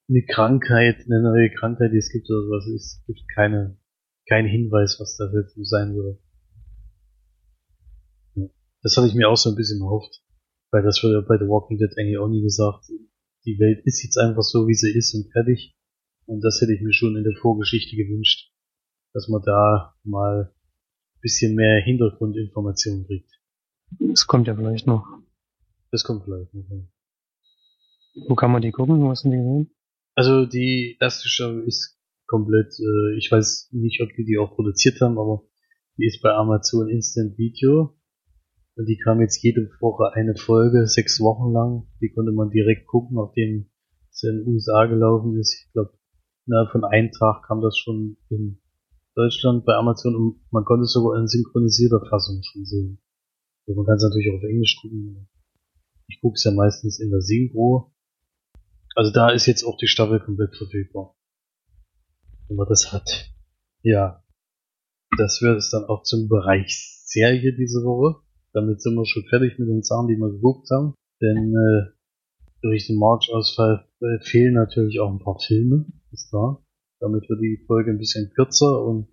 eine 0.09 0.25
Krankheit, 0.25 1.05
eine 1.05 1.23
neue 1.23 1.51
Krankheit, 1.51 1.93
die 1.93 1.99
es 1.99 2.11
gibt 2.11 2.31
oder 2.31 2.43
sowas. 2.43 2.67
Es 2.67 3.05
gibt 3.07 3.21
keine, 3.35 3.79
keinen 4.27 4.49
Hinweis, 4.49 4.99
was 4.99 5.17
das 5.17 5.33
jetzt 5.35 5.55
so 5.55 5.65
sein 5.65 5.95
würde. 5.95 6.19
Das 8.83 8.97
hatte 8.97 9.09
ich 9.09 9.15
mir 9.15 9.29
auch 9.29 9.37
so 9.37 9.51
ein 9.51 9.57
bisschen 9.57 9.83
erhofft. 9.83 10.23
Weil 10.71 10.83
das 10.83 11.03
wurde 11.03 11.23
bei 11.23 11.37
The 11.39 11.49
Walking 11.49 11.79
Dead 11.79 11.91
eigentlich 11.99 12.19
auch 12.19 12.29
nie 12.29 12.43
gesagt. 12.43 12.87
Die 13.45 13.59
Welt 13.59 13.81
ist 13.85 14.03
jetzt 14.03 14.19
einfach 14.19 14.43
so, 14.43 14.69
wie 14.69 14.75
sie 14.75 14.91
ist 14.97 15.15
und 15.15 15.31
fertig. 15.33 15.75
Und 16.27 16.43
das 16.43 16.61
hätte 16.61 16.75
ich 16.75 16.81
mir 16.81 16.93
schon 16.93 17.17
in 17.17 17.25
der 17.25 17.37
Vorgeschichte 17.41 17.97
gewünscht. 17.97 18.53
Dass 19.13 19.29
man 19.29 19.43
da 19.43 19.97
mal 20.05 20.53
ein 20.53 21.21
bisschen 21.21 21.57
mehr 21.57 21.83
Hintergrundinformationen 21.83 23.07
kriegt. 23.07 23.31
Das 23.99 24.27
kommt 24.27 24.47
ja 24.47 24.55
vielleicht 24.55 24.87
noch. 24.87 25.05
Das 25.91 26.05
kommt 26.05 26.25
vielleicht 26.25 26.55
noch. 26.55 26.65
Wo 28.29 28.35
kann 28.35 28.53
man 28.53 28.63
die 28.63 28.71
gucken? 28.71 29.03
Was 29.09 29.21
sind 29.21 29.33
die 29.33 29.39
gesehen? 29.39 29.71
Also 30.15 30.47
die 30.47 30.97
erste 31.01 31.29
Show 31.29 31.61
ist 31.61 31.99
komplett, 32.27 32.73
äh, 32.79 33.17
ich 33.17 33.31
weiß 33.31 33.71
nicht, 33.73 34.01
ob 34.03 34.11
die 34.17 34.25
die 34.25 34.39
auch 34.39 34.55
produziert 34.55 35.01
haben, 35.01 35.19
aber 35.19 35.43
die 35.97 36.07
ist 36.07 36.23
bei 36.23 36.31
Amazon 36.31 36.89
Instant 36.89 37.37
Video 37.39 37.97
und 38.77 38.87
die 38.87 38.99
kam 38.99 39.21
jetzt 39.21 39.43
jede 39.43 39.71
Woche 39.81 40.13
eine 40.15 40.35
Folge, 40.37 40.87
sechs 40.87 41.21
Wochen 41.21 41.53
lang. 41.53 41.87
Die 42.01 42.11
konnte 42.11 42.33
man 42.33 42.51
direkt 42.51 42.87
gucken, 42.87 43.17
nachdem 43.17 43.71
es 44.11 44.23
in 44.23 44.39
den 44.39 44.49
USA 44.49 44.87
gelaufen 44.87 45.39
ist. 45.39 45.55
Ich 45.55 45.73
glaube, 45.73 45.93
innerhalb 46.47 46.71
von 46.71 46.85
einem 46.85 47.11
Tag 47.13 47.45
kam 47.47 47.61
das 47.61 47.77
schon 47.77 48.17
in 48.29 48.61
Deutschland 49.15 49.65
bei 49.65 49.75
Amazon 49.75 50.15
und 50.15 50.41
man 50.51 50.65
konnte 50.65 50.85
es 50.85 50.93
sogar 50.93 51.19
in 51.19 51.27
synchronisierter 51.27 52.01
Fassung 52.09 52.41
schon 52.43 52.65
sehen. 52.65 53.03
Also 53.67 53.77
man 53.77 53.87
kann 53.87 53.97
es 53.97 54.03
natürlich 54.03 54.31
auch 54.31 54.39
auf 54.39 54.45
Englisch 54.45 54.79
gucken. 54.81 55.29
Ich 56.09 56.21
gucke 56.21 56.35
es 56.35 56.45
ja 56.45 56.53
meistens 56.53 57.01
in 57.01 57.11
der 57.11 57.21
Synchro. 57.21 57.93
Also 58.95 59.13
da 59.13 59.31
ist 59.31 59.47
jetzt 59.47 59.65
auch 59.65 59.77
die 59.77 59.87
Staffel 59.87 60.21
komplett 60.21 60.57
verfügbar. 60.57 61.17
Wenn 62.49 62.57
man 62.57 62.69
das 62.69 62.93
hat. 62.93 63.31
Ja. 63.83 64.25
Das 65.19 65.43
wird 65.43 65.59
es 65.59 65.71
dann 65.71 65.85
auch 65.85 66.03
zum 66.03 66.29
Bereich 66.29 67.03
Serie 67.05 67.55
diese 67.55 67.83
Woche. 67.85 68.23
Damit 68.53 68.83
sind 68.83 68.95
wir 68.95 69.07
schon 69.07 69.25
fertig 69.25 69.59
mit 69.59 69.69
den 69.69 69.83
Sachen, 69.83 70.09
die 70.09 70.17
wir 70.17 70.31
geguckt 70.31 70.69
haben. 70.71 70.95
Denn 71.21 71.55
äh, 71.55 71.91
durch 72.63 72.87
den 72.87 72.97
March-Ausfall 72.97 73.87
äh, 74.01 74.25
fehlen 74.25 74.55
natürlich 74.55 75.01
auch 75.01 75.11
ein 75.11 75.19
paar 75.19 75.39
Filme, 75.39 75.87
ist 76.13 76.31
klar. 76.31 76.65
Damit 76.99 77.29
wird 77.29 77.41
die 77.41 77.63
Folge 77.67 77.91
ein 77.91 77.99
bisschen 77.99 78.31
kürzer 78.35 78.85
und 78.85 79.09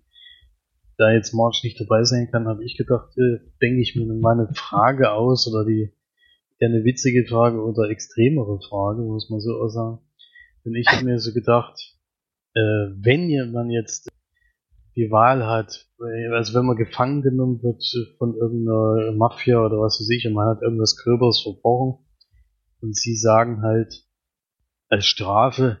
da 0.98 1.12
jetzt 1.12 1.32
March 1.32 1.62
nicht 1.62 1.80
dabei 1.80 2.04
sein 2.04 2.28
kann, 2.30 2.48
habe 2.48 2.64
ich 2.64 2.76
gedacht, 2.76 3.16
äh, 3.16 3.38
denke 3.62 3.80
ich 3.80 3.94
mir 3.94 4.12
mal 4.14 4.32
eine 4.32 4.52
Frage 4.52 5.12
aus 5.12 5.46
oder 5.46 5.64
die 5.64 5.92
ja 6.60 6.68
eine 6.68 6.84
witzige 6.84 7.24
Frage 7.24 7.62
oder 7.62 7.88
extremere 7.88 8.60
Frage, 8.60 9.02
muss 9.02 9.30
man 9.30 9.40
so 9.40 9.60
auch 9.60 9.68
sagen. 9.68 9.98
Denn 10.64 10.74
ich 10.74 10.88
habe 10.88 11.04
mir 11.04 11.18
so 11.20 11.32
gedacht, 11.32 11.96
äh, 12.54 12.60
wenn 12.60 13.52
man 13.52 13.70
jetzt 13.70 14.07
die 14.98 15.10
Wahl 15.12 15.46
hat, 15.46 15.86
also 16.32 16.58
wenn 16.58 16.66
man 16.66 16.76
gefangen 16.76 17.22
genommen 17.22 17.62
wird 17.62 17.84
von 18.18 18.34
irgendeiner 18.34 19.12
Mafia 19.12 19.64
oder 19.64 19.78
was 19.78 20.00
weiß 20.00 20.10
ich, 20.10 20.26
und 20.26 20.32
man 20.32 20.48
hat 20.48 20.60
irgendwas 20.60 20.96
Gröberes 20.96 21.40
verbrochen 21.40 22.04
und 22.80 22.96
sie 22.96 23.14
sagen 23.14 23.62
halt, 23.62 24.04
als 24.88 25.06
Strafe 25.06 25.78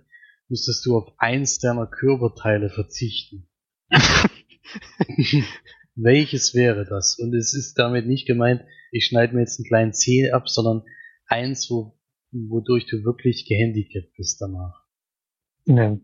müsstest 0.48 0.86
du 0.86 0.96
auf 0.96 1.12
eins 1.18 1.58
deiner 1.58 1.88
Körperteile 1.88 2.70
verzichten. 2.70 3.48
Welches 5.96 6.54
wäre 6.54 6.84
das? 6.84 7.18
Und 7.18 7.34
es 7.34 7.54
ist 7.54 7.76
damit 7.76 8.06
nicht 8.06 8.28
gemeint, 8.28 8.62
ich 8.92 9.06
schneide 9.06 9.34
mir 9.34 9.40
jetzt 9.40 9.58
einen 9.58 9.66
kleinen 9.66 9.92
Zeh 9.92 10.30
ab, 10.30 10.48
sondern 10.48 10.84
eins, 11.26 11.68
wo, 11.70 11.98
wodurch 12.30 12.86
du 12.86 13.02
wirklich 13.02 13.46
gehandicapt 13.48 14.14
bist 14.16 14.40
danach. 14.40 14.84
Ja, 15.66 15.98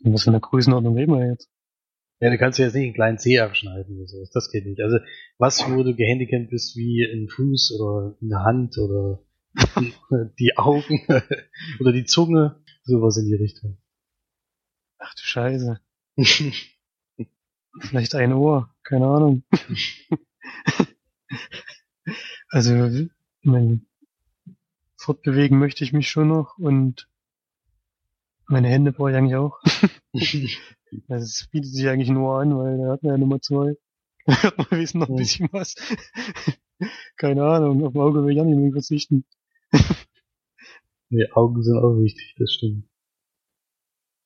was 0.00 0.24
für 0.24 0.30
eine 0.30 0.40
Größenordnung 0.40 0.96
reden 0.96 1.14
wir 1.14 1.26
jetzt? 1.26 1.50
Ja, 2.20 2.28
du 2.28 2.36
kannst 2.36 2.58
jetzt 2.58 2.74
nicht 2.74 2.84
einen 2.84 2.94
kleinen 2.94 3.18
Zeh 3.18 3.40
abschneiden 3.40 3.96
oder 3.96 4.06
sowas. 4.06 4.30
Das 4.30 4.50
geht 4.50 4.66
nicht. 4.66 4.80
Also, 4.82 4.98
was, 5.38 5.66
wo 5.70 5.82
du 5.82 5.96
gehandicapt 5.96 6.50
bist, 6.50 6.76
wie 6.76 7.02
ein 7.02 7.28
Fuß 7.28 7.78
oder 7.80 8.16
eine 8.20 8.44
Hand 8.44 8.76
oder 8.76 9.24
die 10.38 10.56
Augen 10.56 11.00
oder 11.80 11.92
die 11.92 12.04
Zunge, 12.04 12.62
sowas 12.82 13.16
in 13.16 13.26
die 13.26 13.36
Richtung. 13.36 13.78
Ach 14.98 15.14
du 15.14 15.22
Scheiße. 15.22 15.80
Vielleicht 17.80 18.14
ein 18.14 18.34
Ohr, 18.34 18.74
keine 18.82 19.06
Ahnung. 19.06 19.44
also, 22.48 23.08
mein, 23.42 23.86
fortbewegen 25.00 25.58
möchte 25.58 25.84
ich 25.84 25.94
mich 25.94 26.10
schon 26.10 26.28
noch 26.28 26.58
und 26.58 27.08
meine 28.50 28.68
Hände 28.68 28.92
brauche 28.92 29.10
ich 29.10 29.16
eigentlich 29.16 29.36
auch. 29.36 29.58
Das 31.06 31.46
bietet 31.52 31.72
sich 31.72 31.86
eigentlich 31.88 32.10
nur 32.10 32.40
an, 32.40 32.58
weil 32.58 32.76
da 32.76 32.90
hat 32.90 33.04
man 33.04 33.12
ja 33.12 33.18
Nummer 33.18 33.40
zwei. 33.40 33.76
Da 34.26 34.42
hat 34.42 34.58
man 34.58 34.80
wissen 34.80 34.98
noch 34.98 35.08
ein 35.08 35.14
bisschen 35.14 35.48
was. 35.52 35.76
Keine 37.16 37.44
Ahnung, 37.44 37.86
auf 37.86 37.92
dem 37.92 38.00
Auge 38.00 38.24
will 38.24 38.34
ich 38.34 38.40
auch 38.40 38.44
nicht 38.44 38.58
mehr 38.58 38.72
verzichten. 38.72 39.24
Nee, 41.10 41.30
Augen 41.32 41.62
sind 41.62 41.78
auch 41.78 41.94
wichtig, 41.94 42.34
das 42.38 42.52
stimmt. 42.52 42.88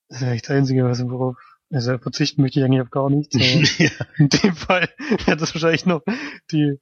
Das 0.08 0.22
ist 0.22 0.28
echt 0.28 0.44
das 0.48 0.56
Einzige, 0.56 0.84
was 0.84 1.06
worauf, 1.06 1.36
also 1.70 1.98
verzichten 1.98 2.40
möchte 2.40 2.60
ich 2.60 2.64
eigentlich 2.64 2.80
auf 2.80 2.90
gar 2.90 3.10
nichts, 3.10 3.36
ja. 3.78 3.90
in 4.16 4.30
dem 4.30 4.54
Fall 4.54 4.88
wäre 5.26 5.36
das 5.36 5.54
wahrscheinlich 5.54 5.84
noch 5.84 6.02
die 6.50 6.80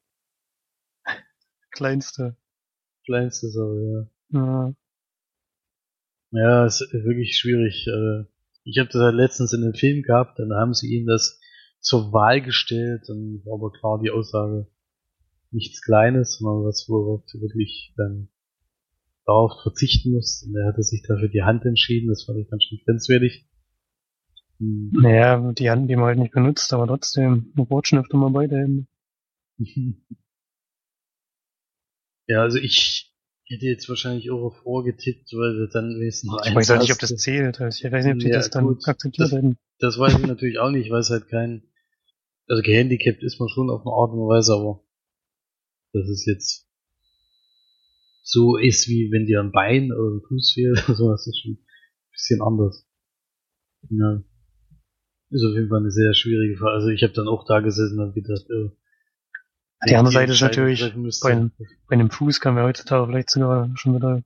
kleinste. 1.73 2.37
Kleinste 3.05 3.49
Sache, 3.49 4.09
ja. 4.31 4.41
Ja. 4.41 4.75
Ja, 6.33 6.67
ist 6.67 6.81
wirklich 6.93 7.37
schwierig. 7.37 7.87
äh, 7.87 8.25
Ich 8.65 8.79
habe 8.79 8.89
das 8.91 9.01
halt 9.03 9.15
letztens 9.15 9.53
in 9.53 9.63
einem 9.63 9.75
Film 9.75 10.03
gehabt, 10.03 10.39
dann 10.39 10.53
haben 10.53 10.75
sie 10.75 10.89
ihm 10.95 11.07
das 11.07 11.41
zur 11.81 12.13
Wahl 12.13 12.41
gestellt 12.41 13.09
und 13.09 13.43
war 13.45 13.55
aber 13.55 13.73
klar 13.73 14.01
die 14.03 14.11
Aussage 14.11 14.67
nichts 15.51 15.83
Kleines, 15.83 16.39
sondern 16.39 16.65
was, 16.65 16.87
worauf 16.89 17.25
du 17.31 17.41
wirklich 17.41 17.93
dann 17.97 18.29
darauf 19.27 19.53
verzichten 19.63 20.13
musst. 20.13 20.47
Und 20.47 20.57
er 20.57 20.69
hatte 20.69 20.83
sich 20.83 21.03
dafür 21.07 21.29
die 21.29 21.43
Hand 21.43 21.65
entschieden, 21.65 22.09
das 22.09 22.25
fand 22.25 22.39
ich 22.39 22.49
ganz 22.51 22.65
schön 22.65 22.79
grenzwertig. 22.85 23.47
Hm. 24.59 24.91
Naja, 24.93 25.53
die 25.53 25.71
hatten 25.71 25.89
die 25.89 25.97
man 25.97 26.07
halt 26.07 26.19
nicht 26.19 26.33
benutzt, 26.33 26.73
aber 26.73 26.87
trotzdem, 26.87 27.53
schon 27.87 27.99
öfter 27.99 28.17
mal 28.17 28.31
beide 28.31 28.57
Hände. 28.57 28.87
Ja, 32.29 32.43
also 32.43 32.59
ich 32.59 33.12
hätte 33.53 33.67
jetzt 33.67 33.89
wahrscheinlich 33.89 34.31
auch 34.31 34.43
auf 34.43 34.65
Ohr 34.67 34.83
getippt, 34.85 35.33
weil 35.35 35.55
wir 35.59 35.69
dann 35.69 35.99
wenigstens 36.01 36.31
noch 36.31 36.45
Ich 36.45 36.55
weiß 36.55 36.71
auch 36.73 36.81
nicht, 36.81 36.93
ob 36.93 36.99
das 36.99 37.15
zählt. 37.17 37.61
Also 37.61 37.87
ich 37.87 37.93
weiß 37.93 38.05
nicht, 38.05 38.15
ob 38.15 38.21
die 38.21 38.29
Ja, 38.29 38.37
das 38.37 38.51
dann 38.51 38.67
gut. 38.67 38.87
akzeptiert 38.89 39.27
Das- 39.27 39.33
hätten. 39.33 39.57
Das 39.79 39.99
weiß 39.99 40.15
ich 40.19 40.27
natürlich 40.27 40.59
auch 40.59 40.71
nicht, 40.71 40.91
weil 40.91 41.01
es 41.01 41.11
halt 41.11 41.29
kein, 41.29 41.63
also 42.47 42.63
gehandicapt 42.63 43.23
ist 43.23 43.41
man 43.41 43.49
schon 43.49 43.69
auf 43.71 43.81
eine 43.83 43.93
Art 43.93 44.13
und 44.13 44.29
Weise, 44.29 44.55
aber 44.55 44.85
dass 45.93 46.09
es 46.09 46.25
jetzt 46.27 46.69
so 48.23 48.57
ist, 48.57 48.89
wie 48.89 49.11
wenn 49.11 49.27
dir 49.27 49.41
ein 49.41 49.51
Bein 49.53 49.93
oder 49.93 50.17
ein 50.17 50.23
Fuß 50.27 50.53
fehlt 50.55 50.89
oder 50.89 50.97
so, 50.97 51.11
das 51.11 51.27
ist 51.27 51.39
schon 51.43 51.53
ein 51.53 51.67
bisschen 52.13 52.41
anders. 52.43 52.87
Ja. 53.91 54.23
Ist 55.31 55.45
auf 55.45 55.55
jeden 55.55 55.69
Fall 55.69 55.81
eine 55.81 55.91
sehr 55.91 56.15
schwierige 56.15 56.57
Frage. 56.57 56.73
Also 56.75 56.89
ich 56.89 57.03
habe 57.03 57.13
dann 57.15 57.27
auch 57.27 57.45
da 57.47 57.61
gesessen 57.61 57.99
und 57.99 58.09
hab 58.09 58.15
gedacht, 58.15 58.45
oh, 58.51 58.71
Die 59.89 59.97
andere 59.97 60.13
Seite 60.13 60.33
ist 60.33 60.41
natürlich 60.41 60.81
bei 61.23 61.33
einem- 61.33 61.51
Bei 61.89 61.95
einem 61.95 62.11
Fuß 62.11 62.41
kann 62.41 62.55
man 62.55 62.65
heutzutage 62.65 63.07
vielleicht 63.07 63.31
sogar 63.31 63.71
schon 63.77 63.95
wieder 63.97 64.23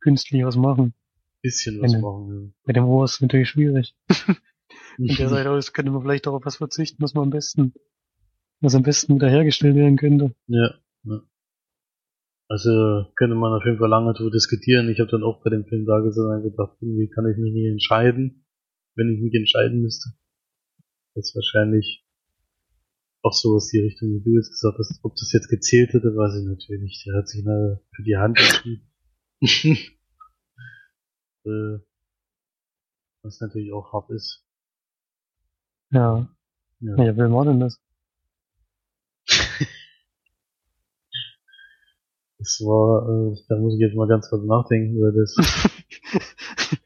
künstlich 0.00 0.44
was 0.44 0.56
machen. 0.56 0.94
bisschen 1.42 1.80
was 1.82 1.92
eine- 1.92 2.02
machen. 2.02 2.54
Bei 2.64 2.72
dem 2.72 2.84
Ohr 2.86 3.04
ist 3.04 3.14
es 3.14 3.20
natürlich 3.20 3.50
schwierig. 3.50 3.94
Von 4.96 5.04
Ja. 5.06 5.16
der 5.16 5.28
Seite 5.28 5.50
aus 5.50 5.72
könnte 5.74 5.90
man 5.92 6.00
vielleicht 6.02 6.26
auch 6.26 6.32
auf 6.34 6.46
was 6.46 6.56
verzichten, 6.56 7.02
was 7.02 7.12
man 7.14 7.24
am 7.24 7.30
besten, 7.30 7.74
was 8.60 8.74
am 8.74 8.82
besten 8.82 9.14
wiederhergestellt 9.16 9.74
werden 9.76 9.96
könnte. 9.98 10.34
Ja, 10.46 10.74
ja. 11.04 11.20
Also 12.48 13.06
könnte 13.16 13.34
man 13.36 13.52
auf 13.52 13.64
jeden 13.64 13.78
Fall 13.78 13.88
lange 13.90 14.12
drüber 14.14 14.30
diskutieren. 14.30 14.88
Ich 14.88 15.00
habe 15.00 15.10
dann 15.10 15.22
auch 15.22 15.42
bei 15.42 15.50
dem 15.50 15.64
Film 15.66 15.84
da 15.86 16.00
gesessen 16.00 16.30
und 16.30 16.42
gedacht, 16.44 16.76
irgendwie 16.80 17.08
kann 17.10 17.26
ich 17.30 17.36
mich 17.36 17.52
nie 17.52 17.68
entscheiden, 17.68 18.46
wenn 18.96 19.12
ich 19.12 19.20
mich 19.20 19.34
entscheiden 19.34 19.82
müsste. 19.82 20.10
Das 21.14 21.28
ist 21.28 21.34
wahrscheinlich 21.34 22.03
auch 23.24 23.32
sowas 23.32 23.68
die 23.68 23.80
Richtung, 23.80 24.08
wie 24.10 24.20
du 24.22 24.36
jetzt 24.36 24.50
gesagt 24.50 24.78
hast. 24.78 25.00
Ob 25.02 25.14
das 25.16 25.32
jetzt 25.32 25.48
gezählt 25.48 25.92
hätte, 25.94 26.14
weiß 26.14 26.36
ich 26.40 26.44
natürlich 26.46 26.82
nicht. 26.82 27.06
Der 27.06 27.16
hat 27.16 27.28
sich 27.28 27.42
na- 27.44 27.80
für 27.96 28.02
die 28.02 28.16
Hand 28.16 28.38
entschieden. 28.38 28.86
äh, 31.46 31.78
was 33.22 33.40
natürlich 33.40 33.72
auch 33.72 33.92
hart 33.92 34.10
ist. 34.10 34.44
Ja. 35.90 36.28
Ja. 36.80 36.96
Ja, 37.02 37.16
wer 37.16 37.32
war 37.32 37.44
denn 37.46 37.60
das? 37.60 37.80
Das 42.38 42.60
war, 42.60 43.08
äh, 43.08 43.36
da 43.48 43.56
muss 43.58 43.74
ich 43.74 43.80
jetzt 43.80 43.94
mal 43.96 44.06
ganz 44.08 44.28
kurz 44.28 44.44
nachdenken, 44.44 45.00
weil 45.00 45.12
das 45.14 45.34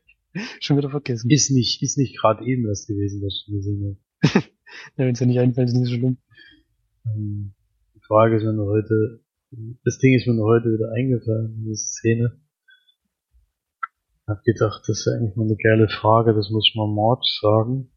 schon 0.60 0.76
wieder 0.76 0.90
vergessen. 0.90 1.28
ist 1.30 1.50
nicht, 1.50 1.82
ist 1.82 1.98
nicht 1.98 2.16
gerade 2.16 2.44
eben 2.46 2.62
das 2.64 2.86
gewesen, 2.86 3.20
was 3.22 3.42
ich 3.44 3.52
gesehen 3.52 3.98
habe. 4.22 4.44
Ja, 4.96 5.06
wenn 5.06 5.14
es 5.14 5.20
ja 5.20 5.26
nicht 5.26 5.40
einfällt, 5.40 5.68
ist 5.68 5.74
nicht 5.74 5.88
so 5.88 5.94
schlimm. 5.96 6.18
Ähm, 7.14 7.54
Die 7.94 8.00
Frage 8.06 8.36
ist 8.36 8.44
mir 8.44 8.52
nur 8.52 8.68
heute, 8.68 9.20
das 9.84 9.98
Ding 9.98 10.14
ist 10.14 10.26
mir 10.26 10.34
nur 10.34 10.46
heute 10.46 10.72
wieder 10.72 10.92
eingefallen, 10.92 11.64
diese 11.64 11.86
Szene. 11.86 12.40
Hab 14.26 14.42
gedacht, 14.44 14.82
das 14.86 15.00
ist 15.00 15.08
eigentlich 15.08 15.36
mal 15.36 15.44
eine 15.44 15.56
geile 15.56 15.88
Frage, 15.88 16.34
das 16.34 16.50
muss 16.50 16.68
ich 16.68 16.76
mal 16.76 16.86
Marge 16.86 17.26
sagen. 17.40 17.90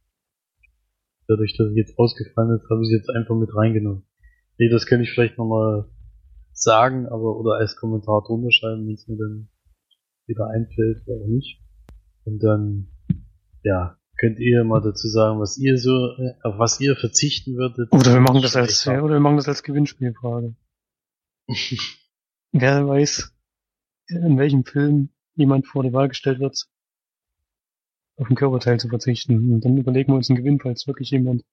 Dadurch, 1.28 1.56
dass 1.58 1.70
ich 1.70 1.78
jetzt 1.78 1.98
ausgefallen 2.00 2.58
ist, 2.58 2.70
habe 2.70 2.82
ich 2.82 2.88
es 2.88 3.00
jetzt 3.00 3.10
einfach 3.10 3.36
mit 3.36 3.56
reingenommen. 3.56 4.04
Nee, 4.58 4.70
das 4.70 4.86
könnte 4.86 5.04
ich 5.04 5.12
vielleicht 5.12 5.38
nochmal 5.38 5.90
sagen, 6.54 7.06
aber 7.08 7.38
oder 7.38 7.56
als 7.56 7.76
Kommentar 7.76 8.24
drunter 8.26 8.52
schreiben, 8.52 8.88
wenn 8.88 8.94
es 8.94 9.08
mir 9.08 9.18
dann 9.18 9.50
wieder 10.28 10.48
einfällt, 10.48 11.08
oder 11.08 11.28
nicht. 11.28 11.62
Und 12.26 12.44
dann, 12.44 12.92
ja, 13.64 13.98
könnt 14.22 14.40
ihr 14.40 14.64
mal 14.64 14.82
dazu 14.82 15.08
sagen, 15.08 15.40
was 15.40 15.58
ihr 15.58 15.78
so, 15.78 16.16
äh, 16.18 16.36
auf 16.44 16.60
was 16.60 16.80
ihr 16.80 16.96
verzichten 16.96 17.56
würdet. 17.56 17.92
Oder 17.92 18.14
wir 18.14 18.22
machen 18.22 18.44
das 18.44 18.56
als, 18.56 18.86
ja, 18.86 19.02
oder 19.02 19.16
wir 19.16 19.20
machen 19.20 19.38
das 19.38 19.48
als 19.48 19.64
Gewinnspielfrage. 19.64 20.56
Wer 22.52 22.88
weiß, 22.88 23.34
in 24.10 24.38
welchem 24.38 24.64
Film 24.64 25.10
jemand 25.34 25.66
vor 25.66 25.84
die 25.84 25.92
Wahl 25.92 26.10
gestellt 26.10 26.40
wird, 26.40 26.68
auf 28.18 28.30
ein 28.30 28.36
Körperteil 28.36 28.80
zu 28.80 28.90
verzichten. 28.90 29.54
Und 29.54 29.66
dann 29.66 29.78
überlegen 29.78 30.12
wir 30.12 30.18
uns 30.18 30.30
einen 30.30 30.38
Gewinn, 30.38 30.60
falls 30.60 30.86
wirklich 30.86 31.10
jemand 31.10 31.44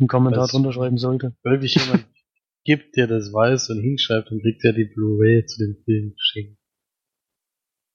einen 0.00 0.08
Kommentar 0.08 0.44
Was? 0.44 0.50
drunter 0.50 0.72
schreiben 0.72 0.98
sollte. 0.98 1.36
wirklich 1.44 1.76
jemand 1.76 2.04
gibt, 2.64 2.96
der 2.96 3.06
das 3.06 3.32
weiß 3.32 3.70
und 3.70 3.80
hinschreibt, 3.80 4.30
dann 4.30 4.40
kriegt 4.40 4.64
er 4.64 4.72
die 4.72 4.86
Blu-ray 4.86 5.46
zu 5.46 5.64
dem 5.64 5.76
Film 5.84 6.14
geschenkt. 6.14 6.58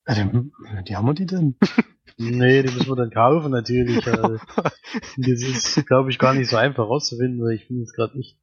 Die 0.08 0.96
haben 0.96 1.06
wir 1.06 1.14
die 1.14 1.26
denn? 1.26 1.56
Nee, 2.16 2.62
die 2.62 2.72
müssen 2.72 2.88
wir 2.88 2.96
dann 2.96 3.10
kaufen 3.10 3.50
natürlich. 3.50 4.04
Also, 4.06 4.38
das 5.16 5.42
ist, 5.42 5.86
glaube 5.86 6.10
ich, 6.10 6.18
gar 6.18 6.34
nicht 6.34 6.48
so 6.48 6.56
einfach 6.56 6.84
rauszufinden, 6.84 7.42
weil 7.42 7.54
ich 7.54 7.66
finde 7.66 7.82
es 7.82 7.92
gerade 7.92 8.16
nicht. 8.16 8.38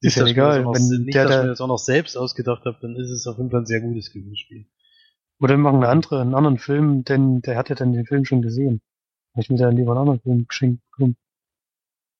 Ist 0.00 0.16
ja 0.16 0.22
dass 0.22 0.30
ich 0.30 0.36
mir 0.36 0.42
egal, 0.42 0.62
noch, 0.62 0.74
wenn 0.74 1.04
nicht, 1.04 1.14
der 1.14 1.24
dass 1.24 1.36
ich 1.36 1.42
mir 1.42 1.48
das 1.48 1.60
auch 1.60 1.66
noch 1.66 1.78
selbst 1.78 2.16
ausgedacht 2.16 2.64
habe, 2.64 2.78
dann 2.80 2.96
ist 2.96 3.10
es 3.10 3.26
auf 3.26 3.36
jeden 3.38 3.50
Fall 3.50 3.60
ein 3.60 3.66
sehr 3.66 3.80
gutes 3.80 4.12
Gewinnspiel. 4.12 4.66
Oder 5.40 5.54
wir 5.54 5.58
machen 5.58 5.76
eine 5.76 5.88
andere, 5.88 6.20
einen 6.20 6.34
anderen 6.34 6.58
Film, 6.58 7.04
denn 7.04 7.40
der 7.40 7.56
hat 7.56 7.68
ja 7.68 7.74
dann 7.74 7.92
den 7.92 8.06
Film 8.06 8.24
schon 8.24 8.42
gesehen. 8.42 8.80
Ich 9.36 9.48
will 9.50 9.56
dann 9.56 9.76
lieber 9.76 9.92
einen 9.92 10.00
anderen 10.00 10.20
Film 10.20 10.46
geschenkt 10.46 10.82
bekommen. 10.90 11.16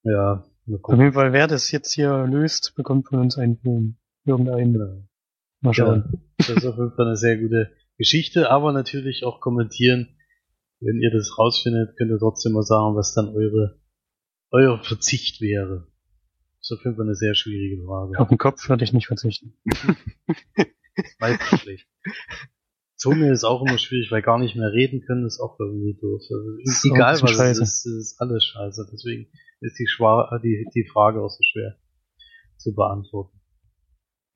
Ja, 0.03 0.45
Auf 0.83 0.99
jeden 0.99 1.13
Fall, 1.13 1.33
wer 1.33 1.47
das 1.47 1.71
jetzt 1.71 1.93
hier 1.93 2.27
löst, 2.27 2.75
bekommt 2.77 3.09
von 3.09 3.21
uns 3.21 3.37
einen 3.37 3.59
Film. 3.59 3.97
Irgendeinen. 4.25 4.75
Ja. 4.75 5.09
Mal 5.61 5.75
schauen. 5.75 6.05
Ja, 6.13 6.19
das 6.39 6.49
ist 6.51 6.67
auf 6.67 6.77
jeden 6.77 6.93
Fall 6.93 7.07
eine 7.07 7.17
sehr 7.17 7.37
gute 7.37 7.71
Geschichte, 7.99 8.51
aber 8.51 8.73
natürlich 8.73 9.25
auch 9.25 9.41
kommentieren. 9.41 10.17
Wenn 10.81 11.01
ihr 11.01 11.11
das 11.11 11.39
rausfindet, 11.39 11.97
könnt 11.97 12.11
ihr 12.11 12.19
trotzdem 12.19 12.53
mal 12.53 12.63
sagen, 12.63 12.97
was 12.97 13.13
dann 13.15 13.29
eure, 13.29 13.79
euer 14.51 14.83
Verzicht 14.83 15.41
wäre. 15.41 15.87
Das 16.59 16.71
ist 16.71 16.79
auf 16.79 16.85
jeden 16.85 16.97
Fall 16.97 17.07
eine 17.07 17.15
sehr 17.15 17.35
schwierige 17.35 17.85
Frage. 17.85 18.19
Auf 18.19 18.29
den 18.29 18.39
Kopf 18.39 18.69
würde 18.69 18.85
ich 18.85 18.93
nicht 18.93 19.07
verzichten. 19.07 19.55
Meistens 21.19 21.61
schlecht. 21.61 21.87
Zunge 22.97 23.31
ist 23.31 23.45
auch 23.45 23.63
immer 23.63 23.79
schwierig, 23.79 24.11
weil 24.11 24.21
gar 24.21 24.39
nicht 24.39 24.57
mehr 24.57 24.73
reden 24.73 25.01
können, 25.01 25.27
ist 25.27 25.41
auch 25.41 25.59
irgendwie 25.59 25.99
doof. 26.01 26.21
Also, 26.21 26.89
egal 26.89 27.21
was 27.23 27.31
scheiße. 27.31 27.63
es 27.63 27.85
ist, 27.85 27.87
es 27.87 28.13
ist 28.13 28.21
alles 28.21 28.45
scheiße. 28.45 28.89
Deswegen 28.93 29.31
ist 29.61 29.79
die, 29.79 29.87
Schwa 29.87 30.39
die, 30.43 30.67
die 30.75 30.87
Frage 30.87 31.23
auch 31.23 31.31
so 31.31 31.43
schwer 31.43 31.77
zu 32.59 32.75
beantworten. 32.75 33.41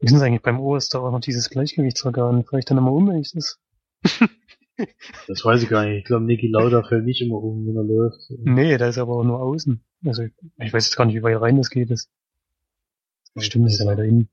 Wie 0.00 0.06
ist 0.06 0.12
es 0.12 0.22
eigentlich 0.22 0.42
beim 0.42 0.60
Ohr 0.60 0.78
ist 0.78 0.92
da 0.94 1.00
auch 1.00 1.10
noch 1.10 1.20
dieses 1.20 1.50
Gleichgewichtsorgan, 1.50 2.44
vielleicht 2.44 2.70
dann 2.70 2.78
immer 2.78 2.92
unmächtig 2.92 3.36
ist? 3.36 3.60
Das 5.28 5.44
weiß 5.44 5.62
ich 5.62 5.68
gar 5.68 5.84
nicht. 5.86 5.98
Ich 5.98 6.04
glaube, 6.04 6.24
Niki 6.24 6.48
Lauda 6.48 6.82
fällt 6.82 7.04
nicht 7.04 7.22
immer 7.22 7.36
um, 7.42 7.66
wenn 7.66 7.76
er 7.76 7.84
läuft. 7.84 8.20
Nee, 8.42 8.76
da 8.76 8.88
ist 8.88 8.98
aber 8.98 9.14
auch 9.16 9.24
nur 9.24 9.40
außen. 9.40 9.82
Also, 10.04 10.22
ich 10.24 10.72
weiß 10.72 10.86
jetzt 10.86 10.96
gar 10.96 11.04
nicht, 11.04 11.14
wie 11.16 11.22
weit 11.22 11.40
rein 11.40 11.56
das 11.56 11.70
geht. 11.70 11.90
Das 11.90 12.10
Stimmt, 13.38 13.66
das 13.66 13.74
ist 13.74 13.78
ja 13.80 13.86
leider 13.86 14.04
innen. 14.04 14.28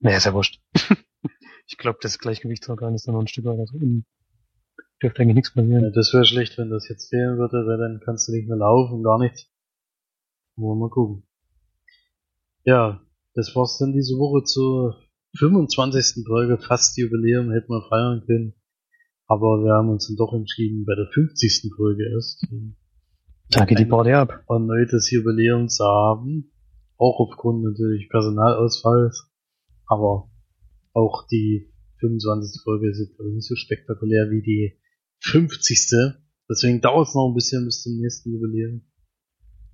Naja, 0.00 0.18
ist 0.18 0.26
ja 0.26 0.34
wurscht. 0.34 0.60
ich 1.66 1.78
glaube, 1.78 1.98
das 2.02 2.18
Gleichgewichtsorgan 2.18 2.94
ist 2.94 3.06
dann 3.06 3.14
noch 3.14 3.22
ein 3.22 3.28
Stück 3.28 3.44
weiter 3.44 3.66
so 3.66 3.76
innen. 3.78 4.06
Dürfte 5.02 5.22
eigentlich 5.22 5.34
nichts 5.36 5.52
Ja, 5.54 5.62
passieren. 5.62 5.92
das 5.92 6.12
wäre 6.14 6.24
schlecht, 6.24 6.56
wenn 6.58 6.70
das 6.70 6.88
jetzt 6.88 7.08
fehlen 7.10 7.38
würde, 7.38 7.66
weil 7.66 7.78
dann 7.78 8.00
kannst 8.04 8.28
du 8.28 8.32
nicht 8.32 8.48
mehr 8.48 8.56
laufen, 8.56 9.02
gar 9.02 9.18
nichts. 9.18 9.46
Wollen 10.56 10.78
wir 10.78 10.86
mal 10.86 10.90
gucken. 10.90 11.22
Ja, 12.64 13.02
das 13.34 13.54
war's 13.54 13.78
dann 13.78 13.92
diese 13.92 14.14
Woche 14.14 14.44
zur 14.44 15.00
25. 15.38 16.24
Folge, 16.26 16.58
fast 16.58 16.96
Jubiläum, 16.96 17.50
hätten 17.52 17.68
wir 17.72 17.86
feiern 17.88 18.24
können. 18.26 18.54
Aber 19.28 19.64
wir 19.64 19.72
haben 19.72 19.90
uns 19.90 20.06
dann 20.06 20.16
doch 20.16 20.32
entschieden, 20.32 20.84
bei 20.84 20.94
der 20.94 21.08
50. 21.12 21.72
Folge 21.76 22.04
erst 22.12 22.46
Da 23.50 23.64
geht 23.64 23.78
die 23.78 23.86
Party 23.86 24.12
ab. 24.12 24.44
erneutes 24.48 25.10
Jubiläum 25.10 25.68
zu 25.68 25.84
haben. 25.84 26.52
Auch 26.96 27.18
aufgrund 27.20 27.64
natürlich 27.64 28.08
Personalausfalls. 28.08 29.30
Aber 29.86 30.30
auch 30.92 31.26
die 31.28 31.72
25. 32.00 32.62
Folge 32.62 32.90
ist 32.90 33.00
jetzt 33.00 33.18
nicht 33.20 33.46
so 33.46 33.56
spektakulär 33.56 34.30
wie 34.30 34.42
die 34.42 34.78
50. 35.20 36.14
Deswegen 36.48 36.80
dauert 36.80 37.08
es 37.08 37.14
noch 37.14 37.28
ein 37.28 37.34
bisschen 37.34 37.64
bis 37.64 37.82
zum 37.82 37.96
nächsten 37.96 38.32
Jubiläum. 38.32 38.82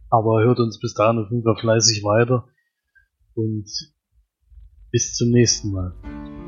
Aber 0.08 0.42
hört 0.42 0.60
uns 0.60 0.78
bis 0.80 0.94
dahin 0.94 1.18
auf 1.18 1.30
jeden 1.30 1.42
Fall 1.42 1.56
fleißig 1.58 2.02
weiter. 2.04 2.48
Und 3.34 3.66
bis 4.90 5.14
zum 5.14 5.30
nächsten 5.30 5.72
Mal. 5.72 5.94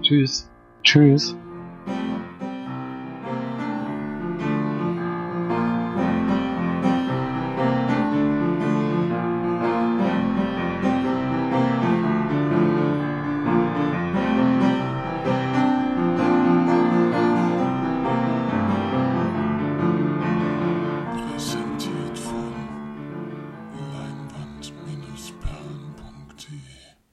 Tschüss. 0.02 0.50
Tschüss. 0.82 1.34